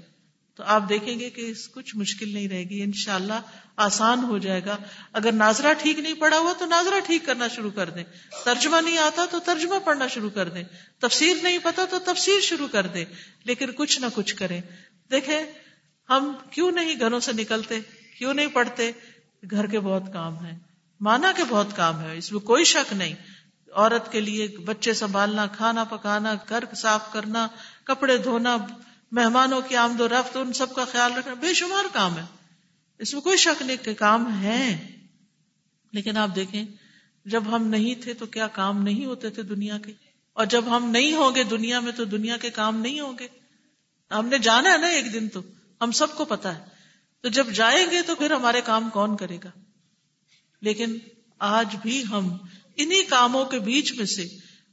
تو 0.56 0.62
آپ 0.66 0.88
دیکھیں 0.88 1.20
گے 1.20 1.30
کہ 1.30 1.52
کچھ 1.74 1.96
مشکل 1.96 2.35
نہیں 2.35 2.48
رہے 2.48 2.64
گی۔ 2.64 2.83
انشاءاللہ 2.83 3.40
آسان 3.76 4.24
ہو 4.24 4.38
جائے 4.38 4.64
گا۔ 4.64 4.76
اگر 5.12 5.33
ناظرہ 5.33 5.72
ٹھیک 5.72 5.98
نہیں 5.98 6.14
پڑا 6.14 6.38
ہوا 6.38 6.52
تو 6.59 6.66
ناظرہ 6.66 7.00
ٹھیک 7.00 7.26
کرنا 7.26 7.48
شروع 7.48 7.70
کر 7.70 7.90
دیں۔ 7.90 8.04
ترجمہ 8.44 8.76
نہیں 8.76 8.98
آتا 8.98 9.24
تو 9.30 9.38
ترجمہ 9.38 9.78
پڑھنا 9.85 10.06
شروع 10.06 10.30
کر 10.30 10.48
دیں۔ 10.48 10.64
تفسیر 10.98 11.37
نہیں 11.42 11.59
پتا 11.62 11.85
تو 11.90 11.98
تفسیر 11.98 12.40
شروع 12.40 12.68
کر 12.68 12.87
دیں۔ 12.87 13.04
لیکن 13.44 13.72
کچھ 13.72 14.00
نہ 14.00 14.06
کچھ 14.14 14.35
کریں۔ 14.35 14.61
دیکھیں 15.11 15.40
ہم 16.11 16.33
کیوں 16.51 16.70
نہیں 16.70 17.01
گھروں 17.01 17.20
سے 17.20 17.33
نکلتے؟ 17.33 17.81
کیوں 18.18 18.35
نہیں 18.35 18.46
پڑھتے؟ 18.46 18.92
گھر 19.51 19.66
کے 19.66 19.81
بہت 19.81 20.03
کام 20.12 20.44
ہیں۔ 20.44 20.59
مانا 21.01 21.33
کے 21.37 21.42
بہت 21.49 21.66
کام 21.77 22.01
ہے۔ 22.01 22.18
اس 22.18 22.33
میں 22.33 22.40
کوئی 22.40 22.64
شک 22.64 22.92
نہیں۔ 22.92 23.14
عورت 23.73 24.12
کے 24.12 24.20
لیے 24.20 24.49
بچے 24.64 24.92
سنبھالنا، 24.92 25.46
کھانا 25.46 25.85
پکانا، 25.85 26.35
گھر 26.49 26.64
صاف 26.77 27.12
کرنا، 27.12 27.49
کپڑے 27.85 28.16
دھونا، 28.16 28.57
مہمانوں 29.12 29.61
کی 29.61 29.77
آمد 29.77 30.01
و 30.01 30.09
رفت، 30.09 30.37
ان 30.37 30.53
سب 30.53 30.75
کا 30.75 30.85
خیال 30.85 31.12
رکھنا، 31.14 31.35
بے 31.35 31.55
شمار 31.55 31.85
کام 31.92 32.18
ہے۔ 32.18 32.23
اس 32.99 33.14
میں 33.14 33.23
کوئی 33.23 33.37
شک 33.37 33.62
نہیں 33.62 33.85
کہ 33.85 33.94
کام 33.94 34.42
ہے 34.42 34.87
لیکن 35.92 36.16
آپ 36.16 36.29
دیکھیں، 36.35 36.64
جب 37.25 37.42
ہم 37.57 37.66
نہیں 37.66 38.03
تھے 38.03 38.14
تو 38.14 38.27
کیا 38.27 38.46
کام 38.46 38.83
نہیں 38.83 39.07
ہوتے 39.07 39.31
تھے 39.31 39.42
دنیا 39.42 39.79
کے؟ 39.79 39.92
اور 40.33 40.46
جب 40.46 40.77
ہم 40.77 40.90
نہیں 40.90 41.12
ہوں 41.12 41.35
گے 41.35 41.44
دنیا 41.44 41.81
میں 41.81 41.92
تو 41.92 42.05
دنیا 42.05 42.37
کے 42.37 42.51
کام 42.51 42.81
نہیں 42.81 43.01
ہوں 43.01 43.12
گے۔ 43.18 43.29
ہم 44.11 44.27
نے 44.27 44.38
جانا 44.38 44.73
ہے 44.73 44.79
نا 44.79 44.87
ایک 44.87 45.12
دن 45.12 45.29
تو۔ 45.29 45.40
ہم 45.81 45.93
سب 45.93 46.16
کو 46.16 46.25
پتا 46.25 46.59
ہے۔ 46.59 46.64
تو 47.21 47.29
جب 47.29 47.51
جائیں 47.51 47.87
گے 47.90 48.03
تو 48.03 48.14
پھر 48.14 48.31
ہمارے 48.31 48.61
کام 48.61 48.90
کون 48.90 49.16
کرے 49.16 49.38
گا؟ 49.45 49.51
لیکن 50.62 50.99
آج 51.38 51.77
بھی 51.83 52.05
ہم 52.11 52.37
انہی 52.77 53.03
کاموں 53.03 53.45
کے 53.45 53.59
بیچ 53.59 53.93
میں 53.93 54.05
سے، 54.05 54.29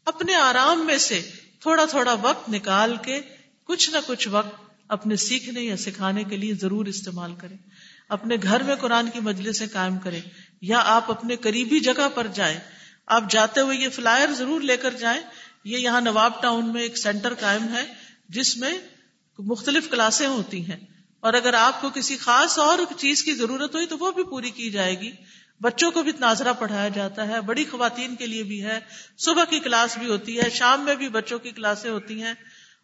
اپنے 0.05 0.35
آرام 0.35 0.85
میں 0.85 0.97
سے 0.97 1.31
تھوڑا 1.59 1.85
تھوڑا 1.85 2.13
وقت 2.13 2.49
نکال 2.49 2.95
کے 3.01 3.21
کچھ 3.63 3.89
نہ 3.89 3.97
کچھ 4.07 4.27
وقت 4.27 4.69
اپنے 4.87 5.15
سیکھنے 5.15 5.61
یا 5.61 5.77
سکھانے 5.77 6.23
کے 6.23 6.37
لیے 6.37 6.53
ضرور 6.53 6.85
استعمال 6.85 7.35
کریں۔ 7.35 7.57
اپنے 8.09 8.35
گھر 8.43 8.63
میں 8.63 8.75
قرآن 8.75 9.09
کی 9.09 9.19
مجلسیں 9.19 9.67
قائم 9.71 9.97
کریں۔ 9.97 10.21
یا 10.61 10.81
آپ 10.85 11.11
اپنے 11.11 11.35
قریبی 11.35 11.79
جگہ 11.79 12.09
پر 12.15 12.27
جائیں۔ 12.27 12.59
آپ 13.07 13.23
جاتے 13.29 13.61
ہوئے 13.61 13.77
یہ 13.77 13.89
فلائر 13.89 14.33
ضرور 14.33 14.61
لے 14.61 14.77
کر 14.77 14.91
جائیں۔ 14.91 15.21
یہ 15.63 15.77
یہاں 15.77 16.01
نواب 16.01 16.41
ٹاؤن 16.41 16.73
میں 16.73 16.81
ایک 16.81 16.97
سینٹر 16.97 17.33
قائم 17.33 17.73
ہے، 17.73 17.93
جس 18.29 18.57
میں 18.57 18.77
مختلف 19.39 19.89
کلاسیں 19.89 20.27
ہوتی 20.27 20.71
ہیں۔ 20.71 20.96
اور 21.19 21.33
اگر 21.33 21.53
آپ 21.53 21.81
کو 21.81 21.89
کسی 21.89 22.17
خاص 22.17 22.59
اور 22.59 22.77
چیز 22.97 23.23
کی 23.23 23.33
ضرورت 23.33 23.75
ہوئی 23.75 23.85
تو 23.85 23.97
وہ 23.97 24.11
بھی 24.11 24.23
پوری 24.23 24.49
کی 24.49 24.69
جائے 24.69 24.99
گی۔ 24.99 25.11
بچوں 25.61 25.91
کو 25.91 26.03
بھی 26.03 26.11
ناظرہ 26.19 26.53
پڑھایا 26.53 26.87
جاتا 26.87 27.27
ہے، 27.27 27.41
بڑی 27.41 27.65
خواتین 27.71 28.15
کے 28.15 28.27
لیے 28.27 28.43
بھی 28.43 28.63
ہے۔ 28.63 28.79
صبح 29.17 29.43
کی 29.43 29.59
کلاس 29.59 29.97
بھی 29.97 30.09
ہوتی 30.09 30.39
ہے، 30.39 30.49
شام 30.49 30.81
میں 30.81 30.95
بھی 30.95 31.09
بچوں 31.09 31.39
کی 31.39 31.51
کلاسیں 31.51 31.91
ہوتی 31.91 32.23
ہیں۔ 32.23 32.33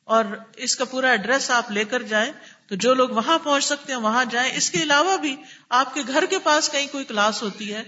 اور 0.04 0.24
اس 0.56 0.76
کا 0.76 0.86
پورا 0.86 1.10
ایڈریس 1.10 1.52
آپ 1.52 1.72
لے 1.72 1.84
کر 1.84 2.02
جائیں 2.02 2.32
تو 2.68 2.76
جو 2.76 2.94
لوگ 2.94 3.10
وہاں 3.10 3.40
پہنچ 3.40 3.66
سکتے 3.66 3.94
ہیں، 3.94 4.00
وہاں 4.00 4.26
جائیں۔ 4.32 4.56
اس 4.56 4.72
کے 4.72 4.84
علاوہ 4.84 5.18
بھی 5.18 5.36
آپ 5.70 5.94
کے 5.94 6.02
گھر 6.08 6.26
کے 6.26 6.40
پاس 6.40 6.70
کہیں 6.72 6.88
کوئی 6.92 7.06
کلاس 7.06 7.44
ہوتی 7.44 7.74
ہے۔ 7.74 7.84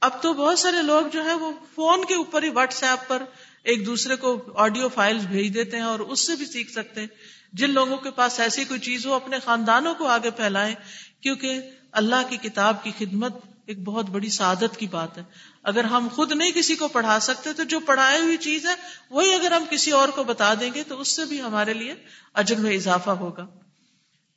اب 0.00 0.22
تو 0.22 0.32
بہت 0.32 0.58
سارے 0.58 0.82
لوگ 0.82 1.06
جو 1.12 1.24
ہے 1.24 1.32
وہ 1.32 1.52
فون 1.74 2.04
کے 2.04 2.14
اوپر 2.14 2.42
ہی 2.42 2.48
واٹس 2.48 2.82
ایپ 2.82 3.08
پر 3.08 3.22
ایک 3.62 3.86
دوسرے 3.86 4.16
کو 4.16 4.52
آڈیو 4.54 4.88
فائل 4.88 5.18
بھیج 5.18 5.54
دیتے 5.54 5.76
ہیں 5.76 5.84
اور 5.84 5.98
اس 5.98 6.26
سے 6.26 6.36
بھی 6.36 6.46
سیکھ 6.46 6.72
سکتے 6.72 7.00
ہیں۔ 7.00 7.08
جن 7.52 7.70
لوگوں 7.70 7.96
کے 7.96 8.10
پاس 8.10 8.40
ایسی 8.40 8.64
کوئی 8.64 8.80
چیز 8.80 9.06
ہو، 9.06 9.14
اپنے 9.14 9.36
خاندانوں 9.44 9.94
کو 9.94 10.06
آگے 10.06 10.30
پھیلائیں، 10.30 10.74
کیونکہ 11.20 11.60
اللہ 11.92 12.28
کی 12.28 12.36
کتاب 12.36 12.84
کی 12.84 12.90
خدمت 12.98 13.34
ایک 13.66 13.84
بہت 13.84 14.10
بڑی 14.10 14.28
سعادت 14.28 14.76
کی 14.76 14.86
بات 14.86 15.18
ہے۔ 15.18 15.22
اگر 15.62 15.84
ہم 15.84 16.08
خود 16.12 16.32
نہیں 16.32 16.50
کسی 16.50 16.76
کو 16.76 16.88
پڑھا 16.88 17.20
سکتے، 17.20 17.52
تو 17.52 17.62
جو 17.62 17.80
پڑھائی 17.80 18.20
ہوئی 18.20 18.36
چیز 18.36 18.66
ہے، 18.66 18.74
وہی 19.10 19.34
اگر 19.34 19.52
ہم 19.52 19.64
کسی 19.70 19.90
اور 19.90 20.08
کو 20.08 20.24
بتا 20.24 20.54
دیں 20.54 20.70
گے، 20.74 20.82
تو 20.88 21.00
اس 21.00 21.08
سے 21.08 21.24
بھی 21.24 21.42
ہمارے 21.42 21.72
لیے 21.72 21.94
اجر 22.34 22.56
میں 22.56 22.74
اضافہ 22.74 23.10
ہوگا۔ 23.10 23.46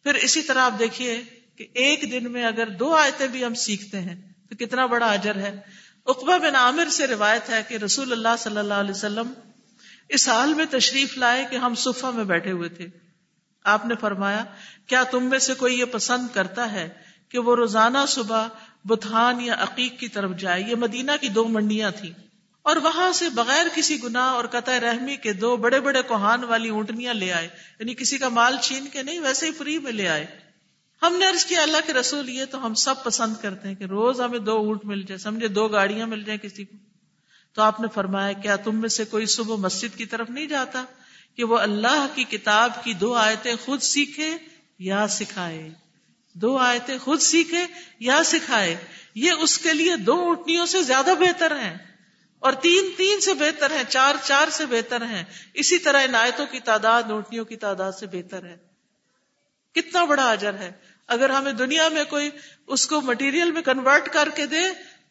پھر 0.04 0.16
اسی 0.16 0.42
طرح 0.42 0.60
آپ 0.60 0.80
دیکھیے 0.80 1.22
کہ 1.56 1.68
ایک 1.74 2.12
دن 2.12 2.32
میں 2.32 2.46
اگر 2.46 2.70
دو 2.70 2.96
آیتیں 2.96 3.28
بھی 3.28 3.46
ہم 3.46 3.54
سیکھتے 3.54 4.00
ہیں، 4.00 4.34
تو 4.50 4.66
کتنا 4.66 4.86
بڑا 4.86 5.06
اجر 5.06 5.36
ہے۔ 5.36 5.60
اقبا 6.06 6.38
بن 6.38 6.56
عامر 6.56 6.90
سے 6.90 7.08
روایت 7.08 7.50
ہے 7.50 7.62
کہ 7.68 7.76
رسول 7.76 8.12
اللہ 8.12 8.36
صلی 8.40 8.58
اللہ 8.58 8.74
علیہ 8.74 8.92
وسلم 8.92 9.34
اس 10.10 10.30
حال 10.30 10.54
میں 10.54 10.66
تشریف 10.70 11.18
لائے 11.18 11.46
کہ 11.50 11.56
ہم 11.56 11.76
صفا 11.76 12.10
میں 12.10 12.24
بیٹھے 12.24 12.52
ہوئے 12.52 12.70
تھے۔ 12.70 13.05
آپ 13.66 13.86
نے 13.86 13.96
فرمایا، 13.96 14.46
کیا 14.88 15.04
تم 15.04 15.24
میں 15.24 15.40
سے 15.40 15.54
کوئی 15.54 15.80
یہ 15.80 15.86
پسند 15.86 16.28
کرتا 16.34 16.72
ہے 16.72 16.90
کہ 17.30 17.40
وہ 17.40 17.56
روزانہ 17.56 17.98
صبح 18.08 18.48
بتھان 18.86 19.42
یا 19.42 19.56
عقیق 19.60 20.00
کی 20.00 20.08
طرف 20.08 20.32
جائے؟ 20.38 20.62
یہ 20.62 20.76
مدینہ 20.76 21.12
کی 21.22 21.30
دو 21.30 21.48
منڈیاں 21.48 21.92
تھیں۔ 21.92 22.12
اور 22.62 22.76
وہاں 22.76 23.12
سے 23.12 23.30
بغیر 23.30 23.66
کسی 23.76 24.04
گنا 24.04 24.26
اور 24.28 24.46
قطع 24.46 24.80
رحمی 24.80 25.16
کے 25.16 25.34
دو 25.34 25.58
بڑے 25.58 25.80
بڑے 25.80 26.02
کوہان 26.02 26.44
والی 26.44 26.70
اونٹنیاں 26.70 27.14
لے 27.14 27.34
آئے۔ 27.34 27.48
یعنی 27.80 27.94
کسی 27.94 28.18
کا 28.18 28.30
مال 28.30 28.58
چھین 28.62 28.88
کے 28.88 29.04
نہیں، 29.04 29.20
ویسے 29.20 29.46
ہی 29.46 29.52
فری 29.52 29.80
میں 29.80 29.92
لے 29.92 30.08
آئے۔ 30.08 30.26
ہم 31.02 31.16
نے 31.16 31.26
عرض 31.26 31.46
کیا، 31.46 31.62
اللہ 31.62 31.78
کے 31.86 31.94
رسول، 31.94 32.30
یہ 32.30 32.46
تو 32.46 32.66
ہم 32.66 32.74
سب 32.74 33.04
پسند 33.04 33.34
کرتے 33.42 33.68
ہیں 33.68 33.76
کہ 33.76 33.84
روز 33.84 34.22
ہمیں 34.22 34.40
دو 34.40 34.58
اونٹ 34.58 34.86
مل 34.86 35.02
جائے، 35.02 35.18
سمجھے 35.18 35.48
دو 35.48 35.68
گاڑیاں 35.68 36.08
مل 36.08 36.24
جائیں 36.24 36.40
کسی 36.44 36.66
کو۔ 36.66 36.78
تو 37.54 37.62
آپ 37.62 37.80
نے 37.80 37.88
فرمایا، 37.94 38.32
کیا 38.32 38.56
تم 38.56 38.76
میں 38.76 38.90
سے 38.90 39.06
کوئی 39.06 39.26
صبح 39.26 39.56
مسجد 39.56 39.98
کی 39.98 40.06
طرف 40.06 40.30
نہیں 40.30 40.46
جاتا؟ 40.46 40.86
کہ 41.38 41.44
وہ 41.44 41.58
اللہ 41.58 42.08
کی 42.16 42.24
کتاب 42.24 42.84
کی 42.84 42.94
دو 42.94 43.14
آیتیں 43.14 43.56
خود 43.66 43.82
سیکھے 43.82 44.38
یا 44.80 45.08
سکھائے۔ 45.08 45.70
دو 46.34 46.58
آیتیں 46.58 46.98
خود 46.98 47.20
سیکھے 47.20 47.66
یا 48.00 48.24
سکھائے۔ 48.26 48.76
یہ 49.16 49.32
اس 49.32 49.58
کے 49.58 49.74
لیے 49.74 49.96
دو 49.96 50.30
اٹھنیوں 50.32 50.66
سے 50.66 50.84
زیادہ 50.84 51.12
بہتر 51.20 51.60
ہیں۔ 51.60 51.78
اور 52.40 52.54
تین 52.54 52.90
تین 52.98 53.20
سے 53.20 53.34
بہتر 53.34 53.72
ہیں، 53.72 53.84
چار 53.90 54.16
چار 54.24 54.48
سے 54.50 54.66
بہتر 54.66 55.06
ہیں۔ 55.06 55.24
اسی 55.54 55.78
طرح 55.78 56.02
ان 56.02 56.16
آیتوں 56.16 56.46
کی 56.46 56.60
تعداد، 56.60 57.04
اونٹنیوں 57.04 57.46
کی 57.46 57.56
تعداد 57.56 57.92
سے 57.92 58.06
بہتر 58.06 58.46
ہے۔ 58.46 58.58
کتنا 59.76 60.04
بڑا 60.04 60.32
اجر 60.32 60.54
ہے۔ 60.54 60.72
اگر 61.08 61.30
ہمیں 61.30 61.52
دنیا 61.52 61.90
میں 61.90 62.04
کوئی 62.04 62.30
اس 62.68 62.88
کو 62.88 63.02
مٹیریل 63.02 63.52
میں 63.52 63.62
کنورٹ 63.62 64.10
کر 64.10 64.30
کے 64.36 64.46
دے، 64.46 64.62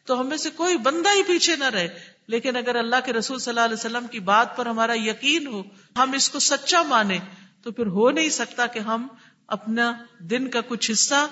تو 0.05 0.21
ہمیں 0.21 0.37
سے 0.37 0.49
کوئی 0.49 0.77
بندہ 0.77 1.09
ہی 1.09 1.23
پیچھے 1.23 1.55
نہ 1.55 1.63
رہے۔ 1.63 2.14
لیکن 2.29 2.55
اگر 2.55 2.75
اللہ 2.75 3.05
کے 3.05 3.13
رسول 3.13 3.39
صلی 3.39 3.51
اللہ 3.51 3.65
علیہ 3.65 3.73
وسلم 3.73 4.07
کی 4.07 4.19
بات 4.19 4.55
پر 4.57 4.65
ہمارا 4.65 4.93
یقین 4.95 5.47
ہو، 5.47 5.61
ہم 5.95 6.11
اس 6.11 6.29
کو 6.29 6.39
سچا 6.39 6.81
مانے 6.83 7.19
تو 7.63 7.71
پھر 7.71 7.85
ہو 7.87 8.09
نہیں 8.11 8.29
سکتا 8.29 8.65
کہ 8.65 8.79
ہم 8.79 9.07
اپنا 9.47 9.91
دن 10.29 10.49
کا 10.49 10.61
کچھ 10.67 10.91
حصہ 10.91 11.25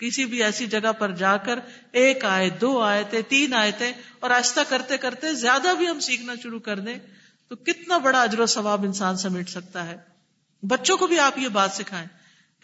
کسی 0.00 0.24
بھی 0.24 0.42
ایسی 0.42 0.66
جگہ 0.66 0.92
پر 0.98 1.10
جا 1.10 1.36
کر 1.36 1.58
ایک 1.92 2.24
آئے 2.24 2.48
دو 2.50 2.80
آئے 2.80 3.02
تھے 3.10 3.22
تین 3.22 3.54
آئے 3.54 3.70
تھے 3.72 3.92
اور 4.20 4.30
آہستہ 4.30 4.60
کرتے 4.68 4.96
کرتے 4.98 5.32
زیادہ 5.34 5.74
بھی 5.78 5.88
ہم 5.88 6.00
سیکھنا 6.00 6.34
شروع 6.42 6.58
کر 6.60 6.78
دیں، 6.78 6.96
تو 7.48 7.56
کتنا 7.56 7.98
بڑا 7.98 8.22
اجر 8.22 8.40
و 8.40 8.46
ثواب 8.46 8.84
انسان 8.84 9.16
سمیٹ 9.16 9.48
سکتا 9.48 9.86
ہے۔ 9.86 9.96
بچوں 10.62 10.96
کو 10.96 11.06
بھی 11.06 11.18
آپ 11.18 11.38
یہ 11.38 11.48
بات 11.48 11.72
سکھائیں 11.72 12.06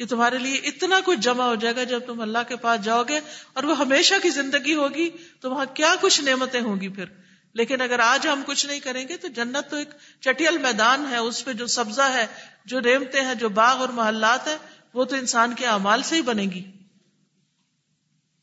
کہ 0.01 0.07
تمہارے 0.07 0.39
لیے 0.39 0.57
اتنا 0.65 1.01
کچھ 1.05 1.21
جمع 1.21 1.45
ہو 1.45 1.55
جائے 1.55 1.77
گا 1.77 1.85
جب 1.85 2.01
تم 2.07 2.21
اللہ 2.21 2.49
کے 2.49 2.57
پاس 2.57 2.85
جاؤ 2.85 3.03
گے 3.09 3.21
اور 3.53 3.65
وہ 3.65 3.79
ہمیشہ 3.79 4.15
کی 4.23 4.31
زندگی 4.31 4.75
ہوگی، 4.75 5.09
تو 5.41 5.51
وہاں 5.51 5.67
کیا 5.75 5.95
کچھ 6.01 6.21
نعمتیں 6.21 6.61
ہوں 6.61 6.81
گی 6.81 6.89
پھر؟ 6.89 7.05
لیکن 7.53 7.81
اگر 7.81 7.99
آج 7.99 8.27
ہم 8.27 8.43
کچھ 8.47 8.67
نہیں 8.67 8.81
کریں 8.81 9.09
گے 9.09 9.17
تو 9.17 9.29
جنت 9.29 9.71
تو 9.71 9.77
ایک 9.77 9.89
چٹیل 10.21 10.59
میدان 10.59 11.07
ہے، 11.11 11.17
اس 11.17 11.45
پہ 11.45 11.53
جو 11.53 11.67
سبزہ 11.67 12.03
ہے، 12.03 12.27
جو 12.65 12.81
نعمتیں 12.81 13.23
ہیں، 13.23 13.35
جو 13.35 13.49
باغ 13.49 13.79
اور 13.79 13.89
محلات 13.89 14.49
ہیں، 14.49 14.57
وہ 14.95 15.05
تو 15.05 15.17
انسان 15.17 15.55
کے 15.55 15.67
اعمال 15.67 16.03
سے 16.03 16.17
ہی 16.17 16.23
بنے 16.23 16.43
گی۔ 16.43 16.65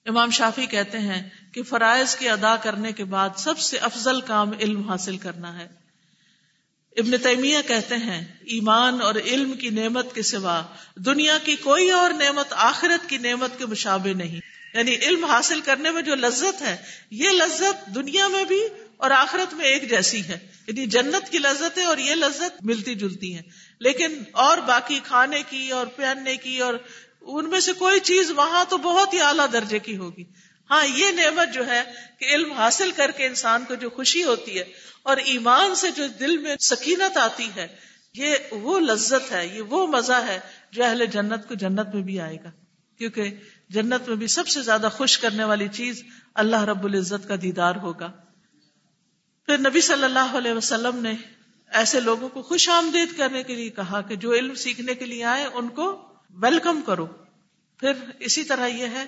امام 0.05 0.29
شافی 0.29 0.65
کہتے 0.65 0.99
ہیں 0.99 1.29
کہ 1.51 1.63
فرائض 1.63 2.15
کی 2.15 2.29
ادا 2.29 2.55
کرنے 2.55 2.91
کے 2.91 3.03
بعد 3.03 3.29
سب 3.37 3.59
سے 3.59 3.77
افضل 3.77 4.21
کام 4.21 4.51
علم 4.59 4.89
حاصل 4.89 5.17
کرنا 5.17 5.59
ہے۔ 5.59 5.67
ابن 6.97 7.17
تیمیہ 7.17 7.57
کہتے 7.67 7.95
ہیں، 7.95 8.25
ایمان 8.41 9.01
اور 9.01 9.15
علم 9.15 9.53
کی 9.53 9.69
نعمت 9.69 10.15
کے 10.15 10.21
سوا 10.21 10.61
دنیا 10.95 11.37
کی 11.37 11.55
کوئی 11.55 11.91
اور 11.91 12.09
نعمت 12.09 12.47
آخرت 12.51 13.09
کی 13.09 13.17
نعمت 13.17 13.57
کے 13.57 13.65
مشابے 13.65 14.13
نہیں۔ 14.13 14.39
یعنی 14.77 14.95
علم 14.95 15.25
حاصل 15.25 15.61
کرنے 15.61 15.91
میں 15.91 16.01
جو 16.01 16.15
لذت 16.15 16.61
ہے، 16.61 16.77
یہ 17.11 17.29
لذت 17.29 17.95
دنیا 17.95 18.27
میں 18.27 18.45
بھی 18.45 18.61
اور 18.97 19.11
آخرت 19.11 19.53
میں 19.53 19.65
ایک 19.65 19.89
جیسی 19.89 20.27
ہے 20.27 20.37
یعنی 20.67 20.85
جنت 20.85 21.31
کی 21.31 21.37
لذت 21.37 21.77
ہے 21.77 21.83
اور 21.83 21.97
یہ 21.97 22.15
لذت 22.15 22.65
ملتی 22.65 22.95
جلتی 22.95 23.35
ہے 23.35 23.41
لیکن 23.79 24.23
اور 24.31 24.57
باقی 24.57 24.99
کھانے 25.03 25.43
کی 25.49 25.69
اور 25.69 25.87
پہننے 25.87 26.37
کی 26.37 26.59
اور 26.59 26.73
ان 27.21 27.49
میں 27.49 27.59
سے 27.59 27.73
کوئی 27.73 27.99
چیز 27.99 28.31
وہاں 28.31 28.65
تو 28.69 28.77
بہت 28.77 29.13
ہی 29.13 29.21
اعلیٰ 29.21 29.45
درجے 29.53 29.79
کی 29.79 29.97
ہوگی۔ 29.97 30.23
ہاں 30.71 30.85
یہ 30.85 31.11
نعمت 31.11 31.53
جو 31.53 31.67
ہے 31.67 31.83
کہ 32.19 32.25
علم 32.25 32.51
حاصل 32.51 32.91
کر 32.95 33.11
کے 33.11 33.25
انسان 33.25 33.63
کو 33.67 33.75
جو 33.75 33.89
خوشی 33.89 34.23
ہوتی 34.23 34.57
ہے 34.57 34.63
اور 35.03 35.17
ایمان 35.17 35.75
سے 35.75 35.91
جو 35.91 36.07
دل 36.19 36.37
میں 36.37 36.55
سکینت 36.59 37.17
آتی 37.17 37.49
ہے، 37.55 37.67
یہ 38.15 38.35
وہ 38.51 38.79
لذت 38.79 39.31
ہے، 39.31 39.47
یہ 39.47 39.61
وہ 39.61 39.87
مزہ 39.87 40.25
ہے 40.27 40.39
جو 40.71 40.83
اہل 40.83 41.05
جنت 41.05 41.47
کو 41.47 41.53
جنت 41.53 41.95
میں 41.95 42.03
بھی 42.03 42.19
آئے 42.19 42.37
گا۔ 42.43 42.51
کیونکہ 42.97 43.33
جنت 43.69 44.07
میں 44.07 44.15
بھی 44.15 44.27
سب 44.27 44.47
سے 44.47 44.61
زیادہ 44.61 44.89
خوش 44.93 45.17
کرنے 45.17 45.43
والی 45.43 45.67
چیز 45.67 46.03
اللہ 46.35 46.63
رب 46.63 46.83
العزت 46.83 47.27
کا 47.27 47.35
دیدار 47.41 47.75
ہوگا۔ 47.75 48.11
پھر 49.45 49.57
نبی 49.57 49.81
صلی 49.81 50.03
اللہ 50.03 50.37
علیہ 50.37 50.53
وسلم 50.53 50.95
نے 50.95 51.13
ایسے 51.67 51.99
لوگوں 51.99 52.29
کو 52.29 52.41
خوش 52.41 52.69
آمدید 52.69 53.17
کرنے 53.17 53.43
کے 53.43 53.55
لیے 53.55 53.69
کہا 53.69 54.01
کہ 54.01 54.15
جو 54.15 54.33
علم 54.33 54.55
سیکھنے 54.55 54.95
کے 54.95 55.05
لیے 55.05 55.23
آئے 55.23 55.45
ان 55.45 55.67
کو 55.67 56.13
ویلکم 56.29 56.81
کرو۔ 56.81 57.05
پھر 57.79 57.91
اسی 58.19 58.43
طرح 58.43 58.67
یہ 58.67 58.85
ہے 58.85 59.05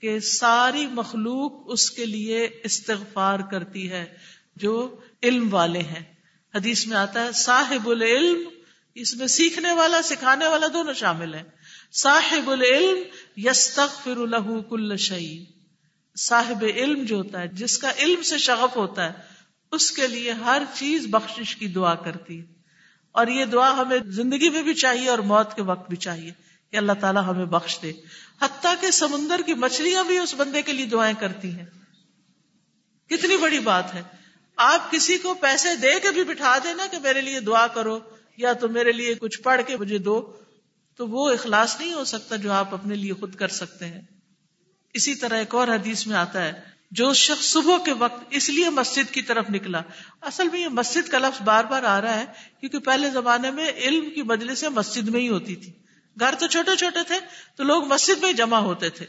کہ 0.00 0.20
ساری 0.20 0.86
مخلوق 0.86 1.52
اس 1.66 1.90
کے 1.90 2.06
لیے 2.06 2.48
استغفار 2.64 3.40
کرتی 3.50 3.90
ہے 3.90 4.16
جو 4.56 5.00
علم 5.22 5.54
والے 5.54 5.78
ہیں۔ 5.78 6.14
حدیث 6.54 6.86
میں 6.86 6.96
آتا 6.96 7.24
ہے 7.24 7.32
صاحب 7.32 7.88
العلم 7.88 8.48
اس 8.94 9.14
میں 9.14 9.26
سیکھنے 9.26 9.72
والا، 9.72 10.02
سکھانے 10.02 10.46
والا 10.46 10.66
دونوں 10.72 10.94
شامل 10.94 11.34
ہیں۔ 11.34 11.44
صاحب 11.92 12.50
العلم 12.50 12.98
یستغفر 13.36 14.16
له 14.16 14.60
کل 14.60 14.96
شعی 14.96 15.44
صاحب 16.18 16.64
علم 16.76 17.04
جو 17.04 17.16
ہوتا 17.16 17.40
ہے، 17.40 17.48
جس 17.48 17.78
کا 17.78 17.92
علم 17.98 18.22
سے 18.22 18.38
شغف 18.38 18.76
ہوتا 18.76 19.06
ہے 19.06 19.39
اس 19.72 19.90
کے 19.90 20.06
لیے 20.06 20.32
ہر 20.32 20.62
چیز 20.74 21.06
بخشش 21.06 21.56
کی 21.56 21.66
دعا 21.66 21.94
کرتی 21.94 22.40
ہے۔ 22.40 22.46
اور 23.12 23.26
یہ 23.26 23.44
دعا 23.44 23.80
ہمیں 23.80 23.98
زندگی 24.06 24.50
میں 24.50 24.62
بھی 24.62 24.74
چاہیے 24.74 25.08
اور 25.08 25.18
موت 25.18 25.56
کے 25.56 25.62
وقت 25.62 25.88
بھی 25.88 25.96
چاہیے 25.96 26.32
کہ 26.70 26.76
اللہ 26.76 26.92
تعالیٰ 27.00 27.24
ہمیں 27.24 27.44
بخش 27.44 27.78
دے۔ 27.82 27.92
حتیٰ 28.40 28.74
کہ 28.80 28.90
سمندر 28.90 29.40
کی 29.46 29.54
مچھلیاں 29.54 30.04
بھی 30.04 30.18
اس 30.18 30.34
بندے 30.34 30.62
کے 30.62 30.72
لیے 30.72 30.86
دعائیں 30.86 31.14
کرتی 31.20 31.50
ہیں۔ 31.50 31.66
کتنی 33.08 33.36
بڑی 33.36 33.58
بات 33.58 33.94
ہے۔ 33.94 34.02
آپ 34.56 34.90
کسی 34.90 35.18
کو 35.18 35.34
پیسے 35.34 35.76
دے 35.76 36.00
کے 36.00 36.10
بھی 36.10 36.24
بٹھا 36.24 36.58
دینا 36.58 36.86
کہ 36.90 36.98
میرے 36.98 37.20
لیے 37.20 37.40
دعا 37.40 37.66
کرو 37.66 37.98
یا 38.36 38.52
تو 38.52 38.68
میرے 38.68 38.92
لیے 38.92 39.14
کچھ 39.14 39.40
پڑھ 39.40 39.60
کے 39.66 39.76
مجھے 39.76 39.98
دو، 39.98 40.36
تو 40.96 41.08
وہ 41.08 41.30
اخلاص 41.30 41.80
نہیں 41.80 41.92
ہو 41.92 42.04
سکتا 42.04 42.36
جو 42.36 42.52
آپ 42.52 42.74
اپنے 42.74 42.94
لیے 42.94 43.12
خود 43.12 43.34
کر 43.34 43.48
سکتے 43.48 43.86
ہیں۔ 43.86 44.00
اسی 44.94 45.14
طرح 45.14 45.38
ایک 45.38 45.54
اور 45.54 45.68
حدیث 45.68 46.06
میں 46.06 46.16
آتا 46.16 46.44
ہے۔ 46.44 46.79
جو 46.90 47.12
شخص 47.12 47.46
صبح 47.46 47.76
کے 47.84 47.92
وقت 47.92 48.24
اس 48.30 48.48
لیے 48.48 48.70
مسجد 48.70 49.14
کی 49.14 49.22
طرف 49.22 49.50
نکلا۔ 49.50 49.82
اصل 50.20 50.48
میں 50.52 50.60
یہ 50.60 50.68
مسجد 50.68 51.08
کا 51.08 51.18
لفظ 51.18 51.42
بار 51.42 51.64
بار 51.64 51.82
آ 51.82 52.00
رہا 52.00 52.18
ہے 52.18 52.24
کیونکہ 52.60 52.78
پہلے 52.78 53.10
زمانے 53.10 53.50
میں 53.50 53.72
علم 53.76 54.10
کی 54.10 54.22
مجلسیں 54.22 54.68
مسجد 54.68 55.08
میں 55.08 55.20
ہی 55.20 55.28
ہوتی 55.28 55.56
تھی 55.56 55.72
گھر 56.20 56.34
تو 56.38 56.46
چھوٹے 56.46 56.76
چھوٹے 56.76 56.98
تھے 57.06 57.18
تو 57.56 57.64
لوگ 57.64 57.84
مسجد 57.84 58.22
میں 58.22 58.32
جمع 58.32 58.58
ہوتے 58.58 58.90
تھے۔ 58.90 59.06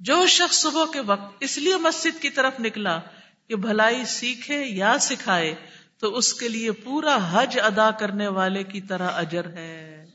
جو 0.00 0.26
شخص 0.26 0.58
صبح 0.58 0.84
کے 0.92 1.00
وقت 1.00 1.36
اس 1.40 1.58
لیے 1.58 1.76
مسجد 1.76 2.22
کی 2.22 2.30
طرف 2.30 2.52
نکلا 2.60 3.00
کہ 3.48 3.56
بھلائی 3.56 4.04
سیکھے 4.04 4.64
یا 4.64 4.98
سکھائے، 4.98 5.54
تو 5.98 6.16
اس 6.16 6.34
کے 6.34 6.48
لیے 6.48 6.72
پورا 6.72 7.18
حج 7.32 7.58
ادا 7.62 7.90
کرنے 7.90 8.28
والے 8.28 8.64
کی 8.64 8.80
طرح 8.80 9.08
اجر 9.08 9.46
ہے۔ 9.46 10.06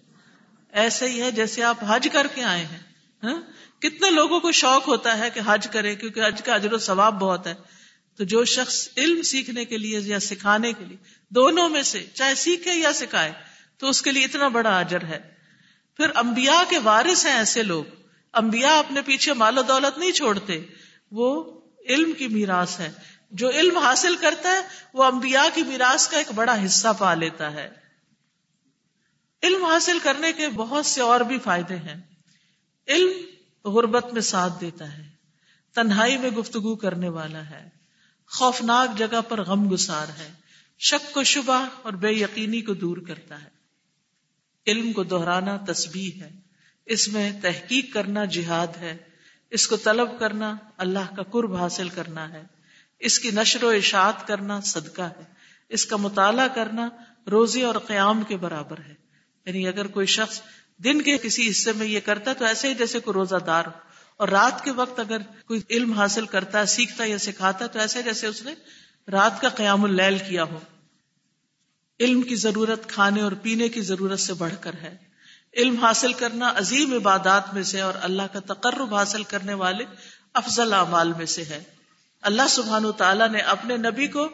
ایسے 0.71 1.09
ہی 1.09 1.21
ہے 1.21 1.31
جیسے 1.31 1.63
آپ 1.63 1.77
حج 1.87 2.07
کر 2.11 2.27
کے 2.35 2.43
آئے 2.43 2.65
ہیں۔ 2.65 2.79
ہاں؟ 3.23 3.41
کتنے 3.79 4.09
لوگوں 4.09 4.39
کو 4.39 4.51
شوق 4.51 4.87
ہوتا 4.87 5.17
ہے 5.17 5.29
کہ 5.29 5.41
حج 5.45 5.67
کرے، 5.71 5.95
کیونکہ 5.95 6.21
حج 6.27 6.41
کا 6.43 6.53
اجر 6.53 6.73
و 6.73 6.77
ثواب 6.77 7.19
بہت 7.19 7.47
ہے۔ 7.47 7.53
تو 8.17 8.23
جو 8.23 8.45
شخص 8.45 8.89
علم 8.97 9.21
سیکھنے 9.21 9.65
کے 9.65 9.77
لیے 9.77 9.99
یا 9.99 10.19
سکھانے 10.19 10.73
کے 10.73 10.85
لیے، 10.85 10.97
دونوں 11.29 11.69
میں 11.69 11.81
سے 11.81 12.05
چاہے 12.13 12.35
سیکھے 12.35 12.73
یا 12.73 12.93
سکھائے، 12.93 13.31
تو 13.77 13.89
اس 13.89 14.01
کے 14.01 14.11
لیے 14.11 14.25
اتنا 14.25 14.47
بڑا 14.47 14.79
اجر 14.79 15.03
ہے۔ 15.03 15.35
پھر 15.97 16.09
انبیاء 16.15 16.69
کے 16.69 16.79
وارث 16.79 17.25
ہیں 17.25 17.33
ایسے 17.33 17.63
لوگ۔ 17.63 17.83
انبیاء 18.33 18.75
اپنے 18.75 19.01
پیچھے 19.01 19.33
مال 19.33 19.57
و 19.57 19.61
دولت 19.61 19.97
نہیں 19.97 20.11
چھوڑتے۔ 20.11 20.65
وہ 21.11 21.59
علم 21.89 22.11
کی 22.11 22.27
میراث 22.27 22.79
ہے۔ 22.79 22.91
جو 23.31 23.49
علم 23.49 23.77
حاصل 23.77 24.15
کرتا 24.15 24.51
ہے، 24.51 24.61
وہ 24.93 25.03
انبیاء 25.03 25.45
کی 25.53 25.63
میراث 25.63 26.07
کا 26.07 26.17
ایک 26.17 26.31
بڑا 26.31 26.65
حصہ 26.65 26.87
پا 26.97 27.13
لیتا 27.13 27.53
ہے۔ 27.53 27.69
علم 29.43 29.65
حاصل 29.65 29.99
کرنے 29.99 30.33
کے 30.33 30.47
بہت 30.47 30.85
سے 30.85 31.01
اور 31.01 31.19
بھی 31.19 31.39
فائدے 31.39 31.75
ہیں۔ 31.75 32.01
علم 32.87 33.11
غربت 33.65 34.13
میں 34.13 34.21
ساتھ 34.21 34.53
دیتا 34.61 34.97
ہے، 34.97 35.09
تنہائی 35.75 36.17
میں 36.17 36.29
گفتگو 36.29 36.75
کرنے 36.75 37.09
والا 37.09 37.49
ہے۔ 37.49 37.69
خوفناک 38.27 38.97
جگہ 38.97 39.21
پر 39.21 39.43
غم 39.43 39.73
گسار 39.73 40.07
ہے۔ 40.07 40.33
شک 40.79 41.13
کو 41.13 41.23
شبہ 41.23 41.65
اور 41.81 41.93
بے 41.93 42.11
یقینی 42.11 42.61
کو 42.61 42.73
دور 42.73 42.97
کرتا 42.97 43.41
ہے۔ 43.41 43.49
علم 44.67 44.93
کو 44.93 45.03
دہرانا 45.03 45.57
تسبیح 45.67 46.11
ہے۔ 46.21 46.29
اس 46.85 47.07
میں 47.07 47.31
تحقیق 47.41 47.93
کرنا 47.93 48.25
جہاد 48.25 48.67
ہے۔ 48.77 48.97
اس 49.49 49.67
کو 49.67 49.77
طلب 49.77 50.19
کرنا 50.19 50.55
اللہ 50.77 51.15
کا 51.15 51.23
قرب 51.23 51.55
حاصل 51.55 51.89
کرنا 51.89 52.29
ہے۔ 52.29 52.43
اس 52.99 53.19
کی 53.19 53.31
نشر 53.31 53.63
و 53.63 53.69
اشاعت 53.69 54.27
کرنا 54.27 54.61
صدقہ 54.61 55.01
ہے۔ 55.01 55.23
اس 55.69 55.85
کا 55.85 55.95
مطالعہ 55.95 56.47
کرنا 56.55 56.89
روزی 57.31 57.61
اور 57.61 57.75
قیام 57.75 58.23
کے 58.23 58.37
برابر 58.37 58.79
ہے۔ 58.79 58.93
یعنی 59.45 59.67
اگر 59.67 59.87
کوئی 59.87 60.05
شخص 60.05 60.41
دن 60.77 61.01
کے 61.01 61.17
کسی 61.17 61.49
حصے 61.49 61.71
میں 61.71 61.87
یہ 61.87 61.99
کرتا 61.99 62.31
ہے 62.31 62.35
تو 62.35 62.45
ایسے 62.45 62.69
ہی 62.69 62.73
جیسے 62.73 62.99
کوئی 62.99 63.13
روزہ 63.13 63.35
دار 63.35 63.65
ہو 63.65 63.71
اور 64.17 64.27
رات 64.27 64.63
کے 64.63 64.71
وقت 64.71 64.99
اگر 64.99 65.17
کوئی 65.47 65.61
علم 65.69 65.91
حاصل 65.91 66.25
کرتا 66.25 66.59
ہے، 66.59 66.65
سیکھتا 66.65 67.03
یا 67.03 67.17
سکھاتا 67.17 67.65
ہے، 67.65 67.69
تو 67.69 67.79
ایسے 67.79 68.03
جیسے 68.03 68.27
اس 68.27 68.41
نے 68.41 68.53
رات 69.11 69.41
کا 69.41 69.49
قیام 69.49 69.83
اللیل 69.83 70.17
کیا 70.17 70.43
ہو۔ 70.43 70.59
علم 71.99 72.21
کی 72.21 72.35
ضرورت 72.35 72.89
کھانے 72.89 73.21
اور 73.21 73.31
پینے 73.31 73.69
کی 73.69 73.81
ضرورت 73.81 74.19
سے 74.19 74.33
بڑھ 74.33 74.53
کر 74.61 74.73
ہے۔ 74.73 74.97
علم 75.57 75.75
حاصل 75.77 76.13
کرنا 76.13 76.53
عظیم 76.55 76.93
عبادات 76.93 77.53
میں 77.53 77.63
سے 77.63 77.81
اور 77.81 77.93
اللہ 78.01 78.21
کا 78.33 78.53
تقرب 78.53 78.95
حاصل 78.95 79.23
کرنے 79.23 79.53
والے 79.53 79.85
افضل 80.33 80.73
اعمال 80.73 81.13
میں 81.13 81.25
سے 81.25 81.43
ہے۔ 81.43 81.63
اللہ 82.21 82.47
سبحان 82.49 82.83
تعالیٰ 82.97 83.29
نے 83.29 83.39
اپنے 83.39 83.77
نبی 83.77 84.07
کو 84.07 84.29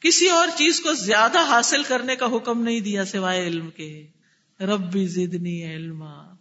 کسی 0.00 0.28
اور 0.28 0.48
چیز 0.56 0.80
کو 0.80 0.92
زیادہ 0.92 1.38
حاصل 1.38 1.82
کرنے 1.82 2.16
کا 2.16 2.26
حکم 2.26 2.62
نہیں 2.62 2.80
دیا 2.80 3.04
سوائے 3.04 3.46
علم 3.46 3.70
کے۔ 3.70 4.06
ربی 4.60 5.06
زدنی 5.06 5.74
علما۔ 5.74 6.34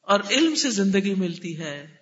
اور 0.00 0.20
علم 0.30 0.54
سے 0.54 0.70
زندگی 0.70 1.14
ملتی 1.14 1.58
ہے۔ 1.58 1.96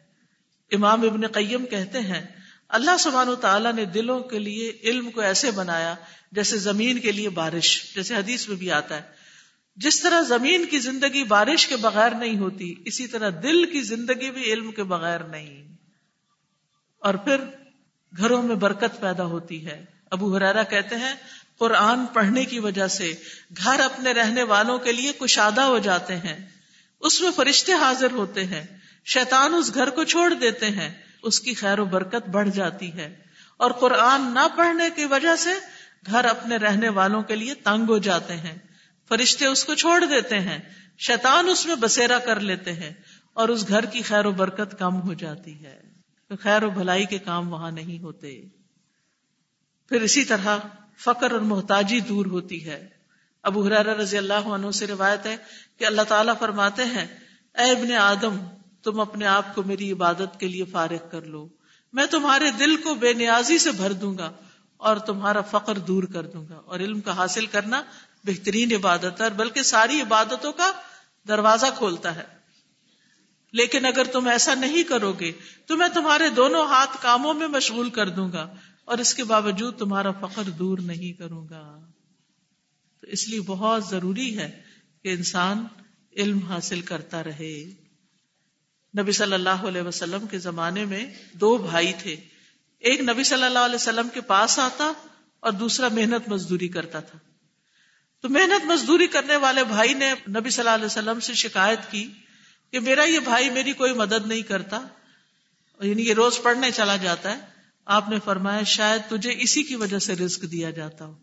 امام 0.73 1.03
ابن 1.03 1.27
قیم 1.27 1.67
کہتے 1.67 2.01
ہیں، 2.01 2.27
اللہ 2.69 2.97
سبحان 3.01 3.29
و 3.29 3.35
تعالیٰ 3.35 3.73
نے 3.73 3.85
دلوں 3.85 4.21
کے 4.21 4.39
لیے 4.39 4.79
علم 4.83 5.11
کو 5.11 5.21
ایسے 5.21 5.51
بنایا 5.51 5.95
جیسے 6.33 6.59
زمین 6.59 6.99
کے 6.99 7.13
لیے 7.13 7.29
بارش، 7.29 7.95
جیسے 7.95 8.15
حدیث 8.15 8.49
میں 8.49 8.57
بھی 8.57 8.71
آتا 8.71 8.97
ہے۔ 8.97 9.03
جس 9.77 10.01
طرح 10.01 10.21
زمین 10.21 10.67
کی 10.67 10.79
زندگی 10.79 11.25
بارش 11.25 11.67
کے 11.67 11.77
بغیر 11.77 12.11
نہیں 12.11 12.39
ہوتی، 12.39 12.75
اسی 12.85 13.07
طرح 13.07 13.31
دل 13.43 13.71
کی 13.71 13.81
زندگی 13.81 14.31
بھی 14.31 14.53
علم 14.53 14.73
کے 14.73 14.83
بغیر 14.83 15.21
نہیں۔ 15.21 15.77
اور 16.99 17.15
پھر 17.15 17.37
گھروں 18.19 18.43
میں 18.43 18.57
برکت 18.57 19.01
پیدا 19.01 19.25
ہوتی 19.25 19.67
ہے۔ 19.67 19.85
ابو 20.11 20.37
حرارا 20.37 20.63
کہتے 20.63 20.95
ہیں 20.95 21.15
قرآن 21.59 22.07
پڑھنے 22.07 22.45
کی 22.45 22.59
وجہ 22.59 22.87
سے 22.87 23.15
گھر 23.65 23.81
اپنے 23.81 24.13
رہنے 24.13 24.43
والوں 24.43 24.79
کے 24.79 24.93
لیے 24.93 25.13
کشادہ 25.13 25.61
ہو 25.61 25.79
جاتے 25.79 26.17
ہیں۔ 26.17 26.47
اس 27.01 27.21
میں 27.21 27.31
فرشتے 27.37 27.73
حاضر 27.73 28.11
ہوتے 28.11 28.45
ہیں۔ 28.45 28.65
شیطان 29.05 29.55
اس 29.55 29.75
گھر 29.75 29.91
کو 29.91 30.05
چھوڑ 30.05 30.35
دیتے 30.35 30.67
ہیں۔ 30.67 30.95
اس 31.23 31.41
کی 31.41 31.55
خیر 31.55 31.79
و 31.79 31.85
برکت 31.85 32.29
بڑھ 32.29 32.49
جاتی 32.51 32.93
ہے۔ 32.93 33.17
اور 33.57 33.71
قرآن 33.71 34.35
نہ 34.35 34.47
پڑھنے 34.57 34.91
کی 34.97 35.05
وجہ 35.05 35.37
سے 35.37 35.51
گھر 36.07 36.25
اپنے 36.25 36.57
رہنے 36.57 36.89
والوں 36.89 37.23
کے 37.23 37.37
لیے 37.37 37.55
تنگ 37.55 37.85
ہو 37.89 37.99
جاتے 37.99 38.37
ہیں۔ 38.37 38.59
فرشتے 39.09 39.47
اس 39.47 39.65
کو 39.65 39.75
چھوڑ 39.75 40.05
دیتے 40.05 40.41
ہیں۔ 40.41 40.59
شیطان 40.99 41.49
اس 41.49 41.67
میں 41.67 41.77
بسیرا 41.77 42.19
کر 42.19 42.41
لیتے 42.41 42.73
ہیں۔ 42.73 42.93
اور 43.33 43.49
اس 43.49 43.69
گھر 43.69 43.85
کی 43.85 44.03
خیر 44.03 44.27
و 44.27 44.33
برکت 44.33 44.79
کم 44.79 45.01
ہو 45.01 45.15
جاتی 45.15 45.65
ہے۔ 45.65 45.81
خیر 46.41 46.63
و 46.63 46.71
بھلائی 46.71 47.05
کے 47.05 47.19
کام 47.19 47.53
وہاں 47.53 47.71
نہیں 47.71 48.03
ہوتے۔ 48.03 48.43
پھر 49.89 50.01
اسی 50.01 50.25
طرح 50.25 50.57
فقر 50.99 51.33
اور 51.33 51.41
محتاجی 51.41 52.01
دور 52.01 52.27
ہوتی 52.27 52.67
ہے۔ 52.67 52.89
ابو 53.43 53.67
حرار 53.67 53.85
رضی 53.85 54.19
اللہ 54.19 54.35
عنہ 54.35 54.71
سے 54.71 54.87
روایت 54.87 55.27
ہے 55.27 55.37
کہ 55.79 55.85
اللہ 55.85 56.03
تعالیٰ 56.03 56.35
فرماتے 56.39 56.85
ہیں، 56.85 57.07
اے 57.55 57.71
ابن 57.71 57.93
آدم، 57.93 58.37
تم 58.83 59.01
اپنے 59.01 59.27
آپ 59.27 59.55
کو 59.55 59.63
میری 59.63 59.93
عبادت 59.93 60.41
کے 60.41 60.49
لیے 60.49 60.65
فارغ 60.65 61.09
کر 61.11 61.23
لو۔ 61.23 61.49
میں 61.93 62.07
تمہارے 62.07 62.51
دل 62.51 62.77
کو 62.77 62.95
بے 62.95 63.13
نیازی 63.13 63.59
سے 63.59 63.71
بھر 63.71 63.93
دوں 63.93 64.19
گا 64.19 64.33
اور 64.77 64.97
تمہارا 64.97 65.41
فقر 65.41 65.79
دور 65.79 66.03
کر 66.03 66.23
دوں 66.23 66.49
گا۔ 66.49 66.61
اور 66.65 66.81
علم 66.81 67.01
کا 67.01 67.17
حاصل 67.17 67.47
کرنا 67.47 67.83
بہترین 68.25 68.73
عبادت 68.73 69.21
ہے، 69.21 69.23
اور 69.23 69.31
بلکہ 69.31 69.63
ساری 69.63 70.01
عبادتوں 70.01 70.53
کا 70.53 70.73
دروازہ 71.29 71.67
کھولتا 71.79 72.15
ہے۔ 72.15 72.25
لیکن 73.53 73.87
اگر 73.87 74.05
تم 74.05 74.29
ایسا 74.29 74.55
نہیں 74.55 74.83
کرو 74.83 75.13
گے، 75.13 75.33
تو 75.67 75.77
میں 75.77 75.89
تمہارے 75.89 76.29
دونوں 76.29 76.67
ہاتھ 76.67 76.97
کاموں 77.01 77.35
میں 77.35 77.49
مشغول 77.49 77.91
کر 77.91 78.09
دوں 78.09 78.33
گا۔ 78.33 78.55
اور 78.85 78.99
اس 78.99 79.15
کے 79.15 79.25
باوجود 79.25 79.79
تمہارا 79.79 80.11
فخر 80.11 80.43
دور 80.43 80.79
نہیں 80.79 81.13
کروں 81.13 81.49
گا۔ 81.49 81.81
تو 83.01 83.07
اس 83.07 83.29
لیے 83.29 83.41
بہت 83.41 83.85
ضروری 83.85 84.39
ہے 84.39 84.63
کہ 85.03 85.09
انسان 85.09 85.67
علم 86.17 86.39
حاصل 86.39 86.81
کرتا 86.81 87.25
رہے۔ 87.25 87.73
نبی 88.99 89.13
صلی 89.13 89.33
اللہ 89.33 89.49
علیہ 89.49 89.83
وسلم 89.83 90.27
کے 90.27 90.39
زمانے 90.39 90.85
میں 90.85 91.15
دو 91.33 91.57
بھائی 91.57 91.93
تھے۔ 91.99 92.17
ایک 92.79 93.01
نبی 93.01 93.25
صلی 93.25 93.45
اللہ 93.45 93.59
علیہ 93.59 93.75
وسلم 93.75 94.09
کے 94.15 94.21
پاس 94.21 94.59
آتا 94.59 94.93
اور 95.41 95.53
دوسرا 95.53 95.89
محنت 95.89 96.29
مزدوری 96.29 96.69
کرتا 96.69 97.01
تھا۔ 97.01 97.19
تو 98.21 98.29
محنت 98.29 98.65
مزدوری 98.65 99.07
کرنے 99.07 99.37
والے 99.37 99.65
بھائی 99.65 99.95
نے 99.95 100.13
نبی 100.29 100.51
صلی 100.51 100.61
اللہ 100.61 100.75
علیہ 100.75 100.85
وسلم 100.85 101.21
سے 101.21 101.35
شکایت 101.35 101.79
کی 101.91 102.11
کہ 102.71 102.81
میرا 102.81 103.05
یہ 103.05 103.19
بھائی 103.19 103.51
میری 103.51 103.73
کوئی 103.73 103.93
مدد 103.93 104.27
نہیں 104.27 104.43
کرتا 104.43 104.87
یعنی 105.81 106.09
یہ 106.09 106.15
روز 106.15 106.43
پڑھنے 106.43 106.71
چلا 106.71 106.97
جاتا 106.97 107.37
ہے۔ 107.37 107.54
آپ 107.87 108.09
نے 108.09 108.19
فرمایا 108.25 108.63
شاید 108.63 109.03
تجھے 109.09 109.35
اسی 109.39 109.63
کی 109.63 109.77
وجہ 109.77 109.99
سے 109.99 110.15
رسک 110.15 110.43
دیا 110.43 110.71
جاتا 110.71 111.07
ہو۔ 111.07 111.15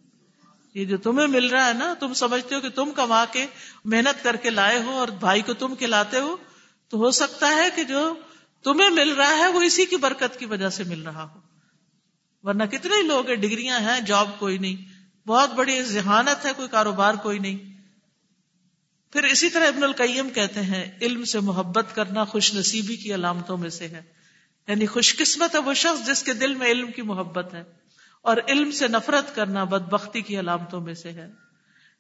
یہ 0.74 0.86
جو 0.86 0.97
تمہیں 0.97 1.28
مل 1.28 1.47
رہا 1.47 1.68
ہے 1.68 1.74
نا، 1.74 1.93
تم 1.99 2.14
سمجھتے 2.14 2.55
ہو 2.55 2.59
کہ 2.59 2.70
تم 2.70 2.91
کما 2.91 3.26
کے 3.26 3.45
محنت 3.86 4.24
کر 4.24 4.36
کے 4.36 4.49
لائے 4.49 4.78
ہو 4.78 4.89
اور 4.89 5.07
بھائی 5.07 5.41
کو 5.41 5.53
تم 5.53 5.76
کھلاتے 5.76 6.20
ہو، 6.20 6.36
تو 6.89 6.97
ہو 6.97 7.12
سکتا 7.12 7.47
ہے 7.47 7.70
کہ 7.76 7.84
جو 7.84 8.14
تمہیں 8.64 8.89
مل 8.89 9.09
رہا 9.09 9.38
ہے 9.38 9.47
وہ 9.47 9.62
اسی 9.62 9.86
کی 9.86 9.95
برکت 9.95 10.39
کی 10.39 10.45
وجہ 10.45 10.70
سے 10.70 10.84
مل 10.84 11.01
رہا 11.01 11.24
ہو۔ 11.24 11.39
ورنہ 12.43 12.64
کتنے 12.64 13.03
لوگ 13.03 13.28
ہیں، 13.28 13.36
ڈگریاں 13.36 13.80
ہیں، 13.80 14.01
جاب 14.01 14.39
کوئی 14.39 14.57
نہیں۔ 14.57 14.76
بہت 15.28 15.53
بڑی 15.53 15.84
ذہانت 15.84 16.45
ہے، 16.45 16.51
کوئی 16.55 16.68
کاروبار 16.68 17.14
کوئی 17.14 17.39
نہیں۔ 17.39 17.57
پھر 19.12 19.24
اسی 19.24 19.49
طرح 19.49 19.68
ابن 19.68 19.84
القیم 19.84 20.30
کہتے 20.30 20.62
ہیں، 20.62 20.97
علم 21.01 21.24
سے 21.24 21.39
محبت 21.39 21.95
کرنا 21.95 22.26
خوش 22.26 22.53
نصیبی 22.53 22.95
کی 22.95 23.14
علامتوں 23.14 23.57
میں 23.57 23.70
سے 23.70 23.88
ہے۔ 23.88 24.20
یعنی 24.68 24.86
خوش 24.86 25.18
قسمت 25.18 25.55
ہے 25.55 25.59
وہ 25.59 25.74
شخص 25.74 26.07
جس 26.07 26.24
کے 26.24 26.34
دل 26.34 26.55
میں 26.55 26.68
علم 26.68 26.91
کی 26.91 27.01
محبت 27.01 27.53
ہے 27.53 27.64
اور 28.22 28.38
علم 28.47 28.72
سے 28.72 28.88
نفرت 28.88 29.36
کرنا 29.36 29.64
بد 29.64 29.82
بختی 29.82 30.22
کی 30.22 30.39
علامتوں 30.39 30.82
میں 30.82 30.93
سے 30.93 31.12
ہے۔ 31.12 31.30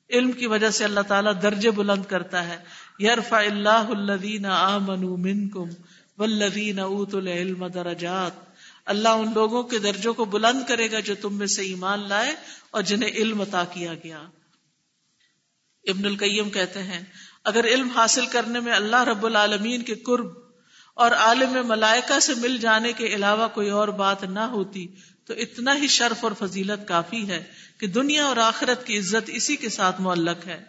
علم 0.09 0.31
کی 0.31 0.47
وجہ 0.47 0.69
سے 0.69 0.83
اللہ 0.83 0.99
تعالیٰ 0.99 1.41
درجے 1.41 1.71
بلند 1.71 2.05
کرتا 2.05 2.47
ہے۔ 2.47 2.57
یرفع 2.99 3.37
اللہ 3.37 3.69
الذین 3.69 4.45
آمنوا 4.45 5.17
منکم 5.17 5.69
والذین 6.17 6.79
اوتوا 6.79 7.21
العلم 7.21 7.67
درجات۔ 7.67 8.31
اللہ 8.85 9.09
ان 9.09 9.31
لوگوں 9.33 9.63
کے 9.63 9.79
درجوں 9.79 10.13
کو 10.13 10.25
بلند 10.25 10.61
کرے 10.67 10.91
گا 10.91 10.99
جو 10.99 11.15
تم 11.15 11.33
میں 11.33 11.47
سے 11.47 11.61
ایمان 11.61 12.09
لائے 12.09 12.35
اور 12.71 12.81
جنہیں 12.81 13.09
علم 13.09 13.41
عطا 13.41 13.63
کیا 13.63 13.93
گیا۔ 13.93 14.21
ابن 15.87 16.05
القیم 16.05 16.49
کہتے 16.49 16.83
ہیں، 16.83 17.03
اگر 17.43 17.65
علم 17.65 17.89
حاصل 17.89 18.25
کرنے 18.25 18.59
میں 18.59 18.73
اللہ 18.73 19.03
رب 19.03 19.25
العالمین 19.25 19.81
کے 19.81 19.95
قرب 19.95 20.40
اور 21.01 21.11
عالم 21.11 21.67
ملائکہ 21.67 22.19
سے 22.19 22.35
مل 22.35 22.57
جانے 22.57 22.93
کے 22.93 23.05
علاوہ 23.05 23.47
کوئی 23.47 23.69
اور 23.69 23.87
بات 23.87 24.23
نہ 24.23 24.39
ہوتی، 24.39 24.87
تو 25.25 25.33
اتنا 25.33 25.75
ہی 25.75 25.87
شرف 25.87 26.23
اور 26.23 26.31
فضیلت 26.39 26.87
کافی 26.87 27.29
ہے 27.29 27.43
کہ 27.77 27.87
دنیا 27.87 28.25
اور 28.25 28.37
آخرت 28.37 28.85
کی 28.85 28.99
عزت 28.99 29.29
اسی 29.33 29.55
کے 29.55 29.69
ساتھ 29.69 30.01
معلق 30.01 30.47
ہے۔ 30.47 30.63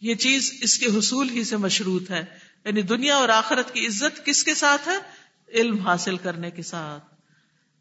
یہ 0.00 0.14
چیز 0.14 0.58
اس 0.60 0.78
کے 0.78 0.86
حصول 0.86 1.30
ہی 1.30 1.44
سے 1.44 1.56
مشروط 1.56 2.10
ہے۔ 2.10 2.24
یعنی 2.64 2.82
دنیا 2.82 3.16
اور 3.16 3.28
آخرت 3.28 3.74
کی 3.74 3.86
عزت 3.86 4.24
کس 4.24 4.44
کے 4.44 4.54
ساتھ 4.54 4.88
ہے؟ 4.88 4.96
علم 5.48 5.78
حاصل 5.78 6.16
کرنے 6.16 6.50
کے 6.50 6.62
ساتھ۔ 6.62 7.04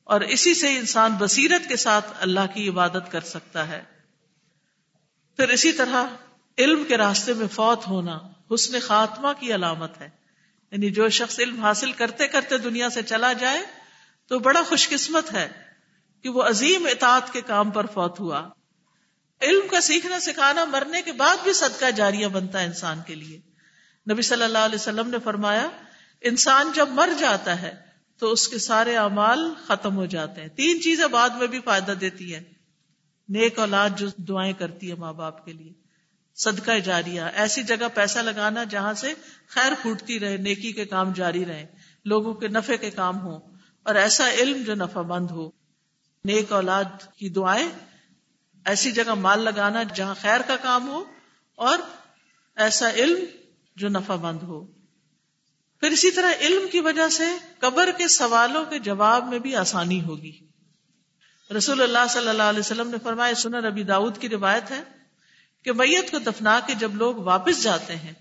اور 0.03 0.21
اسی 0.21 0.53
سے 0.53 0.77
انسان 0.77 1.11
بصیرت 1.19 1.69
کے 1.69 1.75
ساتھ 1.75 2.05
اللہ 2.19 2.53
کی 2.53 2.69
عبادت 2.69 3.11
کر 3.11 3.21
سکتا 3.21 3.67
ہے۔ 3.67 3.81
پھر 5.37 5.49
اسی 5.49 5.71
طرح 5.71 6.03
علم 6.57 6.83
کے 6.87 6.97
راستے 6.97 7.33
میں 7.33 7.47
فوت 7.47 7.87
ہونا 7.87 8.19
حسن 8.53 8.79
خاتمہ 8.79 9.27
کی 9.39 9.55
علامت 9.55 10.01
ہے۔ 10.01 10.18
یعنی 10.71 10.89
جو 10.89 11.09
شخص 11.09 11.39
علم 11.39 11.61
حاصل 11.61 11.91
کرتے 11.91 12.27
کرتے 12.27 12.57
دنیا 12.57 12.89
سے 12.89 13.03
چلا 13.03 13.33
جائے 13.33 13.61
تو 14.27 14.39
بڑا 14.39 14.63
خوش 14.63 14.89
قسمت 14.89 15.33
ہے 15.33 15.49
کہ 16.23 16.29
وہ 16.29 16.43
عظیم 16.43 16.85
اطاعت 16.85 17.33
کے 17.33 17.41
کام 17.41 17.71
پر 17.71 17.85
فوت 17.85 18.19
ہوا۔ 18.19 18.49
علم 19.41 19.67
کا 19.71 19.81
سیکھنا 19.81 20.19
سکھانا 20.19 20.65
مرنے 20.65 21.01
کے 21.01 21.11
بعد 21.11 21.37
بھی 21.43 21.53
صدقہ 21.53 21.91
جاریہ 21.91 22.27
بنتا 22.27 22.59
ہے 22.59 22.65
انسان 22.65 22.99
کے 23.07 23.15
لیے۔ 23.15 23.41
نبی 24.11 24.21
صلی 24.21 24.43
اللہ 24.43 24.57
علیہ 24.57 24.75
وسلم 24.75 25.09
نے 25.09 25.17
فرمایا، 25.23 25.69
انسان 26.21 26.71
جب 26.75 26.89
مر 26.89 27.09
جاتا 27.19 27.61
ہے 27.61 27.75
تو 28.17 28.31
اس 28.31 28.47
کے 28.47 28.57
سارے 28.57 28.97
اعمال 28.97 29.53
ختم 29.67 29.95
ہو 29.95 30.05
جاتے 30.05 30.41
ہیں۔ 30.41 30.47
تین 30.47 30.81
چیزیں 30.81 31.07
بعد 31.07 31.29
میں 31.29 31.47
بھی 31.47 31.59
فائدہ 31.59 31.91
دیتی 31.91 32.35
ہیں۔ 32.35 32.43
نیک 33.29 33.59
اولاد 33.59 33.89
جو 33.97 34.07
دعائیں 34.17 34.53
کرتی 34.53 34.89
ہے 34.89 34.95
ماں 34.95 35.13
باپ 35.13 35.45
کے 35.45 35.53
لیے۔ 35.53 35.88
صدقہ 36.39 36.79
جاریہ 36.79 37.21
ایسی 37.21 37.63
جگہ 37.63 37.87
پیسہ 37.93 38.19
لگانا 38.19 38.63
جہاں 38.63 38.93
سے 38.93 39.13
خیر 39.47 39.71
پھوٹتی 39.81 40.19
رہے، 40.19 40.37
نیکی 40.37 40.71
کے 40.71 40.85
کام 40.85 41.13
جاری 41.13 41.45
رہے، 41.45 41.65
لوگوں 42.05 42.33
کے 42.33 42.47
نفے 42.47 42.77
کے 42.77 42.91
کام 42.91 43.21
ہو 43.21 43.37
اور 43.83 43.95
ایسا 43.95 44.29
علم 44.31 44.63
جو 44.63 44.75
نفع 44.75 45.01
مند 45.01 45.31
ہو۔ 45.31 45.49
نیک 46.25 46.51
اولاد 46.51 47.03
کی 47.17 47.29
دعائیں، 47.29 47.69
ایسی 48.65 48.91
جگہ 48.91 49.13
مال 49.13 49.39
لگانا 49.39 49.83
جہاں 49.83 50.15
خیر 50.21 50.41
کا 50.47 50.55
کام 50.55 50.87
ہو، 50.87 51.03
اور 51.55 51.77
ایسا 52.55 52.89
علم 52.89 53.25
جو 53.75 53.89
نفع 53.89 54.15
مند 54.15 54.43
ہو۔ 54.43 54.65
پھر 55.79 55.91
اسی 55.91 56.11
طرح 56.11 56.31
علم 56.39 56.67
کی 56.71 56.79
وجہ 56.79 57.09
سے 57.09 57.23
قبر 57.59 57.89
کے 57.97 58.07
سوالوں 58.07 58.65
کے 58.65 58.79
جواب 58.79 59.27
میں 59.27 59.39
بھی 59.39 59.55
آسانی 59.55 60.03
ہوگی۔ 60.03 60.31
رسول 61.57 61.81
اللہ 61.81 62.07
صلی 62.09 62.29
اللہ 62.29 62.43
علیہ 62.43 62.59
وسلم 62.59 62.89
نے 62.89 62.97
فرمایا 63.03 63.33
سنر 63.33 63.63
ربی 63.63 63.83
داؤد 63.83 64.17
کی 64.17 64.29
روایت 64.29 64.71
ہے 64.71 64.98
کہ 65.69 65.73
میت 65.73 66.11
کو 66.11 66.19
دفنا 66.19 66.59
کے 66.67 66.73
جب 66.75 66.95
لوگ 66.95 67.15
واپس 67.15 67.63
جاتے 67.63 67.95
ہیں 67.95 68.13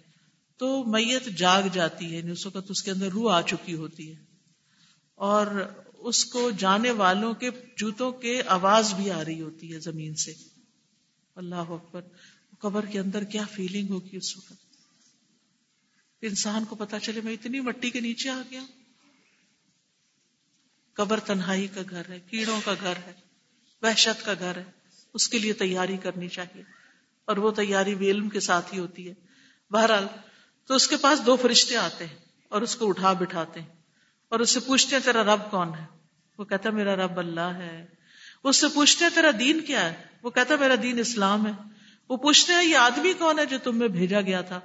تو 0.57 0.85
میت 0.85 1.25
جاگ 1.25 1.63
جاتی 1.73 2.13
ہے 2.13 2.19
یعنی 2.19 2.31
اس 2.31 2.47
وقت 2.47 2.67
اس 2.69 2.83
کے 2.83 2.91
اندر 2.91 3.07
روح 3.07 3.35
آ 3.35 3.43
چکی 3.43 3.75
ہوتی 3.75 4.15
ہے۔ 4.15 4.25
اور 5.15 5.47
اس 5.95 6.25
کو 6.25 6.51
جانے 6.51 6.91
والوں 6.91 7.35
کے 7.35 7.51
جوتوں 7.77 8.13
کے 8.13 8.43
آواز 8.47 8.95
بھی 8.95 9.11
آ 9.11 9.25
رہی 9.25 9.41
ہوتی 9.41 9.75
ہے 9.75 9.81
زمین 9.81 10.15
سے۔ 10.15 10.35
اللہ 11.35 11.55
اکبر، 11.55 12.01
قبر 12.59 12.87
کے 12.87 12.99
اندر 12.99 13.25
کیا 13.25 13.45
فیلنگ 13.53 13.89
ہوگی 13.89 14.17
اس 14.17 14.37
وقت؟ 14.37 14.53
انسان 16.23 16.65
کو 16.65 16.77
پتا 16.77 17.01
چلے، 17.01 17.21
میں 17.25 17.33
اتنی 17.33 17.61
مٹی 17.61 17.91
کے 17.91 18.01
نیچے 18.01 18.31
آ 18.31 18.43
گیا 18.51 18.65
قبر 20.93 21.21
تنہائی 21.21 21.67
کا 21.67 21.81
گھر 21.91 22.03
ہے، 22.09 22.21
کیڑوں 22.21 22.61
کا 22.65 22.75
گھر 22.81 22.97
ہے، 23.07 23.13
وحشت 23.83 24.25
کا 24.25 24.35
گھر 24.39 24.57
ہے، 24.57 24.65
اس 25.15 25.29
کے 25.29 25.39
لیے 25.39 25.53
تیاری 25.53 25.97
کرنی 25.97 26.29
چاہیے۔ 26.29 26.78
اور 27.29 27.37
وہ 27.37 27.51
تیاری 27.51 27.95
بھی 27.95 28.11
علم 28.11 28.29
کے 28.29 28.41
ساتھ 28.41 28.75
ہی 28.75 28.79
ہوتی 28.79 29.09
ہے۔ 29.09 29.15
بہرحال 29.71 30.07
تو 30.67 30.75
اس 30.75 30.89
کے 30.89 30.97
پاس 30.97 31.27
دو 31.27 31.37
فرشتے 31.37 31.77
آتے 31.77 32.07
ہیں 32.07 32.17
اور 32.49 32.63
اس 32.63 32.77
کو 32.77 32.89
اٹھا 32.89 33.13
بٹھاتے 33.13 33.61
ہیں 33.61 33.69
اور 34.29 34.41
اس 34.41 34.51
سے 34.51 34.61
پوچھتے 34.61 34.97
ہیں، 34.97 35.03
تیرا 35.03 35.25
رب 35.25 35.51
کون 35.51 35.69
ہے؟ 35.69 35.85
وہ 36.39 36.45
کہتا 36.45 36.71
میرا 36.71 36.97
رب 36.97 37.19
اللہ 37.19 37.41
ہے۔ 37.41 37.87
اس 38.45 38.57
سے 38.57 38.67
پوچھتے 38.75 39.05
ہیں، 39.05 39.11
تیرا 39.15 39.31
دین 39.39 39.61
کیا 39.61 39.91
ہے؟ 39.91 40.03
وہ 40.23 40.31
کہتا 40.31 40.55
میرا 40.61 40.75
دین 40.83 40.99
اسلام 40.99 41.47
ہے۔ 41.47 41.53
وہ 42.09 42.17
پوچھتے 42.17 42.53
ہیں، 42.53 42.65
یہ 42.65 42.77
آدمی 42.77 43.13
کون 43.13 43.39
ہے 43.39 43.47
جو 43.47 43.59
تم 43.59 43.77
میں 43.77 43.89
بھیجا 43.89 44.21
گیا 44.21 44.41
تھا؟ 44.41 44.61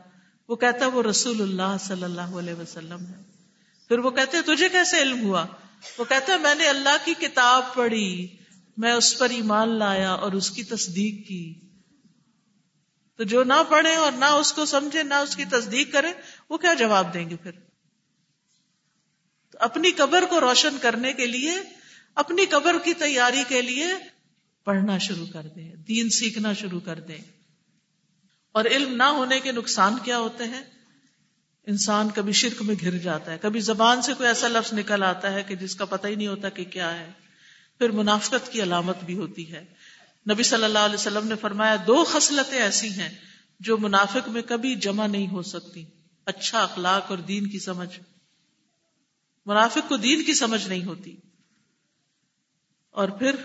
وہ 0.50 0.56
کہتا 0.56 0.88
وہ 0.88 1.04
رسول 1.04 1.42
اللہ 1.42 1.78
صلی 1.80 2.04
اللہ 2.04 2.22
علیہ 2.22 2.54
وسلم 2.54 3.06
ہے۔ 3.06 3.22
پھر 3.88 4.00
وہ 4.00 4.12
کہتے 4.12 4.56
تجھے 4.56 4.70
کیسے 4.70 5.02
علم 5.02 5.22
ہوا؟ 5.22 5.46
وہ 5.98 6.06
کہتا 6.10 6.38
میں 6.38 6.56
نے 6.56 6.68
اللہ 6.68 7.06
کی 7.06 7.14
کتاب 7.20 7.74
پڑھی، 7.74 8.28
میں 8.78 8.92
اس 8.92 9.20
پر 9.20 9.30
ایمان 9.30 9.70
لایا 9.70 10.14
اور 10.14 10.32
اس 10.32 10.52
کی 10.52 10.64
تصدیق 10.64 11.28
کی۔ 11.28 11.73
تو 13.16 13.24
جو 13.24 13.44
نہ 13.44 13.54
پڑھے 13.70 13.96
اور 13.96 14.12
نہ 14.12 14.26
اس 14.26 14.54
کو 14.54 14.66
سمجھے 14.66 15.04
نہ 15.04 15.14
اس 15.14 15.36
کی 15.36 15.46
تصدیق 15.46 15.94
کرے 15.94 16.14
وہ 16.50 16.58
کیا 16.58 16.74
جواب 16.74 17.14
دیں 17.14 17.30
گے 17.30 17.36
پھر؟ 17.36 17.52
تو 19.52 19.58
اپنی 19.62 19.92
قبر 19.92 20.24
کو 20.30 20.40
روشن 20.40 20.78
کرنے 20.82 21.14
کے 21.14 21.28
لیے، 21.28 21.54
اپنی 22.16 22.46
قبر 22.46 22.76
کی 22.84 22.94
تیاری 22.94 23.44
کے 23.48 23.62
لیے 23.62 23.86
پڑھنا 24.64 24.98
شروع 24.98 25.26
کر 25.34 25.44
دیں، 25.56 25.76
دین 25.76 26.10
سیکھنا 26.10 26.54
شروع 26.54 26.80
کر 26.80 27.00
دیں۔ 27.00 27.18
اور 28.52 28.66
علم 28.66 28.96
نہ 28.96 29.04
ہونے 29.04 29.40
کے 29.40 29.52
نقصان 29.52 29.98
کیا 30.04 30.18
ہوتے 30.18 30.44
ہیں؟ 30.44 30.62
انسان 31.68 32.10
کبھی 32.16 32.34
شرک 32.34 32.62
میں 32.62 32.76
گر 32.82 32.98
جاتا 32.98 33.32
ہے، 33.32 33.38
کبھی 33.42 33.60
زبان 33.60 34.02
سے 34.02 34.14
کوئی 34.14 34.28
ایسا 34.28 34.48
لفظ 34.48 34.74
نکل 34.74 35.04
آتا 35.04 35.34
ہے 35.34 35.44
کہ 35.44 35.56
جس 35.56 35.76
کا 35.76 35.86
پتہ 35.86 36.08
ہی 36.08 36.16
نہیں 36.16 36.28
ہوتا 36.28 36.50
کہ 36.50 36.64
کیا 36.64 37.00
ہے۔ 37.00 37.12
پھر 37.78 37.90
منافقت 37.90 38.52
کی 38.52 38.64
علامت 38.64 38.98
بھی 39.04 39.18
ہوتی 39.18 39.52
ہے۔ 39.52 39.66
نبی 40.30 40.44
صلی 40.44 40.64
اللہ 40.64 40.80
علیہ 40.80 40.96
وسلم 40.96 41.28
نے 41.28 41.36
فرمایا، 41.36 41.76
دو 41.88 42.04
خصلتیں 42.04 42.62
ایسی 42.62 42.90
ہیں 42.90 43.10
جو 43.60 43.78
منافق 43.78 44.30
میں 44.30 44.42
کبھی 44.42 44.76
جمع 44.76 45.08
نہیں 45.08 45.28
ہو 45.28 45.42
سکتی۔ 45.42 45.86
اچھا 46.26 46.64
اخلاق 46.64 47.06
اور 47.10 47.18
دین 47.18 47.48
کی 47.48 47.60
سمجھ۔ 47.60 48.00
منافق 49.46 49.90
کو 49.90 49.98
دین 49.98 50.24
کی 50.24 50.34
سمجھ 50.34 50.68
نہیں 50.68 50.84
ہوتی۔ 50.84 51.16
اور 52.92 53.10
پھر 53.10 53.36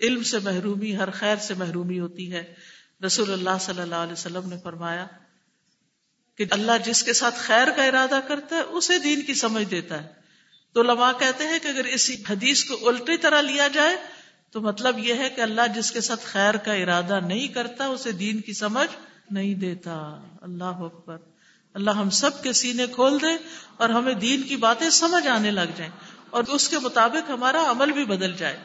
علم 0.00 0.22
سے 0.22 0.38
محرومی، 0.38 0.96
ہر 0.96 1.10
خیر 1.10 1.36
سے 1.36 1.54
محرومی 1.54 2.00
ہوتی 2.00 2.32
ہے۔ 2.32 2.54
رسول 3.06 3.32
اللہ 3.32 3.58
صلی 3.60 3.80
اللہ 3.80 3.94
علیہ 3.94 4.12
وسلم 4.12 4.48
نے 4.48 4.56
فرمایا 4.62 5.06
کہ 6.38 6.44
اللہ 6.50 6.72
جس 6.84 7.02
کے 7.02 7.12
ساتھ 7.12 7.34
خیر 7.38 7.70
کا 7.76 7.84
ارادہ 7.84 8.20
کرتا 8.28 8.56
ہے، 8.56 8.60
اسے 8.60 8.98
دین 8.98 9.22
کی 9.22 9.34
سمجھ 9.34 9.64
دیتا 9.64 10.02
ہے۔ 10.02 10.08
تو 10.72 10.82
لما 10.82 11.12
کہتے 11.12 11.44
ہیں 11.44 11.58
کہ 11.58 11.68
اگر 11.68 11.84
اسی 11.84 12.16
حدیث 12.28 12.64
کو 12.64 12.88
الٹی 12.88 13.18
طرح 13.18 13.40
لیا 13.40 13.68
جائے 13.68 13.96
تو 14.54 14.60
مطلب 14.60 14.98
یہ 14.98 15.14
ہے 15.14 15.30
کہ 15.36 15.40
اللہ 15.40 15.60
جس 15.76 15.92
کے 15.92 16.00
ساتھ 16.00 16.20
خیر 16.24 16.56
کا 16.56 16.72
ارادہ 16.72 17.20
نہیں 17.20 17.48
کرتا، 17.48 17.86
اسے 17.86 18.12
دین 18.12 18.40
کی 18.40 18.52
سمجھ 18.52 18.96
نہیں 19.30 19.54
دیتا۔ 19.54 20.22
اللہ 20.42 20.64
اکبر۔ 20.64 21.16
اللہ 21.74 21.90
ہم 21.90 22.10
سب 22.10 22.42
کے 22.42 22.52
سینے 22.52 22.86
کھول 22.86 23.18
دے 23.22 23.46
اور 23.76 23.88
ہمیں 23.88 24.14
دین 24.14 24.42
کی 24.42 24.56
باتیں 24.56 24.90
سمجھ 24.90 25.26
آنے 25.26 25.50
لگ 25.50 25.74
جائیں 25.76 25.92
اور 26.30 26.44
اس 26.48 26.68
کے 26.68 26.78
مطابق 26.78 27.30
ہمارا 27.30 27.70
عمل 27.70 27.92
بھی 27.92 28.04
بدل 28.04 28.32
جائے۔ 28.32 28.56